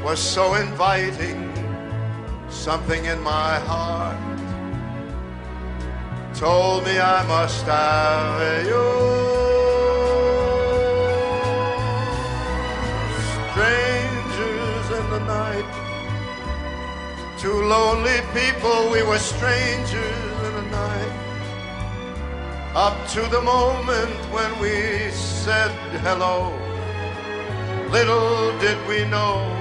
[0.04, 1.52] was so inviting.
[2.50, 4.18] Something in my heart
[6.34, 8.88] told me I must have you.
[13.52, 15.72] Strangers in the night,
[17.38, 21.18] two lonely people, we were strangers in the night.
[22.74, 26.52] Up to the moment when we said hello,
[27.92, 29.61] little did we know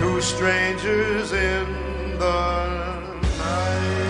[0.00, 1.66] Two strangers in
[2.18, 3.00] the
[3.36, 4.09] night.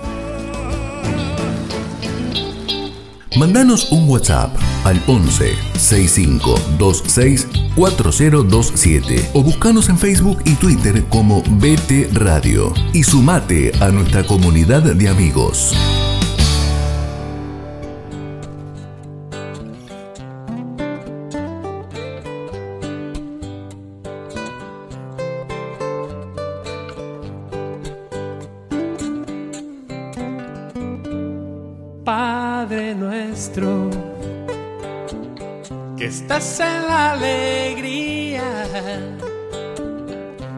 [3.37, 4.53] Mandanos un WhatsApp
[4.83, 13.03] al 11 65 26 4027 o buscanos en Facebook y Twitter como BT Radio y
[13.03, 15.73] sumate a nuestra comunidad de amigos.
[37.13, 38.43] Alegría,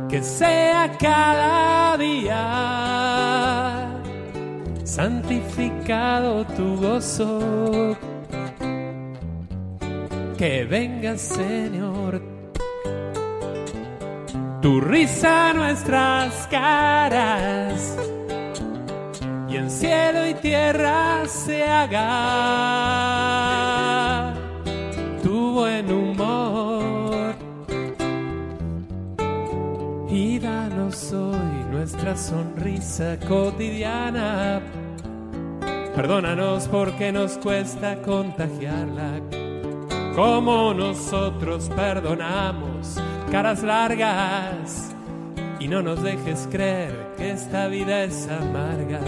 [0.09, 2.43] que sea cada día.
[4.83, 7.97] Santificado tu gozo,
[10.37, 12.21] que venga Señor,
[14.61, 17.97] tu risa nuestras caras.
[19.49, 23.52] Y en cielo y tierra se haga
[31.83, 34.61] nuestra sonrisa cotidiana.
[35.93, 39.19] Perdónanos porque nos cuesta contagiarla.
[40.15, 42.97] Como nosotros perdonamos
[43.29, 44.95] caras largas.
[45.59, 49.01] Y no nos dejes creer que esta vida es amarga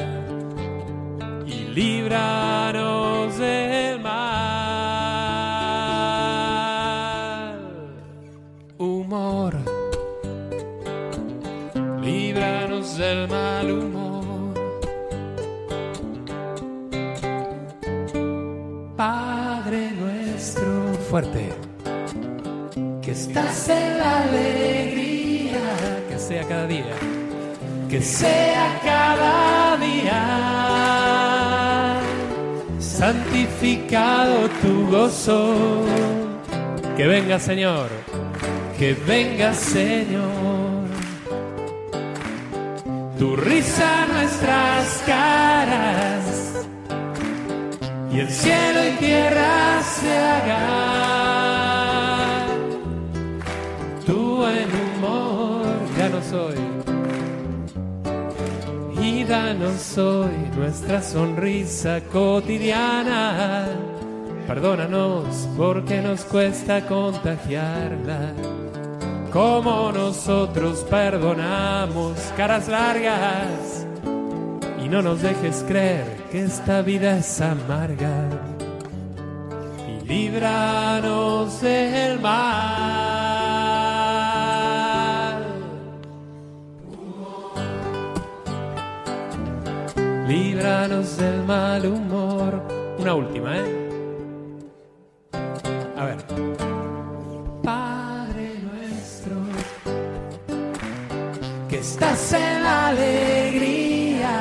[1.46, 4.16] y líbranos del mal.
[8.78, 9.56] Humor,
[13.06, 14.54] del mal humor.
[18.98, 21.50] Padre nuestro, fuerte,
[23.04, 25.66] que estás en la alegría,
[26.10, 26.96] que sea cada día,
[27.90, 30.22] que sea cada día
[32.80, 35.42] santificado tu gozo.
[36.98, 37.90] Que venga Señor,
[38.80, 40.55] que venga Señor.
[43.18, 46.66] Tu risa nuestras caras
[48.12, 50.60] y el cielo y tierra se haga.
[54.06, 55.66] Tu buen humor
[55.98, 56.56] ya no soy
[59.02, 63.68] y danos hoy nuestra sonrisa cotidiana.
[64.46, 68.34] Perdónanos porque nos cuesta contagiarla.
[69.36, 73.86] Como nosotros perdonamos caras largas.
[74.82, 78.30] Y no nos dejes creer que esta vida es amarga.
[79.90, 82.46] Y líbranos del mal.
[90.30, 92.64] Líbranos del mal humor.
[93.00, 93.85] Una última, ¿eh?
[102.96, 104.36] Alegría,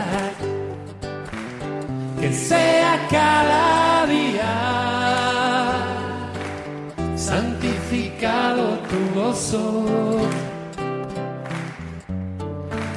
[2.21, 4.55] que sea cada día
[7.17, 9.85] santificado tu gozo.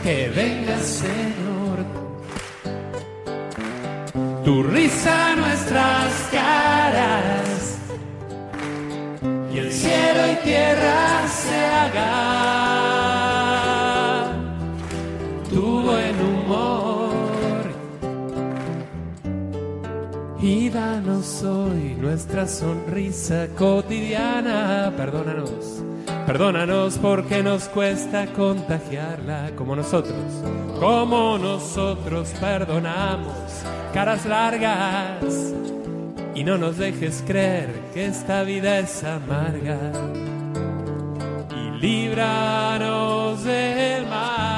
[0.03, 1.77] Que venga, Señor,
[4.45, 7.77] tu risa nuestras caras
[9.53, 12.86] y el cielo y tierra se haga
[20.47, 24.93] y danos hoy nuestra sonrisa cotidiana.
[24.95, 25.83] Perdónanos
[26.25, 29.51] perdónanos porque nos cuesta contagiarla.
[29.57, 30.15] Como nosotros
[30.79, 33.33] como nosotros perdonamos
[33.93, 35.53] caras largas.
[36.33, 39.91] Y no nos dejes creer que esta vida es amarga.
[41.51, 44.56] Y líbranos del mal.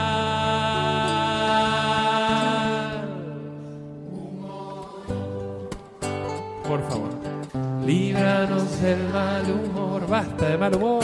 [7.89, 11.03] Líbranos del mal humor, basta de mal humor.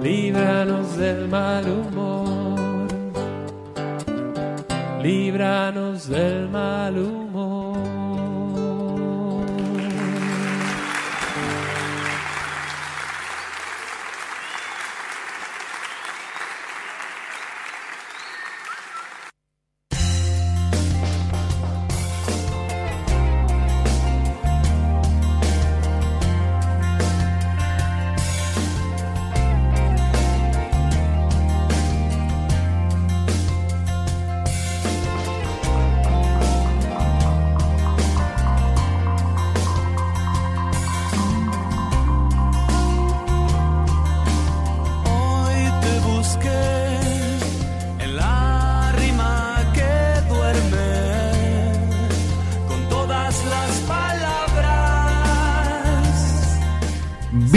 [0.00, 2.86] Líbranos del mal humor.
[5.02, 7.99] Líbranos del mal humor.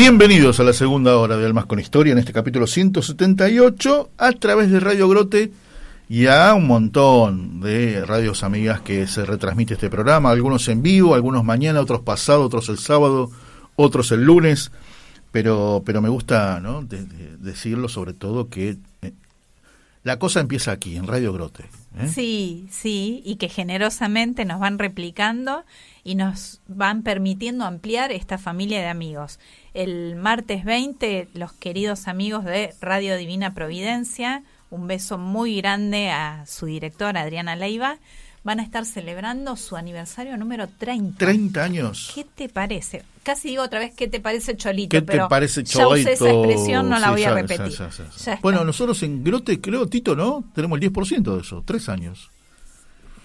[0.06, 4.70] Bienvenidos a la segunda hora de Almas con Historia en este capítulo 178 a través
[4.70, 5.50] de Radio Grote
[6.10, 11.16] y a un montón de radios amigas que se retransmite este programa, algunos en vivo,
[11.16, 13.32] algunos mañana, otros pasado, otros el sábado,
[13.78, 14.74] otros el lunes,
[15.32, 16.82] pero pero me gusta ¿no?
[16.82, 19.14] de- de- decirlo sobre todo que eh,
[20.04, 21.64] la cosa empieza aquí, en Radio Grote.
[21.98, 22.10] ¿eh?
[22.14, 25.64] Sí, sí, y que generosamente nos van replicando
[26.04, 29.40] y nos van permitiendo ampliar esta familia de amigos.
[29.74, 36.46] El martes 20, los queridos amigos de Radio Divina Providencia, un beso muy grande a
[36.46, 37.98] su directora Adriana Leiva,
[38.44, 41.18] van a estar celebrando su aniversario número 30.
[41.18, 42.12] 30 años.
[42.14, 43.04] ¿Qué te parece?
[43.24, 44.90] Casi digo otra vez, ¿qué te parece Cholito?
[44.90, 46.44] ¿Qué te parece ya usé esa Cholito?
[46.44, 47.70] expresión, no la Sí, voy a ya, repetir.
[47.70, 47.90] ya,
[48.26, 48.40] ya.
[48.42, 50.44] Bueno, nosotros en Grote, creo, Tito, ¿no?
[50.54, 52.32] Tenemos el 10% de eso, tres años.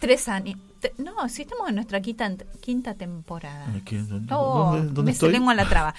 [0.01, 0.59] Tres años.
[0.99, 2.31] No, si estamos en nuestra quinta,
[2.61, 3.67] quinta temporada.
[3.85, 3.99] ¿qué?
[3.99, 5.33] ¿Dónde, Oh, dónde- dónde me estoy?
[5.33, 5.95] lengua la traba.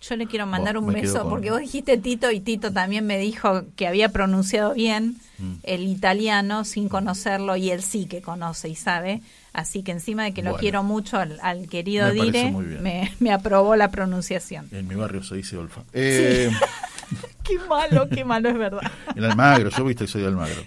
[0.00, 3.62] Yo le quiero mandar un beso porque vos dijiste Tito y Tito también me dijo
[3.76, 5.52] que había pronunciado bien Mm.
[5.62, 9.22] el italiano sin conocerlo y él sí que conoce y sabe.
[9.52, 12.50] Así que encima de que lo quiero mucho al, al querido Me Dire,
[12.80, 14.68] me, me aprobó la pronunciación.
[14.72, 15.82] En mi barrio se dice Olfa.
[15.92, 16.50] Eh,
[17.44, 18.80] Qué malo, qué malo es verdad.
[19.16, 20.62] En Almagro, yo viste, soy de Almagro.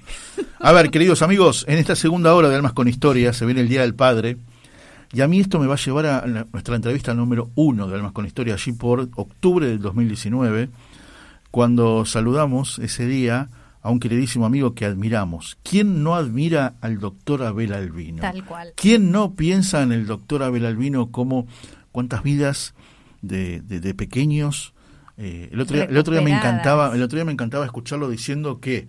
[0.60, 3.70] A ver, queridos amigos, en esta segunda hora de Almas con Historia se viene el
[3.70, 4.38] Día del Padre.
[5.14, 7.96] Y a mí esto me va a llevar a la- nuestra entrevista número uno de
[7.96, 10.70] Almas con Historia, allí por octubre del 2019,
[11.52, 13.50] cuando saludamos ese día
[13.82, 15.58] a un queridísimo amigo que admiramos.
[15.64, 18.22] ¿Quién no admira al doctor Abel Albino?
[18.22, 18.74] Tal cual.
[18.76, 21.48] ¿Quién no piensa en el doctor Abel Albino como
[21.92, 22.74] cuántas vidas
[23.22, 24.74] de, de- de pequeños?
[25.18, 28.10] Eh, el, otro día, el otro día me encantaba, el otro día me encantaba escucharlo
[28.10, 28.88] diciendo que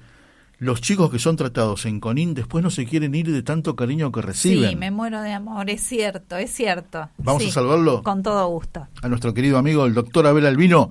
[0.58, 4.10] los chicos que son tratados en Conín después no se quieren ir de tanto cariño
[4.10, 4.70] que reciben.
[4.70, 7.08] Sí, me muero de amor, es cierto, es cierto.
[7.18, 8.88] Vamos Sí, a saludarlo Con todo gusto.
[9.02, 10.90] a nuestro querido amigo el doctor Abel Albino.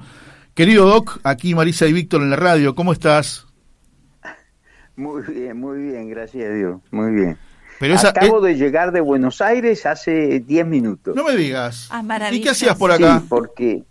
[0.53, 3.45] Querido Doc, aquí Marisa y Víctor en la radio, ¿cómo estás?
[4.95, 7.37] Muy bien, muy bien, gracias a Dios, muy bien.
[7.79, 11.13] Pero esa- Acabo de llegar de Buenos Aires hace 10 minutos.
[11.15, 11.89] No me digas.
[11.91, 13.19] Ah, ¿Y qué hacías por acá?
[13.19, 13.83] Sí, porque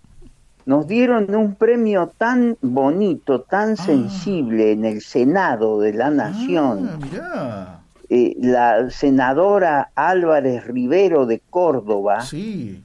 [0.67, 3.51] nos dieron un premio tan bonito, Ah.
[3.51, 6.91] tan sensible en el Senado de la Nación.
[6.93, 7.81] Ah, mirá.
[8.11, 12.83] Eh, la senadora Álvarez Rivero de Córdoba, Sí.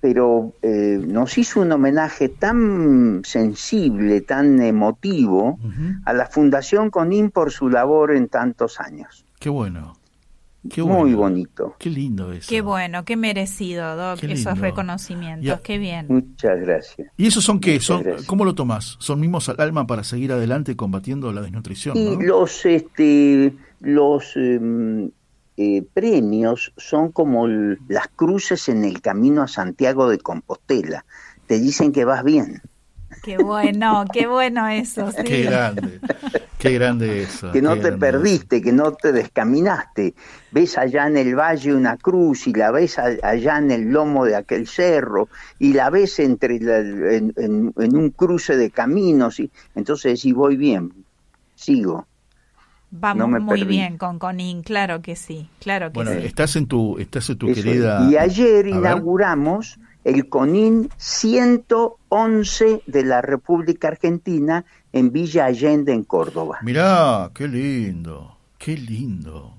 [0.00, 5.58] pero eh, nos hizo un homenaje tan sensible, tan emotivo
[6.04, 9.24] a la Fundación Conin por su labor en tantos años.
[9.38, 9.96] Qué bueno.
[10.70, 11.16] Qué Muy bueno.
[11.18, 11.74] bonito.
[11.78, 12.48] Qué lindo eso.
[12.48, 15.60] Qué bueno, qué merecido, Doc, Qué esos reconocimientos, Ya.
[15.62, 16.06] qué bien.
[16.08, 17.08] Muchas gracias.
[17.16, 17.72] ¿Y esos son qué?
[17.72, 18.26] Muchas Son, gracias.
[18.26, 18.96] ¿Cómo lo tomás?
[18.98, 21.96] ¿Son mimos al alma para seguir adelante combatiendo la desnutrición?
[21.96, 22.20] Y ¿no?
[22.22, 25.10] los, este, los em,
[25.56, 31.04] eh, premios son como l- las cruces en el camino a Santiago de Compostela.
[31.46, 32.62] Te dicen que vas bien,
[33.24, 35.22] Qué bueno, qué bueno eso, sí.
[35.24, 36.00] Qué grande.
[36.58, 37.50] Qué grande eso.
[37.52, 40.14] que no te grande perdiste, que no te descaminaste.
[40.50, 44.24] Ves allá en el valle una cruz y la ves a- allá en el lomo
[44.24, 45.28] de aquel cerro
[45.58, 49.40] y la ves entre la- en, en- en un cruce de caminos.
[49.40, 50.92] Y, entonces sí, voy bien,
[51.54, 52.06] sigo.
[52.90, 53.66] Vamos No muy perdí.
[53.66, 56.18] bien con Conin, claro que sí, claro que Bueno, sí.
[56.26, 58.08] estás en tu, estás en tu Eso querida.
[58.08, 58.74] Y ayer A ver.
[58.76, 66.58] inauguramos el CONIN 111 de la República Argentina en Villa Allende, en Córdoba.
[66.62, 68.36] Mirá, qué lindo.
[68.58, 69.54] Qué lindo.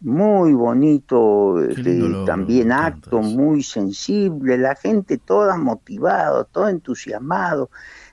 [0.00, 7.70] Muy bonito, este, lindo también acto, muy sensible, la gente toda motivada, todo entusiasmado.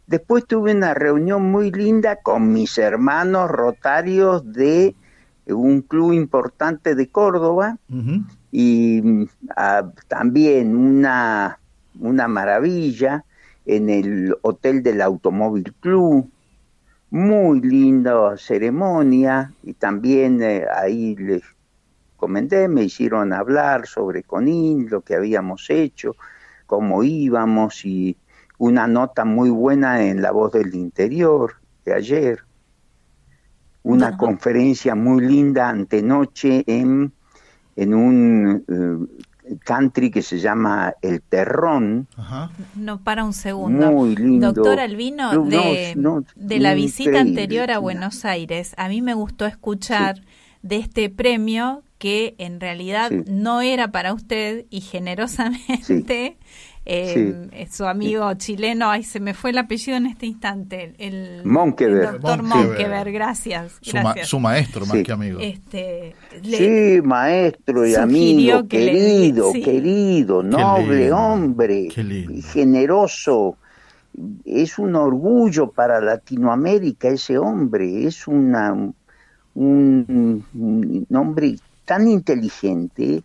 [0.08, 4.96] Después tuve una reunión muy linda con mis hermanos rotarios de
[5.48, 7.78] un club importante de Córdoba.
[8.56, 9.28] Y
[9.58, 11.60] ah, también una,
[12.00, 13.26] una maravilla
[13.66, 16.30] en el Hotel del Automóvil Club.
[17.10, 21.42] Muy linda ceremonia y también eh, ahí les
[22.16, 26.16] comenté, me hicieron hablar sobre Conin, lo que habíamos hecho,
[26.68, 28.16] cómo íbamos y
[28.60, 31.56] una nota muy buena en La Voz del Interior
[31.86, 32.44] de ayer.
[33.82, 37.12] Una conferencia muy linda antenoche en,
[37.76, 42.08] en un eh, country que se llama El Terrón.
[42.76, 43.92] No, para un segundo.
[43.92, 44.54] Muy lindo.
[44.54, 47.80] Doctor Albino, No, de, no, de la visita anterior a.
[47.80, 50.22] Buenos Aires, a mí me gustó escuchar
[50.62, 53.24] de este premio que en realidad Sí.
[53.28, 56.38] no era para usted y generosamente
[56.86, 61.42] eh, eh, su amigo chileno, ay, se me fue el apellido en este instante, el,
[61.46, 62.06] Monkeberg.
[62.08, 62.68] el doctor Monkeberg.
[62.80, 63.78] Monkeberg, gracias.
[63.82, 65.04] Su, ma- su maestro más Sí.
[65.04, 65.40] que amigo.
[65.40, 66.58] Este, le-
[66.98, 69.62] Sí, maestro y amigo, que le- querido, sí.
[69.62, 71.88] querido, noble lindo, hombre,
[72.52, 73.58] generoso.
[74.46, 78.94] Es un orgullo para Latinoamérica ese hombre, es una, un,
[80.54, 81.56] un hombre
[81.86, 83.24] tan inteligente.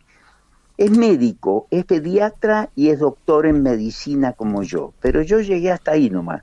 [0.79, 5.91] Es médico, es pediatra y es doctor en medicina como yo, pero yo llegué hasta
[5.91, 6.43] ahí nomás.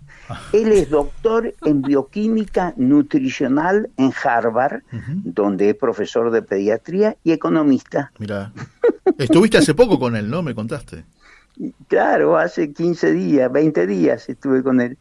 [0.51, 4.81] Él es doctor en bioquímica nutricional en Harvard,
[5.23, 8.11] donde es profesor de pediatría y economista.
[8.19, 8.51] Mira,
[9.17, 10.43] estuviste hace poco con él, ¿no?
[10.43, 11.05] Me contaste.
[11.87, 14.97] Claro, hace 15 días, 20 días estuve con él.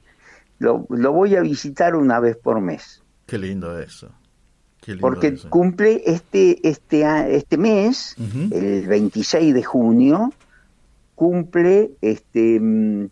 [0.60, 4.12] Lo, lo voy a visitar una vez por mes, Qué lindo eso.
[5.00, 5.48] Porque eso.
[5.50, 8.16] cumple este, este, este mes,
[8.50, 10.32] el 26 de junio,
[11.14, 13.06] cumple este mm,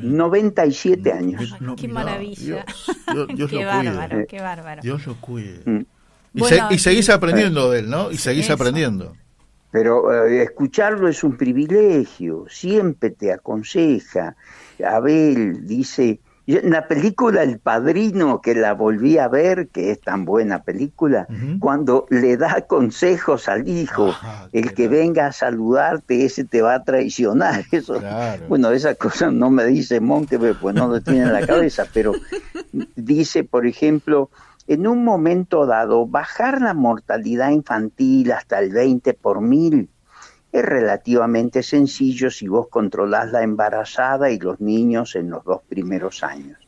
[0.00, 1.54] 97 años.
[1.76, 2.64] qué maravilla.
[3.12, 4.26] Dios, Dios qué lo bárbaro, cuide.
[4.26, 4.82] qué bárbaro.
[4.82, 5.60] Dios lo cuide.
[5.64, 5.84] Mm.
[6.34, 8.10] Y, Bueno, se- y seguís aprendiendo de él, ¿no?
[8.10, 8.54] Y seguís Eso.
[8.54, 9.14] aprendiendo.
[9.70, 14.36] Pero eh, escucharlo es un privilegio, siempre te aconseja.
[14.86, 20.62] Abel dice, la película El Padrino, que la volví a ver, que es tan buena
[20.62, 21.26] película,
[21.60, 24.12] cuando le da consejos al hijo,
[24.52, 27.64] el que venga a saludarte, ese te va a traicionar.
[27.72, 28.00] Eso,
[28.48, 32.12] Bueno, esa cosa no me dice Monkeberg, pues no lo tiene en la cabeza, pero
[32.96, 34.30] dice, por ejemplo,
[34.66, 39.88] en un momento dado, bajar la mortalidad infantil hasta el 20 por mil
[40.52, 46.22] es relativamente sencillo si vos controlás la embarazada y los niños en los dos primeros
[46.22, 46.58] años.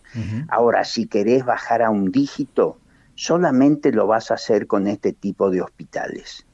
[0.49, 2.79] Ahora, si querés bajar a un dígito,
[3.17, 6.47] solamente lo vas a hacer con este tipo de hospitales.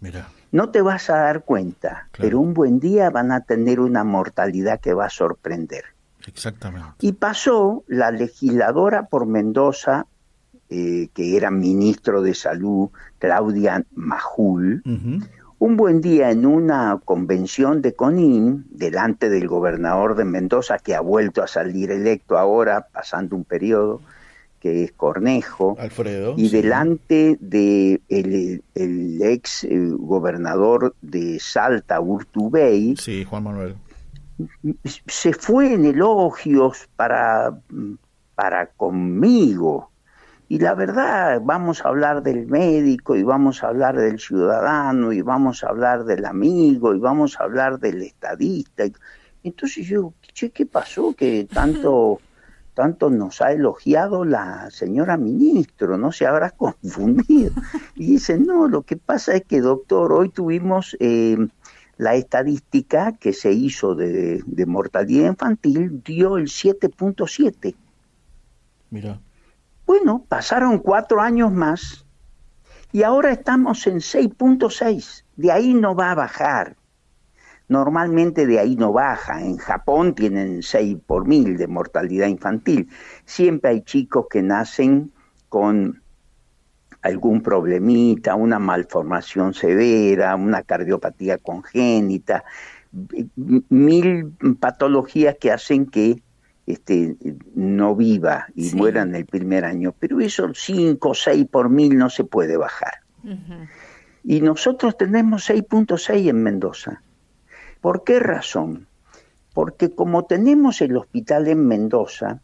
[0.00, 0.28] Mira.
[0.52, 4.80] No te vas a dar cuenta, pero un buen día van a tener una mortalidad
[4.80, 5.84] que va a sorprender.
[6.26, 6.94] Exactamente.
[7.00, 10.06] Y pasó la legisladora por Mendoza,
[10.70, 14.82] eh, que era ministro de Salud, Claudia Majul,
[15.58, 21.00] un buen día en una convención de CONIN, delante del gobernador de Mendoza, que ha
[21.00, 24.00] vuelto a salir electo ahora, pasando un periodo,
[24.60, 26.34] que es Cornejo, Alfredo.
[26.36, 26.56] y sí.
[26.56, 33.74] delante de el, el ex eh, gobernador de Salta, Urtubey, Sí, Juan Manuel.
[34.84, 37.58] se fue en elogios para,
[38.34, 39.90] para conmigo.
[40.48, 45.20] Y la verdad, vamos a hablar del médico y vamos a hablar del ciudadano y
[45.20, 48.84] vamos a hablar del amigo y vamos a hablar del estadista.
[49.44, 52.20] Entonces yo digo, che, ¿qué pasó que tanto,
[52.72, 55.98] tanto nos ha elogiado la señora ministro?
[55.98, 57.52] ¿No se habrá confundido?
[57.94, 60.96] Y dice, no, lo que pasa es que, doctor, hoy tuvimos...
[60.98, 61.36] eh,
[61.98, 67.74] la estadística que se hizo de, de mortalidad infantil dio el 7.7.
[68.90, 69.20] Mira.
[69.88, 72.04] Bueno, pasaron cuatro años más
[72.92, 75.24] y ahora estamos en 6.6.
[75.36, 76.76] De ahí no va a bajar.
[77.68, 79.40] Normalmente de ahí no baja.
[79.40, 82.90] En Japón tienen 6 por mil de mortalidad infantil.
[83.24, 85.10] Siempre hay chicos que nacen
[85.48, 86.02] con
[87.00, 92.44] algún problemita, una malformación severa, una cardiopatía congénita,
[93.34, 96.22] mil patologías que hacen que
[96.68, 97.16] este,
[97.54, 99.94] no viva y muera en el primer año.
[99.98, 102.92] Pero eso 5 o 6 por mil no se puede bajar.
[104.22, 107.02] Y nosotros tenemos 6.6 en Mendoza.
[107.80, 108.86] ¿Por qué razón?
[109.54, 112.42] Porque como tenemos el hospital en Mendoza,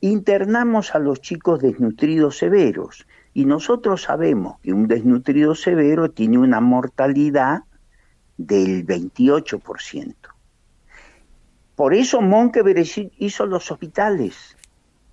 [0.00, 3.06] internamos a los chicos desnutridos severos.
[3.34, 7.64] Y nosotros sabemos que un desnutrido severo tiene una mortalidad
[8.38, 10.14] del 28%.
[11.80, 12.84] Por eso Monkeberg
[13.16, 14.54] hizo los hospitales.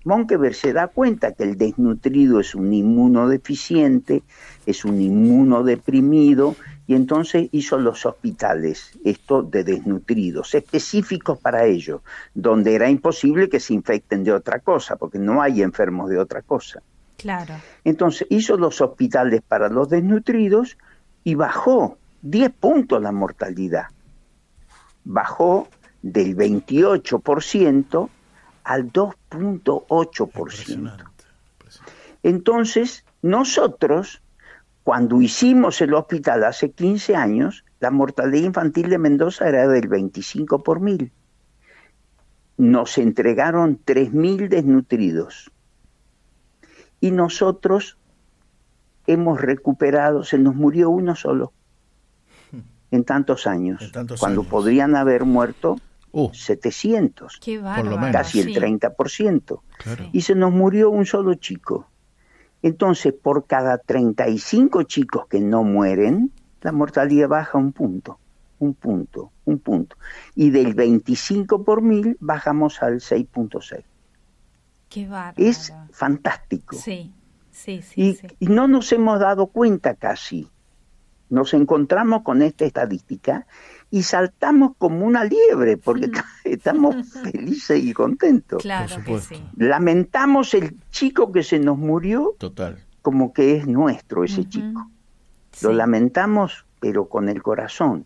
[0.04, 4.22] Monkeberg se da cuenta que el desnutrido es un inmunodeficiente,
[4.66, 12.02] es un inmunodeprimido, y entonces hizo los hospitales, esto de desnutridos, específicos para ellos,
[12.34, 16.42] donde era imposible que se infecten de otra cosa, porque no hay enfermos de otra
[16.42, 16.82] cosa.
[17.16, 17.54] Claro.
[17.82, 20.76] Entonces hizo los hospitales para los desnutridos
[21.24, 23.86] y bajó 10 puntos la mortalidad.
[25.04, 25.66] Bajó
[26.02, 28.10] del 28%
[28.64, 30.92] al 2.8%.
[32.22, 34.20] Entonces, nosotros,
[34.84, 40.62] cuando hicimos el hospital hace 15 años, la mortalidad infantil de Mendoza era del 25
[40.62, 41.10] por mil.
[42.56, 45.50] Nos entregaron 3.000 desnutridos
[47.00, 47.96] y nosotros
[49.06, 51.52] hemos recuperado, se nos murió uno solo.
[52.90, 54.50] en tantos años, tantos cuando años.
[54.50, 55.78] podrían haber muerto
[56.12, 56.32] Uh.
[56.32, 58.54] 700, Qué lo casi el sí.
[58.54, 59.60] 30%.
[59.78, 60.04] Claro.
[60.12, 61.86] Y se nos murió un solo chico.
[62.62, 66.32] Entonces, por cada 35 chicos que no mueren,
[66.62, 68.18] la mortalidad baja un punto,
[68.58, 69.96] un punto, un punto.
[70.34, 73.84] Y del 25 por mil bajamos al 6.6.
[74.88, 75.34] Qué bárbaro.
[75.36, 76.76] Es fantástico.
[76.76, 77.12] Sí,
[77.50, 78.00] sí, sí.
[78.00, 78.26] Y, sí.
[78.40, 80.48] y no nos hemos dado cuenta casi.
[81.30, 83.46] Nos encontramos con esta estadística
[83.90, 86.10] y saltamos como una liebre porque
[86.44, 88.62] estamos felices y contentos.
[88.62, 89.42] Claro que sí.
[89.56, 92.78] Lamentamos el chico que se nos murió Total.
[93.02, 94.90] como que es nuestro ese chico.
[95.52, 95.66] Sí.
[95.66, 98.04] Lo lamentamos pero con el corazón.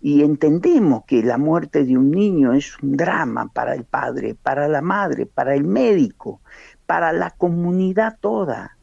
[0.00, 4.66] Y entendemos que la muerte de un niño es un drama para el padre, para
[4.66, 6.40] la madre, para el médico,
[6.86, 8.76] para la comunidad toda.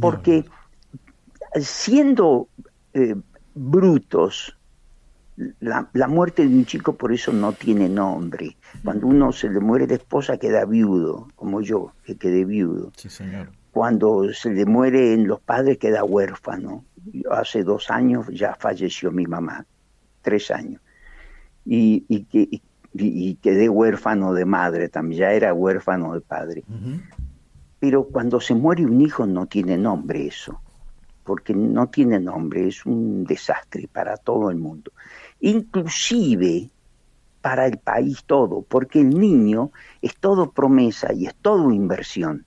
[0.00, 0.44] Porque
[1.60, 2.48] siendo
[2.92, 3.14] eh,
[3.54, 4.56] brutos,
[5.60, 8.56] la, la muerte de un chico por eso no tiene nombre.
[8.84, 12.92] Cuando uno se le muere de esposa queda viudo, como yo, que quedé viudo.
[12.96, 13.50] Sí, señor.
[13.72, 16.84] Cuando se le mueren los padres queda huérfano.
[17.30, 19.64] Hace dos años ya falleció mi mamá,
[20.20, 20.80] tres años.
[21.64, 22.26] Y, y-
[22.94, 26.62] y quedé huérfano de madre también, ya era huérfano de padre.
[27.80, 30.60] Pero cuando se muere un hijo no tiene nombre eso,
[31.24, 34.92] porque no tiene nombre, es un desastre para todo el mundo,
[35.40, 36.70] inclusive
[37.40, 39.72] para el país todo, porque el niño
[40.02, 42.46] es todo promesa y es todo inversión.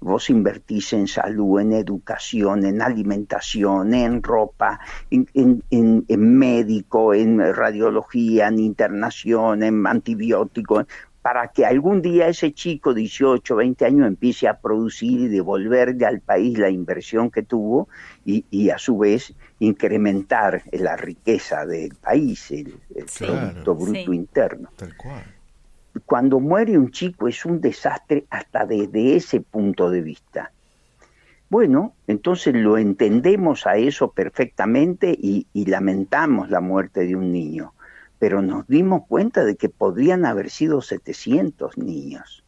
[0.00, 4.80] Vos invertís en salud, en educación, en alimentación, en ropa,
[5.10, 5.28] en,
[5.70, 6.04] en-
[6.38, 10.86] médico, en radiología, en internación, en antibióticos,
[11.22, 16.20] para que algún día ese chico, 18, 20 años, empiece a producir y devolverle al
[16.20, 17.88] país la inversión que tuvo
[18.24, 24.12] y, y a su vez incrementar la riqueza del país, el, el Sí, Producto Bruto
[24.12, 24.16] sí.
[24.16, 25.24] Interno Tal cual.
[26.06, 30.52] cuando muere un chico es un desastre hasta desde ese punto de vista.
[31.48, 37.74] Bueno, entonces lo entendemos a eso perfectamente y, y lamentamos la muerte de un niño,
[38.22, 42.44] pero nos dimos cuenta de que podrían haber sido 700 niños,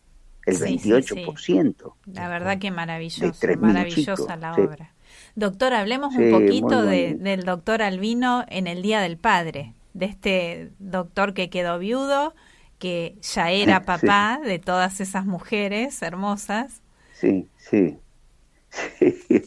[0.47, 1.97] el Sí, sí, 28%.
[2.07, 4.93] La verdad que maravilloso, 3.000 maravillosa chicos, la obra.
[5.35, 10.71] Doctor, hablemos un poquito de- del doctor Albino en el Día del Padre, de este
[10.79, 12.37] doctor que quedó viudo,
[12.79, 16.83] que ya era papá de todas esas mujeres hermosas.
[17.11, 17.99] Sí, sí.
[18.99, 19.43] sí.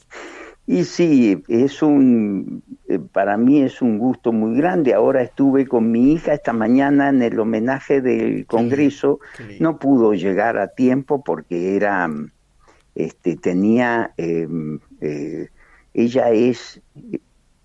[0.66, 4.94] Y sí, es un, eh, para mí es un gusto muy grande.
[4.94, 9.20] Ahora estuve con mi hija esta mañana en el homenaje del Congreso.
[9.60, 12.10] No pudo llegar a tiempo porque era,
[12.96, 14.48] este, tenía, eh,
[15.02, 15.50] eh,
[15.94, 16.82] ella es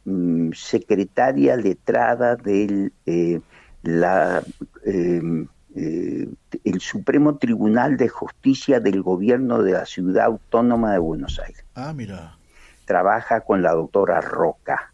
[0.05, 3.41] mm, secretaria letrada del eh,
[3.83, 4.43] la
[4.85, 6.29] eh, eh,
[6.65, 11.65] el Supremo Tribunal de Justicia del Gobierno de la Ciudad Autónoma de Buenos Aires.
[11.75, 12.37] Ah, mira,
[12.85, 14.92] Trabaja con la doctora Roca.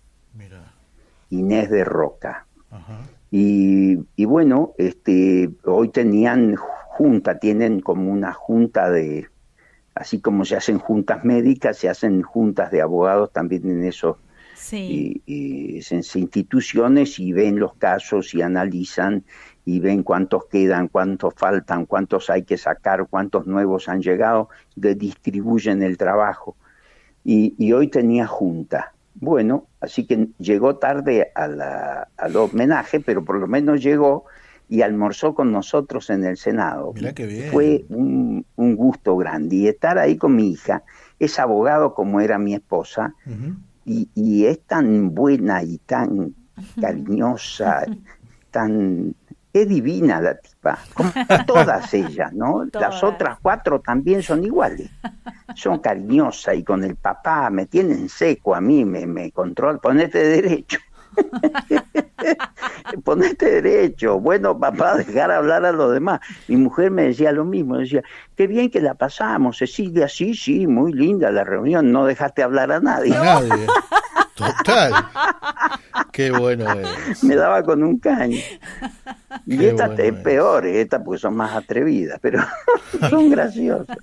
[1.30, 2.46] Inés de Roca.
[2.70, 3.00] Ajá.
[3.30, 9.28] Y, y bueno, este, hoy tenían junta, tienen como una junta de,
[9.94, 14.16] así como se hacen juntas médicas, se hacen juntas de abogados también en esos
[14.54, 19.24] Sí, y, y en esas instituciones y ven los casos y analizan
[19.64, 24.94] y ven cuántos quedan, cuántos faltan, cuántos hay que sacar, cuántos nuevos han llegado, de-
[24.94, 26.56] distribuyen el trabajo.
[27.24, 28.94] Y, y hoy tenía junta.
[29.20, 34.24] Bueno, así que llegó tarde a la- al homenaje, pero por lo menos llegó
[34.68, 36.92] y almorzó con nosotros en el Senado.
[36.92, 37.50] Mirá qué bien.
[37.50, 39.56] Fue un, un gusto grande.
[39.56, 40.82] Y estar ahí con mi hija,
[41.18, 43.14] es abogado como era mi esposa,
[43.84, 46.34] y, y es tan buena y tan
[46.80, 47.86] cariñosa,
[48.50, 49.14] tan...
[49.52, 51.10] Es divina la tipa, como
[51.46, 52.66] todas ellas, ¿no?
[52.72, 54.90] Las otras cuatro también son iguales.
[55.54, 60.18] Son cariñosas y con el papá me tienen seco a mí, me, me controlan, ponete
[60.18, 60.78] derecho.
[63.04, 64.18] ponete derecho.
[64.20, 66.20] Bueno, papá, dejar hablar a los demás.
[66.46, 68.02] Mi mujer me decía lo mismo, decía,
[68.36, 72.72] qué bien que la pasamos, Cecilia, sí, sí, muy linda la reunión, no dejaste hablar
[72.72, 73.16] a nadie.
[73.16, 73.66] A nadie.
[74.34, 74.92] Total.
[76.12, 77.24] Qué bueno es.
[77.24, 78.38] me daba con un caño.
[79.46, 82.40] Y Qué esta bueno es peor, esta porque son más atrevidas, pero
[83.10, 83.98] son graciosas.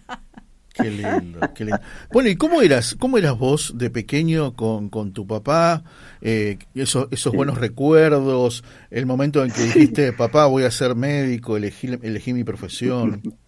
[0.75, 1.79] Qué lindo, qué lindo.
[2.11, 5.83] Bueno, ¿y cómo eras, cómo eras vos de pequeño con, con tu papá?
[6.21, 11.55] Eh, esos, esos buenos recuerdos, el momento en que dijiste, papá, voy a ser médico,
[11.55, 13.21] elegí, elegí mi profesión.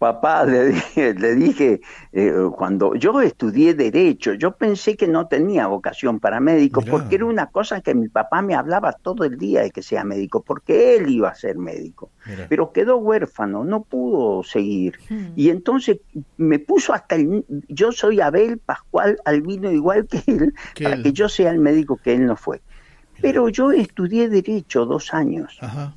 [0.00, 1.80] Papá, le dije, le dije
[2.12, 7.26] eh, cuando yo estudié Derecho, yo pensé que no tenía vocación para médico, porque era
[7.26, 10.96] una cosa que mi papá me hablaba todo el día de que sea médico, porque
[10.96, 12.12] él iba a ser médico.
[12.48, 14.98] Pero quedó huérfano, no pudo seguir.
[15.36, 15.98] Y entonces
[16.38, 17.44] me puso hasta el...
[17.68, 21.02] Yo soy Abel Pascual Albino igual que él, Que para él.
[21.02, 22.62] que yo sea el médico que él no fue.
[23.20, 25.58] Pero yo estudié Derecho dos años.
[25.60, 25.94] Ajá.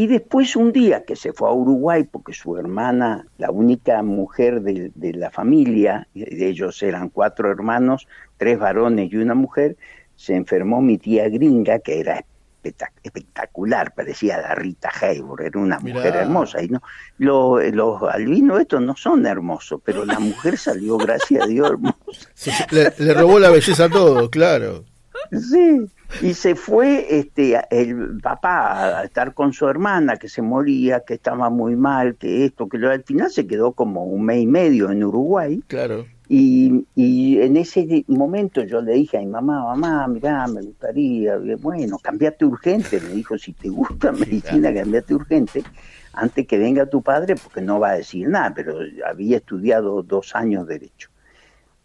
[0.00, 4.62] Y después un día que se fue a Uruguay porque su hermana, la única mujer
[4.62, 9.76] de, de la familia, de ellos eran cuatro hermanos, tres varones y una mujer,
[10.16, 12.24] se enfermó mi tía gringa, que era
[12.62, 15.96] espectac- espectacular, parecía la Rita Hayworth, era una Mirá.
[15.98, 16.62] mujer hermosa.
[16.62, 16.80] Y no,
[17.18, 22.66] lo- los albinos estos no son hermosos, pero la mujer salió, gracias a Dios, hermosa.
[22.70, 24.84] Le, le robó la belleza a todo, claro.
[25.32, 25.86] Sí,
[26.22, 31.14] y se fue este el papá a estar con su hermana que se moría, que
[31.14, 34.46] estaba muy mal, que esto, que lo al final se quedó como un mes y
[34.46, 35.62] medio en Uruguay.
[35.68, 36.06] Claro.
[36.32, 41.36] Y, y en ese momento yo le dije a mi mamá, mamá, mirá, me gustaría,
[41.44, 45.64] Y, bueno, cambiate urgente, me dijo, si te gusta medicina, cambiate urgente,
[46.12, 50.36] antes que venga tu padre, porque no va a decir nada, pero había estudiado dos
[50.36, 51.09] años derecho.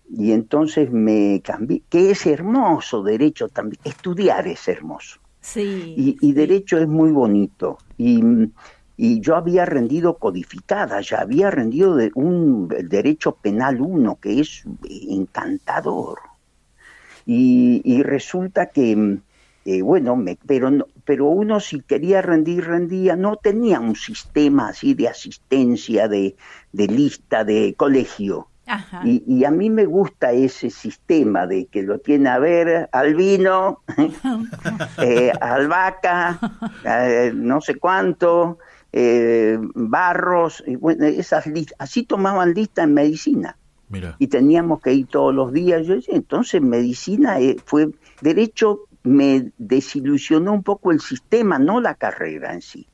[0.09, 5.19] Y entonces me cambié, que es hermoso derecho también, estudiar es hermoso.
[5.41, 5.93] Sí.
[5.97, 7.77] Y, y derecho es muy bonito.
[7.97, 8.21] Y,
[8.97, 14.39] y yo había rendido codificada, ya había rendido de un el derecho penal 1, que
[14.39, 14.63] es
[15.09, 16.19] encantador.
[17.25, 19.17] Y, y resulta que,
[19.65, 24.69] eh, bueno, me, pero, no- pero uno si quería rendir, rendía, no tenía un sistema
[24.69, 26.35] así de asistencia, de,
[26.71, 28.47] de lista, de colegio.
[28.65, 29.01] Ajá.
[29.05, 33.81] Y, y a mí me gusta ese sistema de que lo tiene a ver Albino,
[34.97, 36.39] eh, Albaca,
[36.83, 38.57] eh, no sé cuánto,
[38.91, 43.57] eh, Barros, y bueno, esas listas, así tomaban lista en medicina.
[43.87, 44.15] Mira.
[44.17, 45.85] Y teníamos que ir todos los días.
[45.85, 47.89] Yo decía, entonces medicina eh, fue,
[48.21, 52.87] derecho me desilusionó un poco el sistema, no la carrera en sí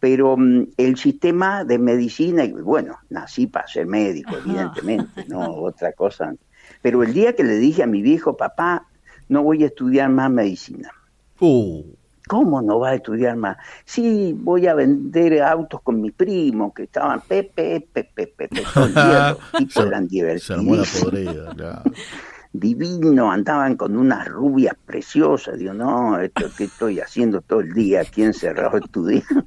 [0.00, 5.92] pero mm, el sistema de medicina, y bueno, nací para ser médico, evidentemente, no otra
[5.92, 6.34] cosa.
[6.82, 8.86] Pero el día que le dije a mi viejo, papá,
[9.28, 10.90] no voy a estudiar más medicina.
[11.38, 11.84] Uh,
[12.26, 13.56] ¿Cómo no va a estudiar más?
[13.84, 18.94] Sí, voy a vender autos con mi primo, que estaban pepe, pepe, pepe, todo el
[18.94, 19.36] día.
[19.52, 21.82] Los tipos eran se armó la divertidos podrida, claro.
[22.52, 25.58] divino, andaban con unas rubias preciosas.
[25.58, 29.44] Digo, no, esto que estoy haciendo todo el día aquí encerrado estudiando.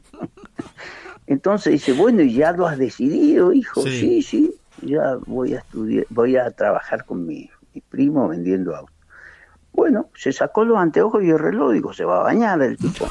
[1.28, 3.82] Entonces dice, bueno, ¿y ya lo has decidido, hijo?
[3.82, 4.00] Sí.
[4.00, 8.94] Sí, sí, ya voy a estudiar, voy a trabajar con mi, mi primo vendiendo autos.
[9.72, 13.10] Bueno, se sacó los anteojos y el reloj, digo, se va a bañar el tipo.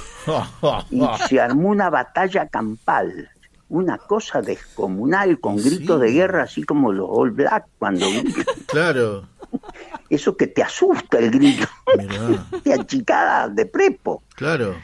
[0.91, 3.29] Y se armó una batalla campal,
[3.69, 8.07] una cosa descomunal, con gritos de guerra, así como los All Black cuando.
[8.67, 9.25] Claro.
[10.11, 11.67] Eso que te asusta el grito,
[11.97, 14.23] Mirá, te achicada de prepo.
[14.35, 14.75] claro.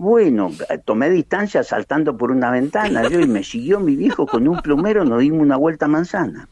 [0.00, 0.52] Bueno,
[0.84, 5.04] tomé distancia saltando por una ventana yo y me siguió mi viejo con un plumero,
[5.04, 6.48] nos dimos una vuelta a manzana.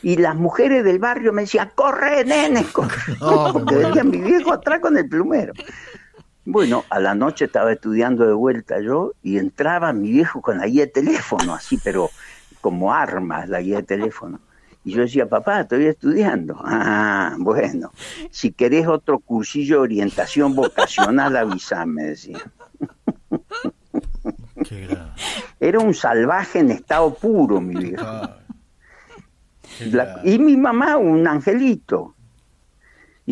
[0.00, 4.52] Y las mujeres del barrio me decían, corre, nene, corre, No, porque venía mi viejo
[4.52, 5.52] atrás con el plumero.
[6.44, 10.66] Bueno, a la noche estaba estudiando de vuelta yo y entraba mi viejo con la
[10.68, 12.10] guía de teléfono, así, pero
[12.60, 14.38] como armas la guía de teléfono.
[14.84, 16.56] Y yo decía, papá, estoy estudiando.
[16.64, 17.92] Ah, bueno,
[18.30, 22.38] si querés otro cursillo de orientación vocacional, avísame, decía.
[24.68, 24.88] Qué.
[25.58, 28.04] Era un salvaje en estado puro, mi viejo.
[29.90, 32.14] La- y mi mamá, un angelito.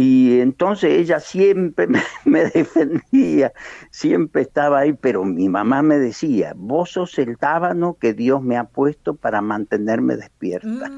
[0.01, 3.52] Y entonces ella siempre me, me defendía,
[3.91, 8.57] siempre estaba ahí, pero mi mamá me decía, vos sos el tábano que Dios me
[8.57, 10.89] ha puesto para mantenerme despierta.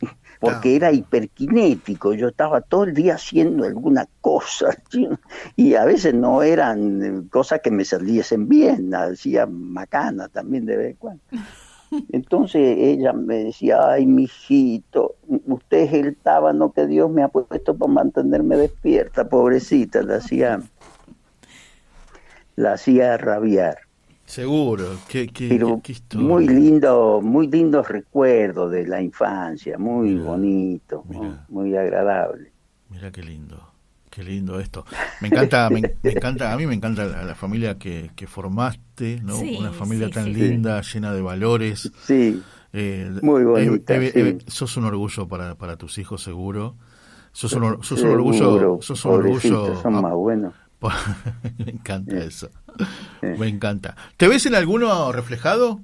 [0.40, 5.08] Porque era hiperkinético, yo estaba todo el día haciendo alguna cosa, ¿sí?
[5.56, 10.76] y a veces no eran eh, cosas que me saliesen bien, hacía macana también de
[10.76, 11.22] vez en cuando.
[12.12, 17.76] Entonces ella me decía, ay, mijito, usted es el tábano que Dios me ha puesto
[17.76, 20.60] para mantenerme despierta, pobrecita, la hacía,
[22.56, 23.78] la hacía rabiar.
[24.26, 24.84] Seguro.
[25.08, 26.26] Qué, qué, Pero qué- qué historia.
[26.26, 32.52] muy lindo, muy lindos recuerdos de la infancia, muy bonito, muy, muy agradable.
[32.90, 33.56] Mira qué lindo.
[34.10, 34.84] Qué lindo esto.
[35.20, 39.20] Me encanta, me, me encanta, a mí me encanta la, la familia que, que formaste,
[39.22, 39.36] ¿no?
[39.36, 40.32] Sí, Una familia sí, tan sí.
[40.34, 41.90] linda, llena de valores.
[42.04, 44.18] Sí, Eh, Muy eh, bonita, eh, sí.
[44.20, 46.76] eh, sos un orgullo para, para tus hijos, seguro.
[47.32, 48.78] Sos un, sos un orgullo.
[48.82, 49.80] Sos un orgullo.
[49.82, 50.54] son ah, más buenos.
[51.58, 52.50] me encanta eso.
[53.20, 53.96] Me encanta.
[54.16, 55.80] ¿Te ves en alguno reflejado?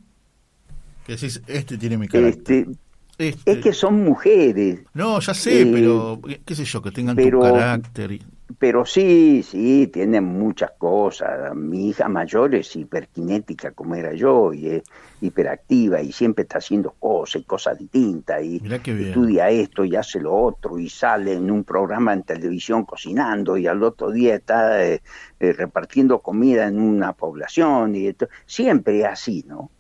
[1.06, 2.66] Que decís, este tiene mi carácter.
[2.68, 2.78] Este,
[3.18, 4.80] Es que son mujeres.
[4.94, 8.12] No, ya sé, Eh, pero qué sé yo, que tengan pero- tu carácter.
[8.12, 8.22] y-
[8.58, 11.54] Pero sí, sí, tienen muchas cosas.
[11.56, 14.82] Mi hija mayor es hiperkinética como era yo y es
[15.22, 18.60] hiperactiva y siempre está haciendo cosas y cosas distintas y
[19.08, 23.66] estudia esto y hace lo otro y sale en un programa en televisión cocinando y
[23.66, 25.00] al otro día está eh,
[25.40, 28.28] eh, repartiendo comida en una población y esto.
[28.44, 29.70] siempre es así, ¿no?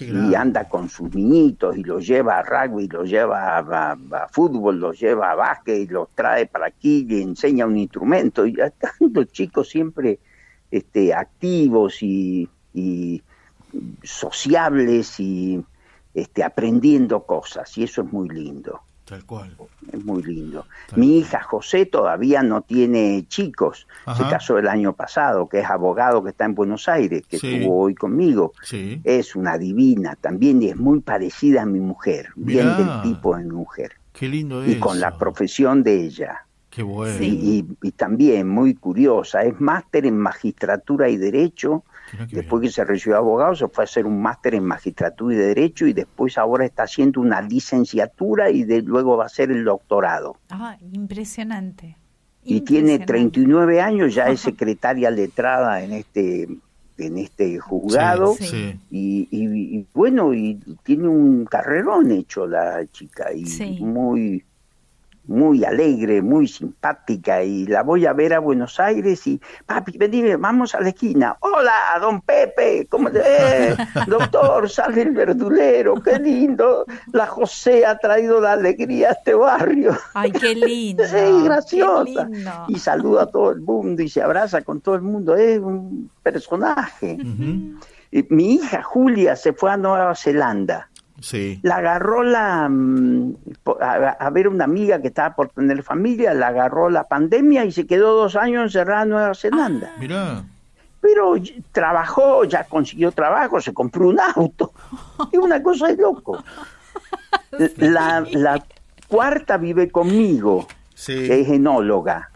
[0.00, 3.92] Y anda con sus niñitos y los lleva a rugby, los lleva a, a-
[4.24, 8.46] a fútbol, los lleva a básquet y los trae para aquí y enseña un instrumento.
[8.46, 10.18] Y están los chicos siempre
[10.70, 13.22] este, activos y, y
[14.02, 15.62] sociables y
[16.14, 17.76] este, aprendiendo cosas.
[17.78, 18.80] Y eso es muy lindo.
[19.08, 19.56] Tal cual.
[19.90, 20.66] Es muy lindo.
[20.96, 23.86] Mi hija José todavía no tiene chicos.
[24.16, 27.54] Se casó el año pasado, que es abogado que está en Buenos Aires, que Sí.
[27.54, 28.52] estuvo hoy conmigo.
[28.62, 29.00] Sí.
[29.04, 33.44] Es una divina también y es muy parecida a mi mujer, bien del tipo de
[33.44, 33.92] mi mujer.
[34.12, 36.44] Qué lindo Y con la profesión de ella.
[36.68, 37.16] Qué bueno.
[37.20, 37.64] Y
[37.96, 41.82] también muy curiosa, es máster en magistratura y derecho.
[42.30, 45.38] Después que se recibió de abogado, se fue a hacer un máster en magistratura y
[45.38, 49.64] derecho y después ahora está haciendo una licenciatura y de, luego va a hacer el
[49.64, 50.36] doctorado.
[50.50, 51.96] Ah, impresionante.
[52.44, 56.48] Y tiene 39 años, ya es secretaria letrada en este
[56.96, 58.80] en este juzgado Sí, sí.
[58.90, 63.78] Y, y- y bueno y tiene un carrerón hecho la chica y Sí.
[63.80, 64.44] muy
[65.28, 70.34] muy alegre, muy simpática y la voy a ver a Buenos Aires y papi, vení,
[70.36, 71.36] vamos a la esquina.
[71.40, 73.76] Hola, don Pepe, ¿cómo te eh,
[74.06, 76.86] Doctor, sale el verdulero, qué lindo.
[77.12, 79.96] La José ha traído la alegría a este barrio.
[80.14, 81.04] Ay, qué lindo.
[81.08, 82.26] Sí, graciosa.
[82.26, 82.50] Qué lindo.
[82.68, 85.36] Y saluda a todo el mundo y se abraza con todo el mundo.
[85.36, 87.18] Es un personaje.
[88.10, 90.88] Y Mi hija Julia se fue a Nueva Zelanda.
[91.20, 91.58] Sí.
[91.62, 93.34] La agarró la mm,
[93.80, 97.72] a, a ver una amiga que estaba por tener familia, la agarró la pandemia y
[97.72, 99.92] se quedó dos años encerrada en Nueva Zelanda.
[99.98, 100.44] Mirá.
[101.00, 101.34] Pero
[101.72, 104.72] trabajó, ya consiguió trabajo, se compró un auto.
[105.32, 106.42] Es una cosa de loco.
[107.78, 108.62] La, la
[109.08, 110.66] cuarta vive conmigo,
[111.06, 112.30] que es enóloga.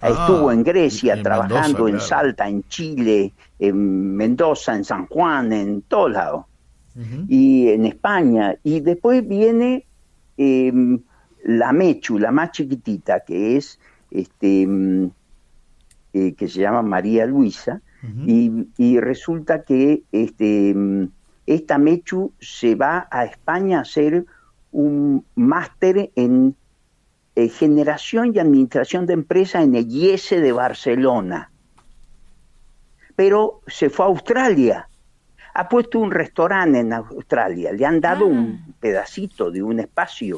[0.00, 2.08] Ah, Estuvo en Grecia en trabajando Mendoza, en claro.
[2.08, 6.46] Salta, en Chile, en Mendoza, en San Juan, en todos lados.
[7.28, 8.56] Y en España.
[8.62, 9.86] Y después viene
[10.36, 10.72] eh,
[11.44, 13.78] la Mechu, la más chiquitita, que es
[14.10, 15.10] este mm,
[16.12, 17.80] eh, que se llama María Luisa.
[18.26, 21.08] y, y resulta que este mm,
[21.46, 24.24] esta Mechu se va a España a hacer
[24.72, 26.54] un máster en
[27.34, 31.50] eh, generación y administración de empresas en el IES de Barcelona.
[33.16, 34.88] Pero se fue a Australia.
[35.54, 37.72] Ha puesto un restaurante en Australia.
[37.72, 40.36] Le han dado un pedacito de un espacio.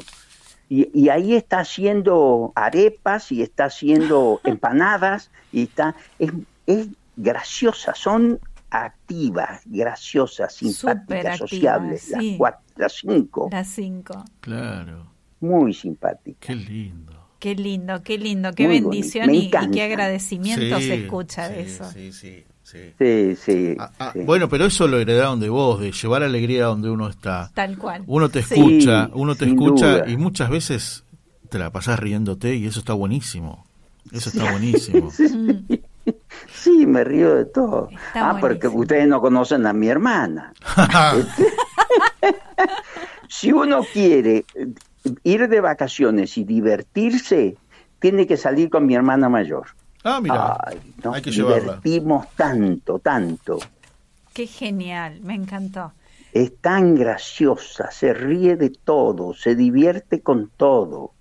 [0.69, 6.31] Y, y ahí está haciendo arepas y está haciendo empanadas y está es,
[6.65, 12.11] es graciosa, son activas, graciosas, simpáticas, sociables, sí.
[12.11, 14.25] las cuatro, las cinco, Las cinco.
[14.39, 15.11] Claro.
[15.39, 16.47] muy simpáticas.
[16.47, 17.13] Qué lindo.
[17.37, 21.71] Qué lindo, qué lindo, qué Muy bendición y, qué agradecimiento Sí, se escucha de sí,
[21.71, 21.91] eso.
[21.91, 22.93] Sí, sí, sí.
[22.99, 24.19] Sí, sí, Ah, sí.
[24.25, 27.51] Bueno, pero eso lo heredaron de vos, de llevar alegría donde uno está.
[27.53, 28.03] Tal cual.
[28.07, 28.55] Uno te Sí.
[28.55, 30.09] escucha, uno te escucha duda.
[30.09, 31.03] y muchas veces
[31.49, 33.65] te la pasás riéndote y eso está buenísimo.
[34.11, 35.09] Eso está buenísimo.
[36.53, 37.87] Sí, me río de todo.
[37.89, 40.53] Está ah, porque ustedes no conocen a mi hermana.
[43.29, 44.45] si uno quiere
[45.23, 47.55] ir de vacaciones y divertirse,
[47.99, 49.67] tiene que salir con mi hermana mayor.
[50.03, 50.57] Ah, mira.
[50.65, 51.79] Ay, nos Hay que llevarla.
[51.81, 53.59] divertimos tanto, tanto.
[54.33, 55.93] Qué genial, me encantó.
[56.33, 61.11] Es tan graciosa, se ríe de todo, se divierte con todo.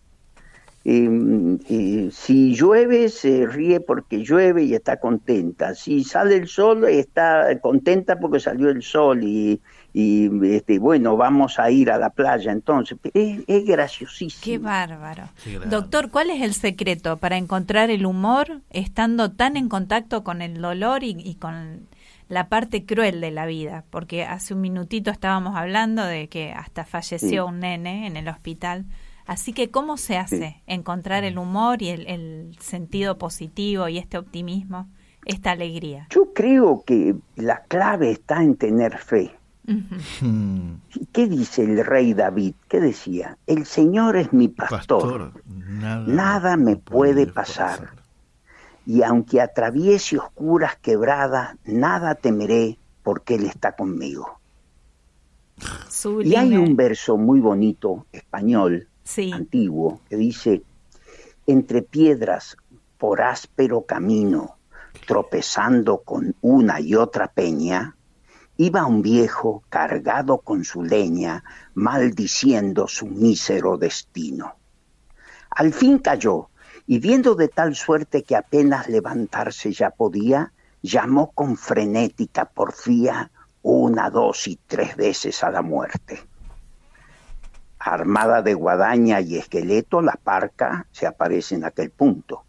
[0.84, 5.74] Eh, eh, si llueve, se ríe porque llueve y está contenta.
[5.74, 9.22] Si sale el sol, está contenta porque salió el sol.
[9.22, 9.60] Y,
[9.94, 12.98] y, este, bueno, vamos a ir a la playa entonces.
[13.14, 14.42] Es, es graciosísimo.
[14.42, 15.24] Qué bárbaro.
[15.68, 20.60] Doctor, ¿cuál es el secreto para encontrar el humor estando tan en contacto con el
[20.60, 21.86] dolor y, y con
[22.28, 23.84] la parte cruel de la vida?
[23.90, 27.52] Porque hace un minutito estábamos hablando de que hasta falleció Sí.
[27.52, 28.86] un nene en el hospital.
[29.26, 34.18] Así que, ¿cómo se hace encontrar el humor y el, el sentido positivo y este
[34.18, 34.88] optimismo,
[35.24, 36.06] esta alegría?
[36.10, 39.30] Yo creo que la clave está en tener fe.
[39.68, 40.26] Ujú.
[40.26, 42.54] Hmm, ¿Y ¿Qué dice el rey David?
[42.68, 43.38] ¿Qué decía?
[43.46, 45.30] El Señor es mi pastor.
[45.30, 47.90] pastor, nada, Nada me puede pasar.
[48.84, 54.40] Y aunque atraviese oscuras quebradas, nada temeré porque Él está conmigo.
[55.88, 56.30] Sublime.
[56.34, 59.30] Y hay un verso muy bonito, español, Sí.
[59.32, 60.62] antiguo, que dice,
[61.46, 62.56] entre piedras
[62.98, 64.56] por áspero camino,
[65.06, 67.94] tropezando con una y otra peña,
[68.62, 71.42] iba un viejo cargado con su leña,
[71.74, 74.54] maldiciendo su mísero destino.
[75.50, 76.48] Al fin cayó,
[76.86, 83.32] y viendo de tal suerte que apenas levantarse ya podía, llamó con frenética porfía
[83.62, 86.20] una, dos y tres veces a la muerte.
[87.80, 92.44] Armada de guadaña y esqueleto, la parca se aparece en aquel punto.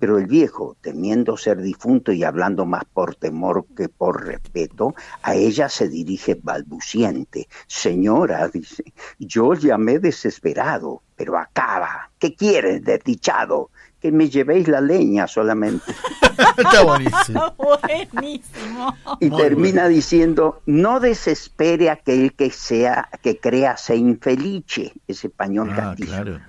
[0.00, 5.36] Pero el viejo, temiendo ser difunto y hablando más por temor que por respeto, a
[5.36, 7.48] ella se dirige balbuciente.
[7.68, 12.10] Señora, dice, yo llamé desesperado, pero acaba.
[12.18, 13.70] ¿Qué quieres, desdichado?
[14.00, 15.94] Que me llevéis la leña solamente.
[16.58, 17.54] Está buenísimo.
[17.56, 18.96] Buenísimo.
[19.20, 25.76] Y termina diciendo, no desespere aquel que sea, que crea se infelice, ese español Ah,
[25.76, 26.08] castizo.
[26.10, 26.40] claro.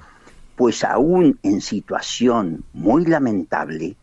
[0.55, 3.95] Pues aún en situación muy lamentable,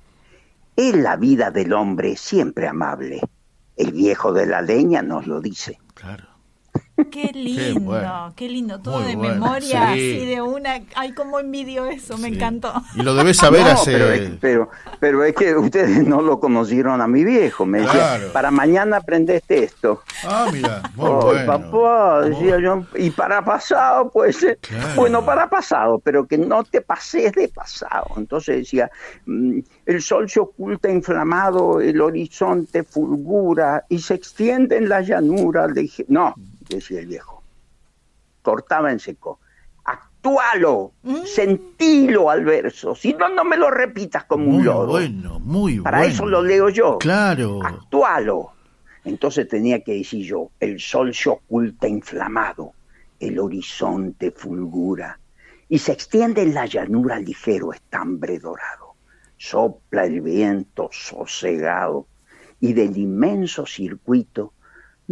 [0.77, 3.21] es la vida del hombre siempre amable.
[3.77, 5.79] El viejo de la leña nos lo dice.
[7.11, 8.33] Qué lindo, bueno.
[8.37, 10.17] qué lindo, todo Muy de bueno, memoria, sí.
[10.21, 10.81] así de una.
[10.95, 12.73] Ay, cómo envidio eso, me encantó.
[12.95, 13.93] Y lo debes saber No, hace...
[13.93, 17.65] Pero es, pero, pero es que ustedes no lo conocieron a mi viejo.
[17.65, 20.03] Me decía, para mañana aprendeste esto.
[20.25, 21.47] Ah, mira, muy Ay, bueno.
[21.47, 24.59] papá, decía yo, y para pasado, pues, eh,
[24.95, 28.07] bueno, para pasado, pero que no te pases de pasado.
[28.19, 28.91] Entonces decía,
[29.25, 35.67] mm, el sol se oculta inflamado, el horizonte fulgura y se extiende en la llanura.
[35.69, 36.35] Le dije, no,
[36.77, 37.43] decía el viejo,
[38.43, 39.39] cortaba en seco.
[39.85, 40.93] Actualo,
[41.25, 44.87] sentilo al verso, si no, no me lo repitas como un Muy lodo.
[44.87, 46.13] bueno, muy Para bueno.
[46.15, 46.99] eso lo leo yo.
[46.99, 47.61] Claro.
[47.65, 48.53] Actualo.
[49.05, 52.73] Entonces tenía que decir yo, el sol se oculta inflamado,
[53.19, 55.19] el horizonte fulgura,
[55.69, 58.95] y se extiende en la llanura ligero estambre dorado.
[59.37, 62.07] Sopla el viento sosegado,
[62.61, 64.53] y del inmenso circuito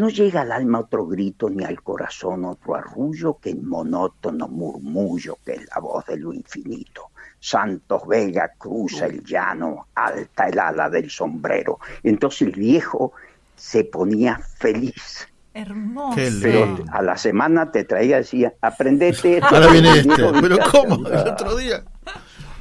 [0.01, 5.37] no llega al alma otro grito ni al corazón otro arrullo que el monótono murmullo
[5.45, 7.11] que es la voz de lo infinito.
[7.39, 11.79] Santos Vega cruza el llano, alta el ala del sombrero.
[12.03, 13.13] Entonces el viejo
[13.57, 15.29] se ponía feliz.
[15.53, 16.17] Hermoso.
[16.41, 19.55] Pero a la semana te traía, decía, aprendete esto.
[19.55, 20.15] Ahora viene este.
[20.41, 21.07] Pero ¿cómo?
[21.07, 21.85] El otro día.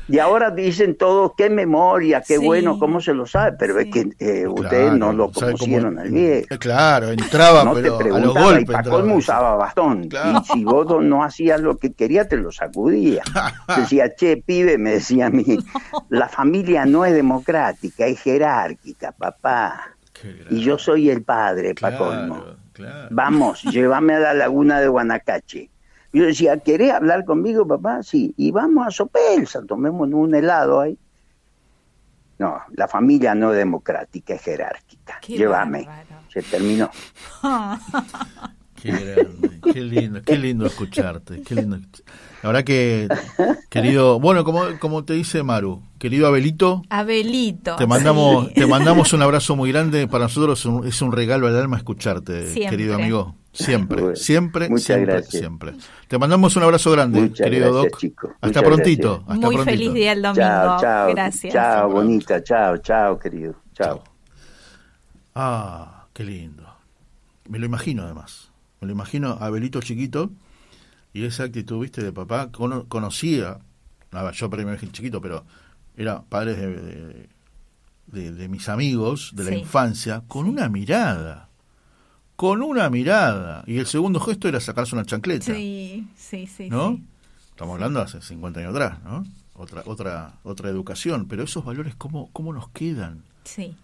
[0.09, 2.45] Y ahora dicen todos, qué memoria, qué Sí.
[2.45, 6.47] bueno, cómo se lo sabe, pero es que eh, ustedes no lo conocieron al viejo.
[6.53, 8.63] Eh, Claro, entraba, no pero te a los preguntaba golpes.
[8.63, 10.07] y para colmo usaba bastón.
[10.09, 10.41] Claro.
[10.41, 13.21] Y si vos no- hacías lo que querías, te lo sacudía.
[13.77, 15.45] Decía, che, pibe, me decía a mí,
[16.09, 19.95] la familia no es democrática, es jerárquica, papá.
[20.49, 22.43] Y yo soy el padre, para colmo.
[23.09, 25.69] Vamos, llévame a la laguna de Guanacache.
[26.11, 28.01] Yo decía, ¿querés hablar conmigo, papá?
[28.03, 28.33] Sí.
[28.35, 30.97] Y vamos a Sopelsa, tomemos un helado ahí.
[32.39, 35.19] No, la familia no es democrática, es jerárquica.
[35.21, 35.87] Qué Llévame.
[36.33, 36.89] Se terminó.
[38.81, 41.77] Qué grande, qué lindo, qué lindo escucharte, qué lindo.
[42.41, 43.09] La verdad que,
[43.69, 47.75] querido, bueno, como, como te dice Maru, querido Abelito, Abelito.
[47.75, 48.53] te mandamos, sí.
[48.53, 50.07] te mandamos un abrazo muy grande.
[50.07, 52.77] Para nosotros es un, es un regalo al alma escucharte, Siempre.
[52.77, 53.35] querido amigo.
[53.51, 55.39] Siempre, Bueno, siempre, muchas siempre, gracias.
[55.39, 55.73] siempre.
[56.07, 58.31] Te mandamos un abrazo grande, Muchas querido gracias, Doc.
[58.41, 59.09] Hasta Muchas prontito.
[59.09, 59.29] gracias.
[59.29, 59.77] Hasta Muy prontito.
[59.77, 60.39] feliz día el domingo.
[60.41, 61.09] Chao, chao.
[61.09, 61.53] Gracias.
[61.53, 62.43] Chao, bonita.
[62.43, 63.55] Chao, chao, querido.
[63.73, 64.03] Chao.
[65.35, 66.63] Ah, qué lindo.
[67.47, 68.51] Me lo imagino además.
[68.81, 70.31] Me lo imagino a Abelito chiquito
[71.13, 72.51] y esa actitud, viste, de papá.
[72.51, 73.59] Cono- conocía,
[74.33, 75.43] yo primero dije chiquito, pero
[75.97, 77.29] era padre de, de,
[78.07, 81.48] de- de mis amigos de la infancia, con una mirada.
[82.39, 83.65] Con una mirada.
[83.67, 85.53] Y el segundo gesto era sacarse una chancleta.
[85.53, 86.69] Sí, sí, sí.
[86.69, 86.91] ¿no?
[86.91, 87.03] sí.
[87.49, 89.25] Estamos hablando hace 50 años atrás, ¿no?
[89.55, 91.27] Otra, otra, otra educación.
[91.27, 93.25] Pero esos valores, ¿cómo, cómo nos quedan?
[93.43, 93.75] Sí.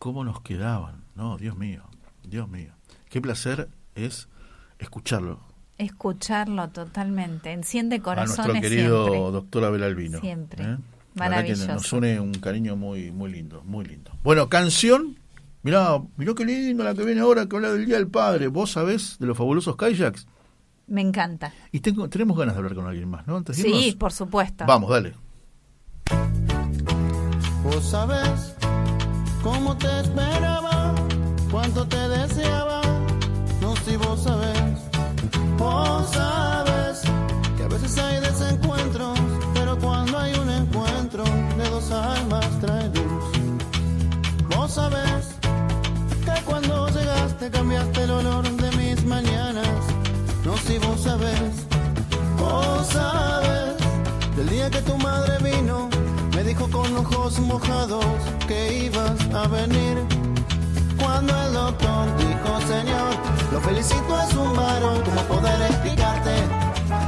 [0.00, 1.04] cómo nos quedaban.
[1.14, 1.84] No, Dios mío,
[2.24, 2.72] Dios mío.
[3.10, 4.26] Qué placer es
[4.80, 5.38] escucharlo.
[5.78, 7.52] Escucharlo totalmente.
[7.52, 9.30] Enciende a corazones nuestro querido siempre.
[9.30, 10.18] doctor Abel Albino.
[10.18, 10.64] Siempre.
[10.64, 10.66] ¿eh?
[11.14, 11.72] La verdad que Maravilloso.
[11.74, 14.10] nos une un cariño muy, muy lindo, muy lindo.
[14.24, 15.19] Bueno, canción.
[15.62, 18.48] Mirá, mirá qué lindo la que viene ahora que habla del Día del Padre.
[18.48, 20.26] ¿Vos sabés de los fabulosos kayaks?
[20.86, 21.52] Me encanta.
[21.70, 23.36] Y tengo, tenemos ganas de hablar con alguien más, ¿no?
[23.36, 23.94] Antes Sí, irnos.
[23.96, 24.64] por supuesto.
[24.66, 25.14] Vamos, dale.
[27.62, 28.54] Vos sabés
[29.42, 30.94] cómo te esperaba,
[31.50, 32.80] cuánto te deseaba.
[33.60, 34.80] No si vos sabés,
[35.58, 37.02] vos sabés
[37.56, 38.69] que a veces hay desencuentros,
[47.40, 49.66] Llegaste cambiaste el olor de mis mañanas
[50.66, 51.40] si vos sabes,
[52.38, 53.76] vos sabes.
[54.36, 55.88] Del día que tu madre vino,
[56.34, 58.04] me dijo con ojos mojados
[58.46, 59.96] que ibas a venir.
[60.98, 63.10] Cuando el doctor dijo, Señor,
[63.52, 65.02] lo felicito, es un varón.
[65.02, 66.34] ¿Cómo poder explicarte?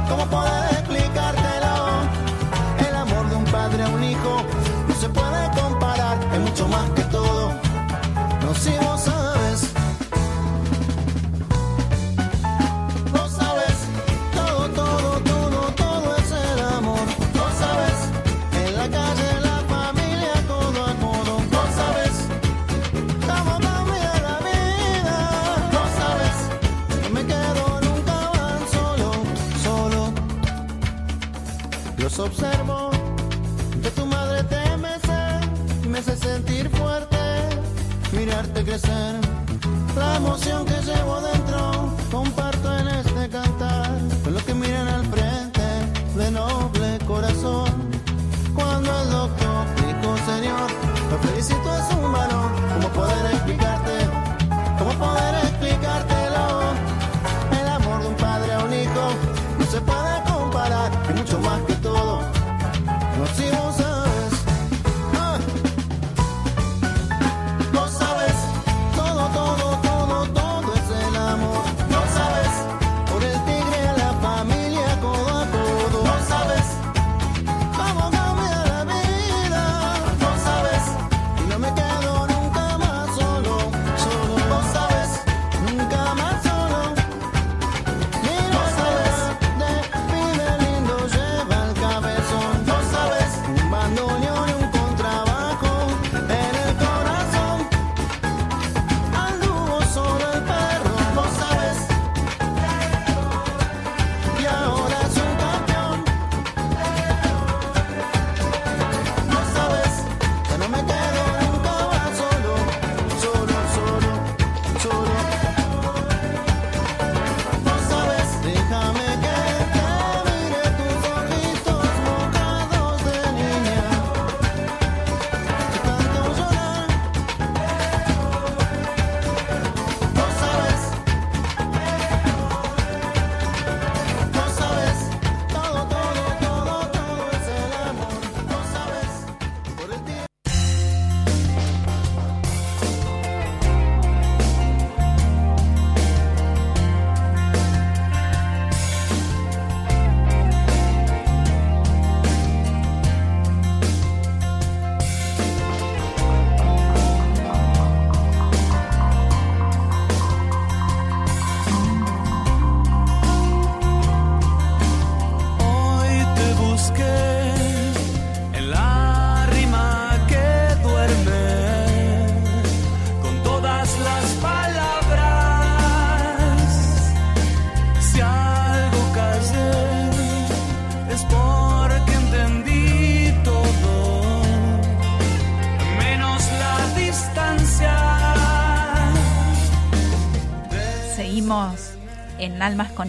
[0.09, 1.75] ¿Cómo poder explicártelo?
[2.87, 4.41] El amor de un padre a un hijo
[4.87, 7.42] no se puede comparar, es mucho más que todo.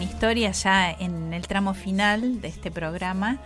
[0.03, 3.39] Historia, ya en el tramo final de este programa.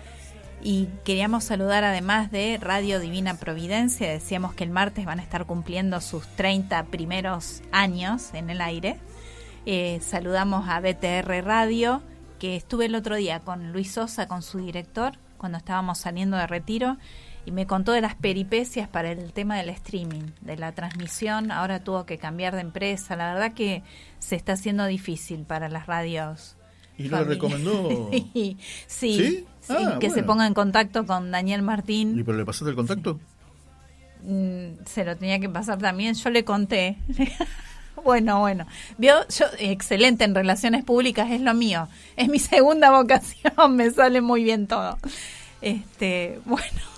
[0.63, 4.11] Y queríamos saludar además de Radio Divina Providencia.
[4.11, 8.99] Decíamos que el martes van a estar cumpliendo sus 30 primeros años en el aire.
[9.67, 12.03] Eh, saludamos a BTR Radio,
[12.39, 16.47] que estuve el otro día con Luis Sosa, con su director, cuando estábamos saliendo de
[16.47, 16.97] retiro,
[17.49, 21.51] y me contó de las peripecias para el tema del streaming, de la transmisión.
[21.51, 23.17] Ahora tuvo que cambiar de empresa.
[23.17, 23.83] La verdad que
[24.19, 26.57] se está haciendo difícil para las radios.
[26.99, 28.11] ¿Y lo recomendó?
[28.13, 29.47] sí, sí, ¿Sí?
[29.63, 32.19] sí, Ah, que se ponga en contacto con Daniel Martín.
[32.19, 33.19] ¿Y pero le pasaste el contacto?
[34.25, 36.13] Mm, se lo tenía que pasar también.
[36.17, 36.99] Yo le conté.
[38.05, 38.67] bueno, bueno.
[38.99, 41.89] Vio, yo, excelente en relaciones públicas, es lo mío.
[42.15, 44.99] Es mi segunda vocación, me sale muy bien todo.
[45.63, 46.98] Este, bueno,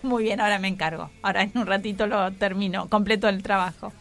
[0.02, 1.10] muy bien, ahora me encargo.
[1.22, 3.92] Ahora en un ratito lo termino, completo el trabajo.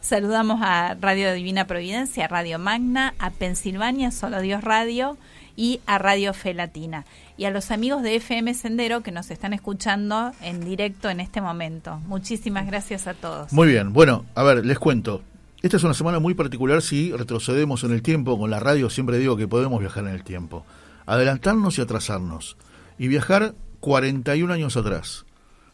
[0.00, 5.18] Saludamos a Radio Divina Providencia, Radio Magna, a Pensilvania, Solo Dios Radio
[5.56, 7.04] y a Radio Fe Latina.
[7.36, 11.42] Y a los amigos de FM Sendero que nos están escuchando en directo en este
[11.42, 12.00] momento.
[12.06, 13.52] Muchísimas gracias a todos.
[13.52, 15.22] Muy bien, bueno, a ver, les cuento.
[15.62, 18.38] Esta es una semana muy particular si retrocedemos en el tiempo.
[18.38, 20.64] Con la radio siempre digo que podemos viajar en el tiempo.
[21.04, 22.56] Adelantarnos y atrasarnos.
[22.98, 25.26] Y viajar 41 años atrás.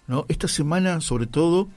[0.06, 0.24] ¿No?
[0.28, 1.68] Esta semana, sobre todo,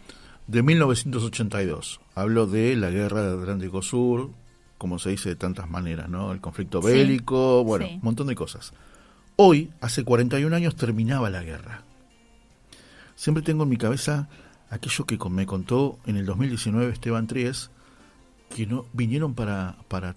[0.47, 1.99] de 1982.
[2.15, 4.31] Hablo de la guerra del Atlántico Sur,
[4.77, 6.31] como se dice de tantas maneras, ¿no?
[6.31, 7.93] El conflicto Sí, bélico, bueno, sí.
[7.95, 8.73] un montón de cosas.
[9.35, 11.83] Hoy, hace 41 años, terminaba la guerra.
[13.15, 14.29] Siempre tengo en mi cabeza
[14.69, 17.69] aquello que me contó en el 2019 Esteban Tries,
[18.55, 20.15] que no vinieron para, para,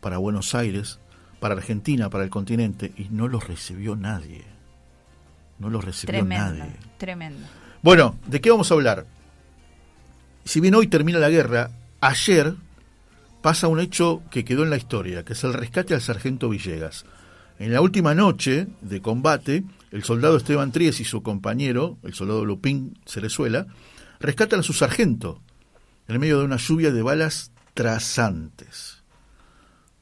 [0.00, 0.98] para Buenos Aires,
[1.40, 4.44] para Argentina, para el continente, y no los recibió nadie.
[5.62, 6.72] No los recibió Tremendo, nadie.
[6.98, 7.46] tremendo.
[7.82, 9.06] Bueno, ¿de qué vamos a hablar?
[10.44, 12.54] Si bien hoy termina la guerra, ayer
[13.42, 17.04] pasa un hecho que quedó en la historia, que es el rescate al sargento Villegas.
[17.60, 22.44] En la última noche de combate, el soldado Esteban Tries y su compañero, el soldado
[22.44, 23.68] Lupín Cerezuela,
[24.18, 25.40] rescatan a su sargento
[26.08, 29.04] en medio de una lluvia de balas trasantes.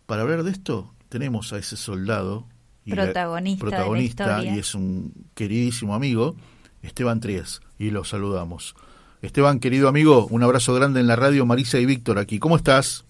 [0.07, 2.47] Para hablar de esto, tenemos a ese soldado
[2.93, 6.35] y la- Protagonista de la protagonista y es un queridísimo amigo,
[6.83, 8.75] Esteban Tries, y lo saludamos.
[9.23, 12.39] Esteban, querido amigo, un abrazo grande en la radio, Marisa y Víctor aquí.
[12.39, 13.05] ¿Cómo estás?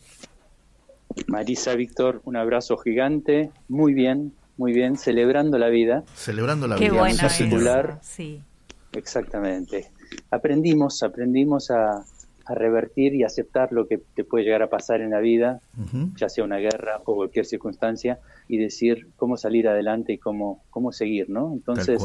[1.26, 6.04] Marisa, Víctor, un abrazo gigante, muy bien, muy bien, celebrando la vida.
[6.14, 7.28] Celebrando la Qué vida.
[7.28, 7.98] señor.
[8.02, 8.42] sí.
[8.92, 9.88] Exactamente.
[10.32, 12.04] Aprendimos, aprendimos a,
[12.44, 15.60] a revertir y aceptar lo que te puede llegar a pasar en la vida,
[16.16, 20.92] ya sea una guerra o cualquier circunstancia, y decir cómo salir adelante y cómo, cómo
[20.92, 21.52] seguir, ¿no?
[21.52, 22.02] Entonces,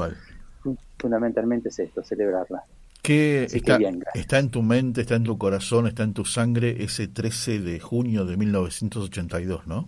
[0.97, 2.63] fundamentalmente es esto, celebrarla.
[3.01, 4.21] ¿Qué que está, bien, gracias.
[4.23, 7.79] está en tu mente, está en tu corazón, está en tu sangre ese 13 de
[7.79, 9.87] junio de 1982, ¿no?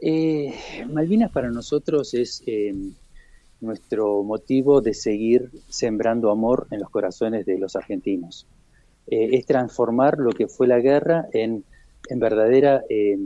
[0.00, 0.54] Eh,
[0.92, 2.74] Malvinas para nosotros es eh,
[3.60, 8.46] nuestro motivo de seguir sembrando amor en los corazones de los argentinos.
[9.06, 11.64] Eh, es transformar lo que fue la guerra en,
[12.08, 13.18] en verdadera eh,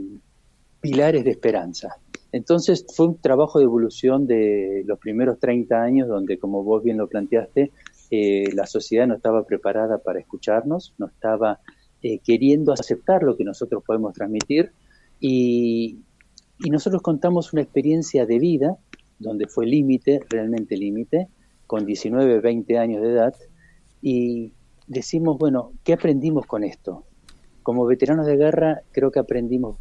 [0.81, 1.97] pilares de esperanza.
[2.31, 6.97] Entonces fue un trabajo de evolución de los primeros 30 años donde, como vos bien
[6.97, 7.71] lo planteaste,
[8.09, 11.59] eh, la sociedad no estaba preparada para escucharnos, no estaba
[12.01, 14.71] eh, queriendo aceptar lo que nosotros podemos transmitir
[15.19, 15.99] y
[16.59, 18.77] nosotros contamos una experiencia de vida
[19.19, 21.27] donde fue límite, realmente límite,
[21.67, 23.35] con 19, 20 años de edad,
[24.01, 24.51] y
[24.87, 27.05] decimos, bueno, ¿qué aprendimos con esto?
[27.63, 29.77] Como veteranos de guerra creo que aprendimos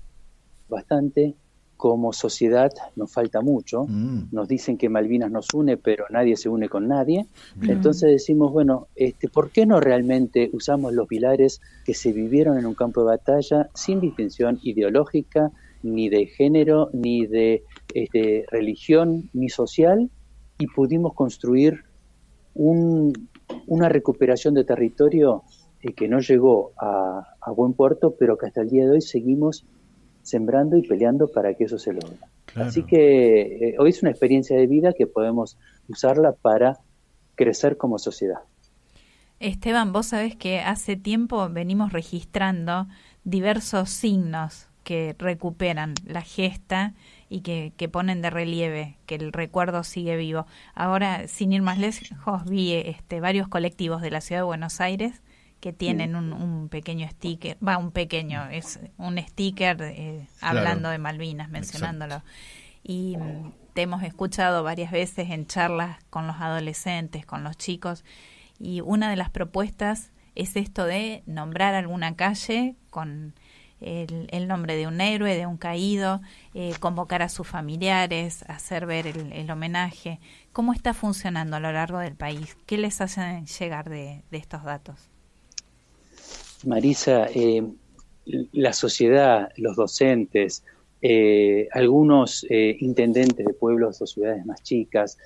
[0.68, 1.34] bastante,
[1.76, 4.28] como sociedad nos falta mucho, Mm.
[4.30, 7.70] nos dicen que Malvinas nos une, pero nadie se une con nadie, Mm.
[7.70, 12.66] entonces decimos, bueno, este, ¿por qué no realmente usamos los pilares que se vivieron en
[12.66, 15.50] un campo de batalla sin distinción ideológica,
[15.82, 20.10] ni de género, ni de este, religión, ni social,
[20.58, 21.84] y pudimos construir
[22.54, 23.28] un-
[23.66, 25.42] una recuperación de territorio
[25.82, 29.00] eh, que no llegó a, a buen puerto, pero que hasta el día de hoy
[29.00, 29.64] seguimos
[30.22, 32.16] sembrando y peleando para que eso se logre.
[32.54, 35.56] Así que eh, hoy es una experiencia de vida que podemos
[35.88, 36.78] usarla para
[37.34, 38.40] crecer como sociedad.
[39.40, 42.86] Esteban, vos sabés que hace tiempo venimos registrando
[43.24, 46.94] diversos signos que recuperan la gesta
[47.28, 50.46] y que, que ponen de relieve que el recuerdo sigue vivo.
[50.74, 55.22] Ahora, sin ir más lejos, vi este, varios colectivos de la ciudad de Buenos Aires
[55.60, 60.58] que tienen un, un pequeño sticker, va, un pequeño, es un sticker eh, Claro.
[60.58, 62.22] hablando de Malvinas, mencionándolo.
[62.82, 68.04] Y mm, te hemos escuchado varias veces en charlas con los adolescentes, con los chicos,
[68.58, 73.34] y una de las propuestas es esto de nombrar alguna calle con
[73.82, 76.20] el, nombre de un héroe, de un caído,
[76.54, 80.20] eh, convocar a sus familiares, hacer ver el, homenaje.
[80.52, 82.56] ¿Cómo está funcionando a lo largo del país?
[82.66, 85.08] ¿Qué les hacen llegar de, estos datos?
[86.64, 87.64] Marisa, eh,
[88.52, 90.64] la sociedad, los docentes,
[91.00, 95.18] eh, algunos intendentes de pueblos o ciudades más chicas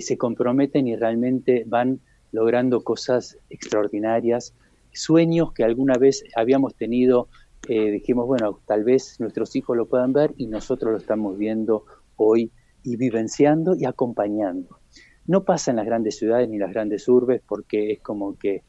[0.00, 2.00] se comprometen y realmente van
[2.32, 4.54] logrando cosas extraordinarias,
[4.92, 7.28] sueños que alguna vez habíamos tenido,
[7.68, 11.84] eh, dijimos, bueno, tal vez nuestros hijos lo puedan ver y nosotros lo estamos viendo
[12.16, 12.50] hoy
[12.82, 14.78] y vivenciando y acompañando.
[15.26, 18.62] No pasa en las grandes ciudades ni las grandes urbes porque es como que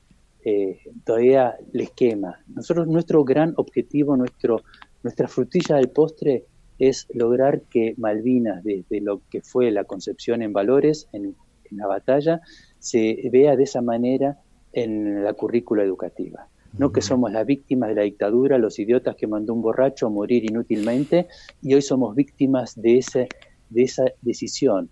[0.43, 2.39] eh, todavía les quema.
[2.47, 4.63] Nosotros, nuestro gran objetivo, nuestro,
[5.01, 6.45] nuestra frutilla del postre
[6.77, 11.35] es lograr que Malvinas, desde lo que fue la concepción en valores, en,
[11.71, 12.41] en la batalla,
[12.79, 14.39] se vea de esa manera
[14.73, 16.49] en la currícula educativa.
[16.77, 20.09] No que somos las víctimas de la dictadura, los idiotas que mandó un borracho a
[20.09, 21.27] morir inútilmente,
[21.61, 23.27] y hoy somos víctimas de, ese,
[23.69, 24.89] de esa decisión.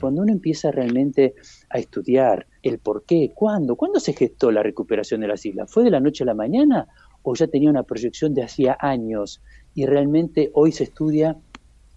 [0.00, 1.34] Cuando uno empieza realmente
[1.70, 5.84] a estudiar el por qué, cuándo, cuándo se gestó la recuperación de las islas, ¿fue
[5.84, 6.86] de la noche a la mañana
[7.22, 9.40] o ya tenía una proyección de hacía años?
[9.74, 11.38] Y realmente hoy se estudia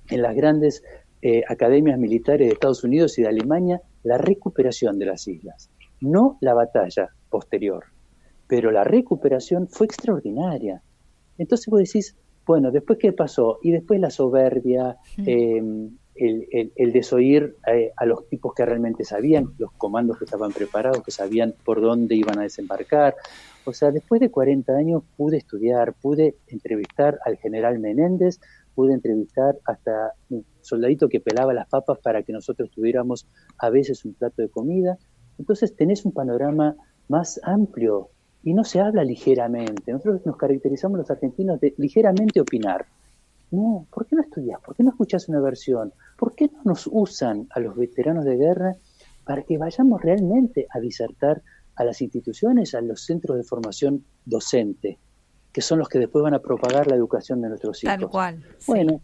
[0.09, 0.83] en las grandes
[1.21, 5.69] eh, academias militares de Estados Unidos y de Alemania la recuperación de las islas,
[6.01, 7.92] no la batalla posterior.
[8.53, 10.83] Pero la recuperación fue extraordinaria.
[11.39, 12.15] Entonces vos decís,
[12.45, 15.57] bueno, después qué pasó, y después la soberbia, eh,
[16.13, 20.53] el, el- el desoír eh, a los tipos que realmente sabían, los comandos que estaban
[20.53, 23.15] preparados, que sabían por dónde iban a desembarcar.
[23.63, 28.39] O sea, después de 40 años pude estudiar, pude entrevistar al general Menéndez,
[28.75, 34.05] pude entrevistar hasta un soldadito que pelaba las papas para que nosotros tuviéramos a veces
[34.05, 34.99] un plato de comida.
[35.39, 36.75] Entonces tenés un panorama
[37.07, 38.11] más amplio
[38.43, 39.91] y no se habla ligeramente.
[39.91, 42.85] Nosotros nos caracterizamos los argentinos de ligeramente opinar.
[43.51, 44.59] No, ¿por qué no estudias?
[44.61, 45.93] ¿Por qué no escuchas una versión?
[46.17, 48.75] ¿Por qué no nos usan a los veteranos de guerra
[49.23, 51.41] para que vayamos realmente a disertar
[51.75, 54.99] a las instituciones, a los centros de formación docente,
[55.51, 57.95] que son los que después van a propagar la educación de nuestros hijos?
[57.95, 58.43] Tal cual.
[58.67, 59.01] Bueno,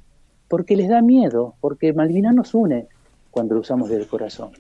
[0.48, 2.88] porque les da miedo, porque Malvinas nos une
[3.32, 4.52] cuando lo usamos del corazón.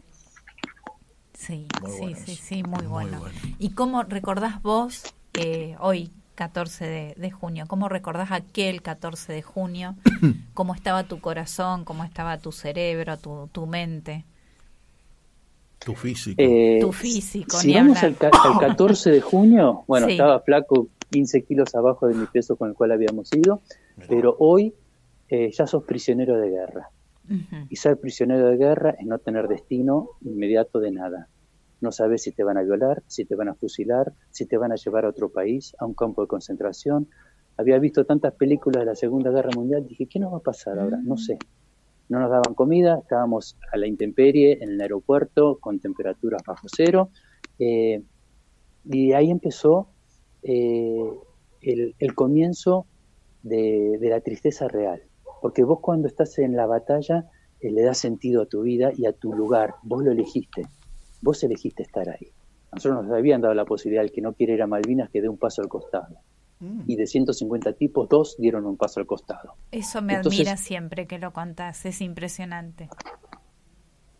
[1.40, 1.66] Sí,
[1.98, 3.22] sí, sí, sí, muy, bueno.
[3.59, 5.03] ¿Y cómo recordás vos
[5.34, 9.95] eh, hoy, 14 de, de junio, cómo recordás aquel 14 de junio?
[10.53, 11.85] ¿Cómo estaba tu corazón?
[11.85, 14.26] ¿Cómo estaba tu cerebro, tu, tu mente?
[15.80, 16.35] Tu físico.
[16.42, 20.14] Eh, Tu físico, Si ni vamos al, ca- al 14 de junio, bueno, Sí.
[20.14, 23.61] estaba flaco, 15 kilos abajo de mi peso con el cual habíamos ido,
[24.09, 24.74] pero hoy
[25.30, 26.90] eh, ya sos prisionero de guerra.
[27.69, 31.27] Y ser prisionero de guerra es no tener destino inmediato de nada.
[31.82, 34.72] No sabes si te van a violar, si te van a fusilar, si te van
[34.72, 37.08] a llevar a otro país, a un campo de concentración.
[37.58, 40.80] Había visto tantas películas de la Segunda Guerra Mundial, dije, ¿qué nos va a pasar
[40.80, 40.98] ahora?
[41.03, 41.38] No sé.
[42.09, 47.11] No nos daban comida, estábamos a la intemperie en el aeropuerto con temperaturas bajo cero.
[47.59, 48.01] eh,
[48.85, 49.90] y ahí empezó
[50.41, 51.03] eh,
[51.61, 52.88] el, el comienzo
[53.43, 55.03] de, de la tristeza real.
[55.42, 57.26] Porque vos cuando estás en la batalla
[57.61, 59.76] eh, le das sentido a tu vida y a tu lugar.
[59.84, 60.64] Vos lo elegiste.
[61.22, 62.27] Vos elegiste estar ahí.
[62.72, 65.22] A nosotros nos habían dado la posibilidad, el que no quiere ir a Malvinas, que
[65.22, 66.16] dé un paso al costado.
[66.88, 69.53] Y de 150 tipos, dos dieron un paso al costado.
[69.72, 72.90] Eso me Entonces- admira siempre que lo contás, es impresionante.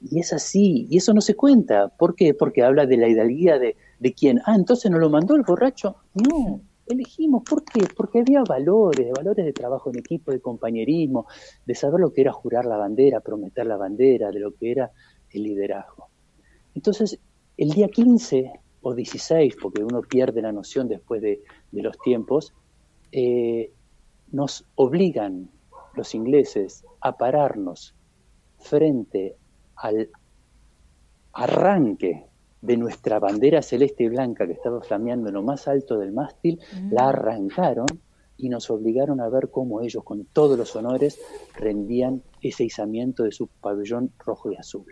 [0.01, 1.89] Y es así, y eso no se cuenta.
[1.89, 2.33] ¿Por qué?
[2.33, 4.39] Porque habla de la hidalguía de, de quién.
[4.45, 5.98] Ah, entonces no lo mandó el borracho.
[6.14, 7.43] No, elegimos.
[7.43, 7.87] ¿Por qué?
[7.95, 11.27] Porque había valores, valores de trabajo en equipo, de compañerismo,
[11.65, 14.91] de saber lo que era jurar la bandera, prometer la bandera, de lo que era
[15.31, 16.09] el liderazgo.
[16.75, 17.19] Entonces,
[17.57, 18.51] el día 15
[18.81, 22.53] o 16, porque uno pierde la noción después de, de los tiempos,
[23.11, 23.71] eh,
[24.31, 25.49] nos obligan
[25.95, 27.95] los ingleses a pararnos
[28.57, 29.35] frente
[29.75, 30.09] al
[31.33, 32.28] arranque
[32.61, 36.59] de nuestra bandera celeste y blanca que estaba flameando en lo más alto del mástil,
[36.91, 37.88] la arrancaron
[38.38, 41.19] y nos obligaron a ver cómo ellos, con todos los honores,
[41.55, 44.85] rendían ese izamiento de su pabellón rojo y azul.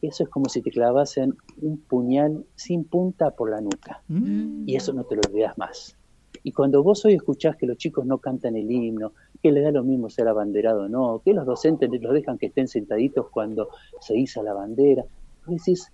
[0.00, 4.02] Eso es como si te clavasen un puñal sin punta por la nuca.
[4.08, 5.96] Y eso no te lo olvidas más.
[6.44, 9.70] Y cuando vos hoy escuchás que los chicos no cantan el himno, que les da
[9.70, 13.70] lo mismo ser abanderado o no, que los docentes los dejan que estén sentaditos cuando
[14.00, 15.04] se iza la bandera,
[15.46, 15.92] vos decís,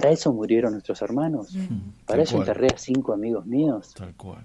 [0.00, 1.52] ¿para eso murieron nuestros hermanos?
[1.54, 1.68] ¿Para
[2.06, 2.48] Tal eso cual.
[2.48, 3.94] enterré a cinco amigos míos?
[3.94, 4.44] Tal cual.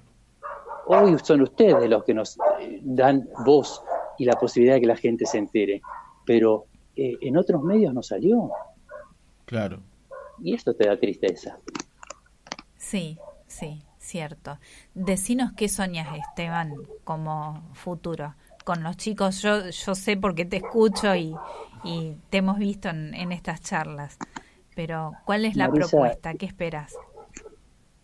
[0.88, 3.82] Hoy son ustedes los que nos eh, dan voz
[4.18, 5.82] y la posibilidad de que la gente se entere,
[6.26, 6.66] pero
[6.96, 8.52] eh, en otros medios no salió.
[9.46, 9.80] Claro.
[10.42, 11.58] Y esto te da tristeza.
[12.78, 14.58] Sí, sí, cierto.
[14.94, 16.74] Decinos qué soñas, Esteban,
[17.04, 18.36] como futuro.
[18.64, 21.36] Con los chicos, yo, yo sé porque te escucho y,
[21.84, 24.18] y te hemos visto en, en estas charlas,
[24.75, 26.33] pero ¿cuál es la Marisa, propuesta?
[26.35, 26.93] ¿Qué esperas?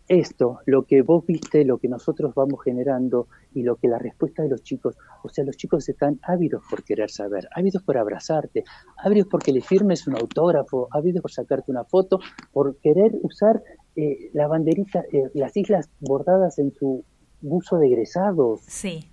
[0.07, 4.41] esto, lo que vos viste, lo que nosotros vamos generando y lo que la respuesta
[4.43, 8.63] de los chicos, o sea, los chicos están ávidos por querer saber, ávidos por abrazarte,
[8.97, 12.19] ávidos porque le firmes un autógrafo, ávidos por sacarte una foto,
[12.53, 13.61] por querer usar
[13.95, 17.03] eh, la banderita, eh, las islas bordadas en su
[17.41, 18.61] buzo de egresados.
[18.61, 19.11] Sí.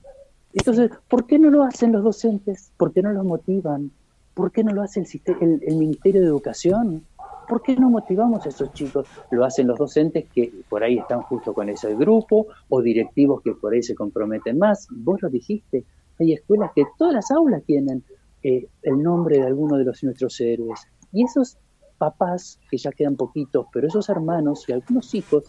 [0.52, 2.70] Entonces, ¿por qué no lo hacen los docentes?
[2.76, 3.91] ¿Por qué no los motivan?
[4.34, 7.05] ¿Por qué no lo hace el, el Ministerio de Educación?
[7.49, 9.07] ¿Por qué no motivamos a esos chicos?
[9.31, 13.53] Lo hacen los docentes que por ahí están justo con ese grupo o directivos que
[13.53, 14.89] por ahí se comprometen más.
[14.91, 15.85] Vos lo dijiste,
[16.19, 18.03] hay escuelas que todas las aulas tienen
[18.43, 20.81] eh, el nombre de alguno de los nuestros héroes.
[21.13, 21.57] Y esos
[21.99, 25.45] papás, que ya quedan poquitos, pero esos hermanos y algunos hijos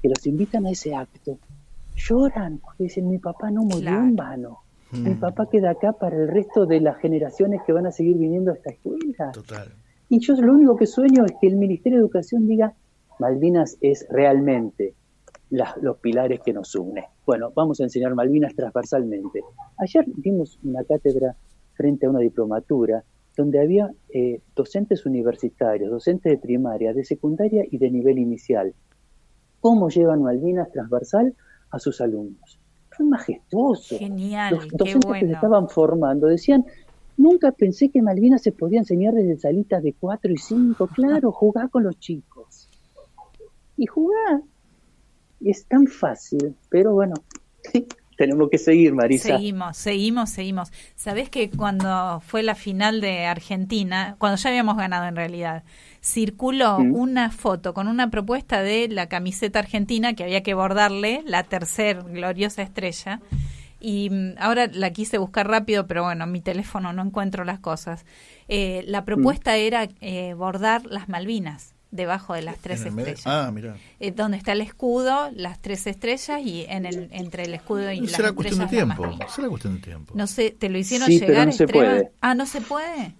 [0.00, 1.38] que los invitan a ese acto,
[1.94, 4.58] lloran porque dicen, mi papá no murió en vano.
[4.90, 8.50] Mi papá queda acá para el resto de las generaciones que van a seguir viniendo
[8.50, 9.32] a esta escuela.
[9.32, 9.72] Total.
[10.12, 12.74] Y yo lo único que sueño es que el Ministerio de Educación diga,
[13.18, 14.94] Malvinas es realmente
[15.48, 17.04] los pilares que nos unen.
[17.24, 19.40] Bueno, vamos a enseñar Malvinas transversalmente.
[19.78, 21.34] Ayer dimos una cátedra
[21.72, 23.02] frente a una diplomatura
[23.38, 28.74] donde había eh, docentes universitarios, docentes de primaria, de secundaria y de nivel inicial.
[29.60, 31.34] cómo llevan Malvinas transversal
[31.70, 32.60] a sus alumnos.
[32.90, 33.96] Fue majestuoso.
[33.96, 36.66] Genial, Los qué docentes que se estaban formando decían,
[37.16, 40.86] nunca pensé que Malvinas se podía enseñar desde salitas de 4 y 5.
[40.94, 42.68] Claro, jugar con los chicos.
[43.76, 44.42] Y jugar
[45.44, 47.14] es tan fácil, pero bueno,
[48.16, 49.36] tenemos que seguir, Marisa.
[49.36, 50.72] Seguimos, seguimos, seguimos.
[50.94, 55.64] Sabés que cuando fue la final de Argentina, cuando ya habíamos ganado en realidad,
[56.00, 56.94] circuló Mm.
[56.94, 62.02] una foto con una propuesta de la camiseta argentina que había que bordarle la tercer
[62.04, 63.20] gloriosa estrella.
[63.82, 67.58] Y mm, ahora la quise buscar rápido, pero bueno, en mi teléfono no encuentro las
[67.58, 68.04] cosas.
[68.48, 73.26] Eh, la propuesta era eh, bordar las Malvinas debajo de las tres estrellas.
[73.26, 73.76] Ah, mira.
[74.00, 78.00] Eh, donde está el escudo, las tres estrellas y en el entre el escudo y
[78.00, 79.18] las Será cuestión de tiempo.
[79.28, 80.14] Será cuestión de tiempo.
[80.16, 82.12] No sé, ¿te lo hicieron Sí, pero llegar, no se puede.
[82.20, 83.14] Ah, ¿no se puede?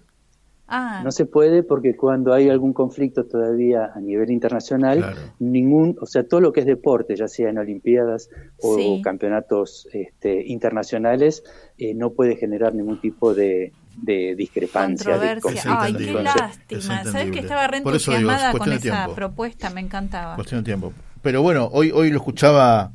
[0.75, 6.07] Ah, No se puede porque cuando hay algún conflicto todavía a nivel internacional, ningún, o
[6.07, 8.29] sea, todo lo que es deporte, ya sea en Olimpiadas
[8.59, 9.01] o Sí.
[9.03, 11.43] campeonatos este, internacionales,
[11.77, 15.19] eh, no puede generar ningún tipo de, de discrepancia.
[15.19, 15.79] de controversia.
[15.79, 17.03] Ay, qué lástima.
[17.03, 19.13] ¿Sabes que estaba re entusiasmada con esa tiempo.
[19.13, 19.69] propuesta?
[19.69, 20.35] Me encantaba.
[20.35, 20.91] Cuestión de tiempo.
[21.21, 22.91] Pero bueno, hoy, hoy lo escuchaba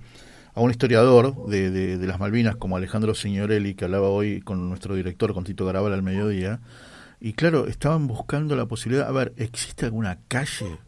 [0.55, 4.69] a un historiador de, de- de las Malvinas como Alejandro Signorelli, que hablaba hoy con
[4.69, 6.59] nuestro director, con Tito Garabal al mediodía.
[7.21, 10.79] Y claro, estaban buscando la posibilidad, a ver, ¿existe alguna calle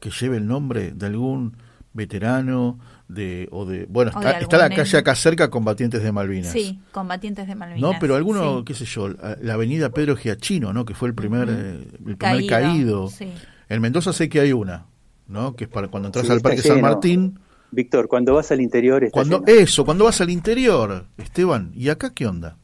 [0.00, 1.56] que lleve el nombre de algún
[1.92, 6.10] veterano de o de bueno O de está, está la calle acá cerca combatientes de
[6.10, 7.80] Malvinas Sí, combatientes de Malvinas.
[7.80, 8.64] no pero alguno sí.
[8.64, 12.46] qué sé yo la avenida Pedro Giachino no que fue el primer eh, el primer
[12.46, 13.32] Caído, caído, sí.
[13.68, 14.86] en Mendoza sé que hay una
[15.28, 16.80] no que es para cuando entras Sí, al Parque San.
[16.80, 17.38] Martín
[17.70, 19.60] Víctor, cuando vas al interior está cuando lleno.
[19.60, 22.56] eso cuando vas al interior Esteban y acá qué onda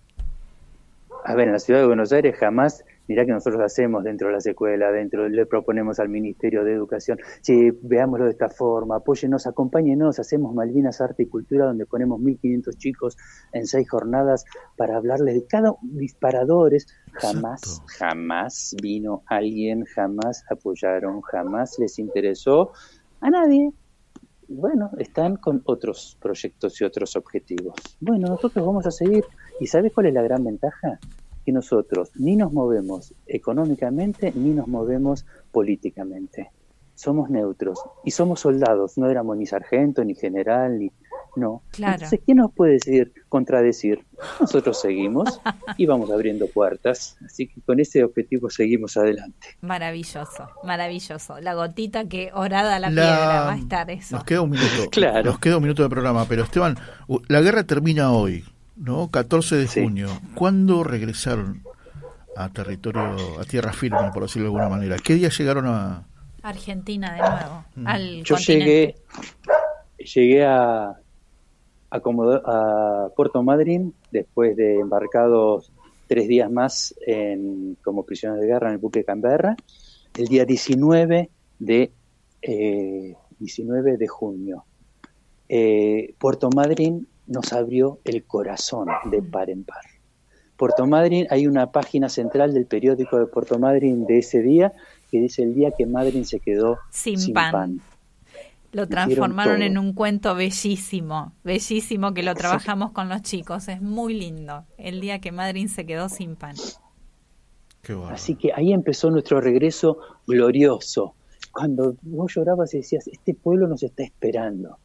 [1.31, 4.35] A ver, en la ciudad de Buenos Aires jamás, mirá que nosotros hacemos dentro de
[4.35, 9.47] las escuelas, dentro, le proponemos al Ministerio de Educación, sí, veámoslo de esta forma, apóyennos,
[9.47, 13.17] acompáñenos, hacemos Malvinas Arte y Cultura, donde ponemos 1.500 chicos
[13.53, 14.45] en seis jornadas
[14.77, 16.89] para hablarles de cada disparadores.
[17.13, 22.73] Jamás, jamás vino alguien, jamás apoyaron, jamás les interesó
[23.21, 23.71] a nadie.
[24.49, 27.77] Bueno, están con otros proyectos y otros objetivos.
[28.01, 29.25] Bueno, nosotros vamos a seguir.
[29.61, 30.99] ¿Y sabes cuál es la gran ventaja?
[31.45, 36.51] Que nosotros ni nos movemos económicamente ni nos movemos políticamente.
[36.95, 38.99] Somos neutros y somos soldados.
[38.99, 40.91] No éramos ni sargento, ni general, ni...
[41.37, 41.63] No.
[41.71, 41.95] Claro.
[41.95, 44.05] Entonces, ¿quién nos puede decir, contradecir?
[44.41, 45.41] Nosotros seguimos
[45.79, 47.17] y vamos abriendo puertas.
[47.25, 49.47] Así que con ese objetivo seguimos adelante.
[49.61, 51.41] Maravilloso, maravilloso.
[51.41, 54.17] La gotita que orada la, La- piedra va a estar eso.
[54.17, 54.91] Nos queda un minuto.
[54.91, 55.23] Claro.
[55.31, 56.27] Nos queda un minuto de programa.
[56.29, 58.45] Pero Esteban, u- la guerra termina hoy,
[58.81, 59.11] ¿no?
[59.11, 60.09] 14 de junio.
[60.35, 61.63] ¿Cuándo regresaron
[62.37, 64.97] a territorio, a tierra firme, por decirlo de alguna manera?
[65.03, 66.07] ¿Qué día llegaron a...?
[66.43, 67.87] Argentina de nuevo, Mm.
[67.87, 68.65] al Yo continente.
[68.65, 68.95] llegué,
[70.15, 70.97] llegué a,
[71.91, 75.71] a, Comodo- a Puerto Madryn después de embarcados
[76.09, 79.55] tres días más en, como prisioneros de guerra en el buque Canberra,
[80.17, 81.29] el día 19
[81.59, 81.93] de,
[82.43, 84.65] eh, 19 de junio.
[85.49, 89.83] Eh, Puerto Madryn nos abrió el corazón de par en par.
[90.57, 94.75] Puerto Madryn, hay una página central del periódico de Puerto Madryn de ese día
[95.11, 97.53] que dice el día que Madryn se quedó Sin sin, pan.
[97.53, 97.81] pan.
[98.73, 103.69] Lo transformaron en un cuento bellísimo, bellísimo que lo trabajamos con los chicos.
[103.69, 104.65] Es muy lindo.
[104.77, 106.55] El día que Madrid se quedó sin pan.
[108.11, 111.15] Así que ahí empezó nuestro regreso glorioso.
[111.53, 114.79] Cuando vos llorabas y decías, este pueblo nos está esperando.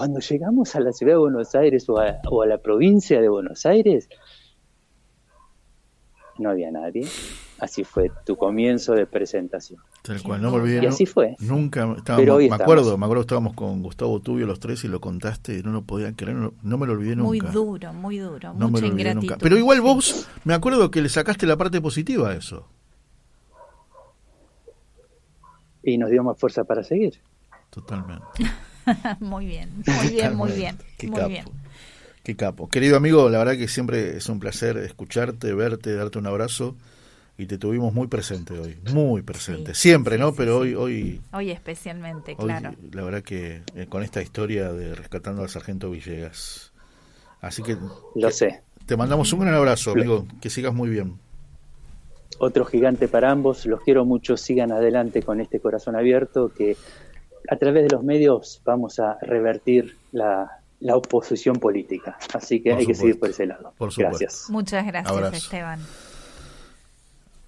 [0.00, 3.28] Cuando llegamos a la ciudad de Buenos Aires o a, o a la provincia de
[3.28, 4.08] Buenos Aires,
[6.38, 7.06] no había nadie.
[7.58, 9.78] Así fue tu comienzo de presentación.
[10.00, 10.82] Tal cual, no me olvidé.
[10.82, 11.36] Y así fue.
[11.40, 12.62] Nunca, estábamos- Pero hoy me estamos.
[12.62, 15.82] acuerdo, me acuerdo, estábamos con Gustavo Tubio los tres y lo contaste y no lo
[15.82, 17.28] podían creer, no, no me lo olvidé nunca.
[17.28, 18.54] Muy duro, muy duro.
[18.54, 19.30] no me mucha lo olvidé ingratitud.
[19.32, 19.36] nunca.
[19.42, 22.66] Pero igual vos, me acuerdo que le sacaste la parte positiva a eso.
[25.82, 27.20] Y nos dio más fuerza para seguir.
[27.68, 28.24] Totalmente.
[29.20, 30.76] muy bien, muy bien, muy bien.
[30.98, 31.28] Qué muy capo.
[31.28, 31.44] bien.
[32.22, 32.68] Qué capo.
[32.68, 36.76] Querido amigo, la verdad que siempre es un placer escucharte, verte, darte un abrazo
[37.38, 39.74] y te tuvimos muy presente hoy, muy presente.
[39.74, 40.34] siempre, ¿no?
[40.34, 42.74] Pero hoy, hoy, Hoy especialmente, hoy, claro.
[42.92, 46.72] la verdad que eh, con esta historia de rescatando al sargento Villegas.
[47.40, 47.78] Así que
[48.16, 48.60] Lo sé.
[48.84, 50.26] Te mandamos un gran abrazo, amigo.
[50.42, 51.18] Que sigas muy bien.
[52.38, 53.64] Otro gigante para ambos.
[53.66, 54.36] Los quiero mucho.
[54.36, 56.76] Sigan adelante con este corazón abierto que
[57.48, 62.18] a través de los medios vamos a revertir la, la oposición política.
[62.34, 63.72] Así que Por hay que seguir por ese lado.
[63.76, 64.18] Por supuesto.
[64.18, 64.46] Gracias.
[64.50, 65.36] Muchas gracias, Abrazo.
[65.36, 65.80] Esteban.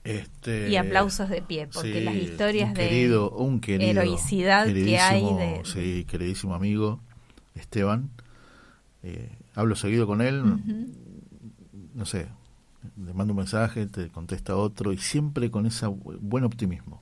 [0.04, 4.66] Este, y aplausos de pie, porque sí, las historias un querido, de un querido, heroicidad
[4.66, 6.98] que hay de, sí, queridísimo amigo
[7.54, 8.10] Esteban.
[9.04, 10.42] Eh, hablo seguido con él,
[11.94, 12.26] no sé,
[13.04, 17.01] le mando un mensaje, te contesta otro y siempre con ese bu- buen optimismo.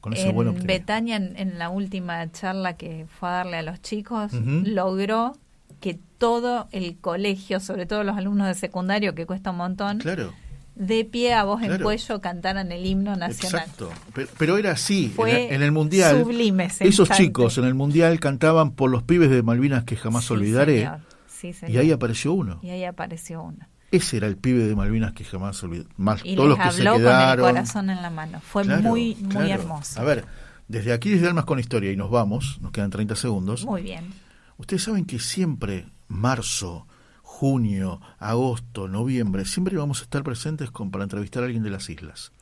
[0.00, 0.66] Con ese en.
[0.66, 5.36] Betania, en, en la última charla que fue a darle a los chicos, logró
[5.80, 10.32] que todo el colegio, sobre todo los alumnos de secundario, que cuesta un montón, Claro.
[10.74, 13.62] de pie a voz en cuello cantaran el himno nacional.
[13.62, 13.90] Exacto.
[14.14, 15.12] Pero, pero era así.
[15.14, 16.20] Fue en, en el mundial.
[16.22, 17.22] sublime ese Esos instante.
[17.24, 20.78] chicos en el mundial cantaban por los pibes de Malvinas que jamás Sí, olvidaré.
[20.78, 21.00] señor.
[21.26, 22.58] Sí, Y ahí apareció uno.
[22.62, 23.66] Y ahí apareció uno.
[23.90, 25.88] Ese era el pibe de Malvinas que jamás olvidaré.
[25.96, 27.46] Más Y todos les los que se habló con el quedaron.
[27.46, 28.40] corazón en la mano.
[28.40, 29.46] Fue Claro, muy, muy claro.
[29.48, 30.00] hermoso.
[30.00, 30.24] A ver,
[30.68, 33.64] desde aquí, desde Almas con Historia, y nos vamos, nos quedan 30 segundos.
[33.64, 34.12] Muy bien.
[34.58, 36.86] Ustedes saben que siempre, marzo,
[37.22, 41.88] junio, agosto, noviembre, siempre vamos a estar presentes con, para entrevistar a alguien de las
[41.88, 42.32] islas.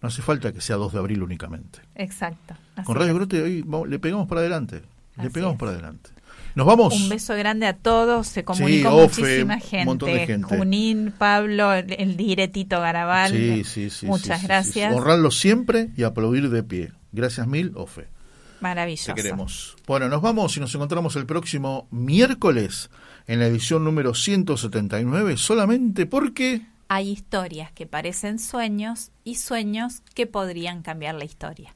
[0.00, 1.80] No hace falta que sea 2 de abril únicamente.
[1.94, 2.54] Exacto.
[2.84, 3.14] Con Radio.
[3.14, 4.82] Grote hoy vamos- le pegamos para adelante.
[5.16, 5.60] Le Así pegamos es.
[5.60, 6.10] para adelante.
[6.54, 6.94] Nos vamos.
[6.94, 8.26] Un beso grande a todos.
[8.28, 9.84] Se comunicó Ofe, muchísima gente.
[9.86, 10.56] montón de gente.
[10.56, 13.30] Junín, Pablo, el, el diretito Garabal.
[13.30, 14.06] Sí, sí, sí.
[14.06, 14.92] Muchas sí, gracias.
[14.92, 14.98] sí.
[14.98, 16.92] Honrarlo siempre y aplaudir de pie.
[17.12, 18.08] Gracias mil, Ofe.
[18.60, 19.12] Maravilloso.
[19.12, 19.76] Te queremos.
[19.86, 22.90] Bueno, nos vamos y nos encontramos el próximo miércoles
[23.26, 26.62] en la edición número 179, solamente porque...
[26.88, 31.74] Hay historias que parecen sueños y sueños que podrían cambiar la historia.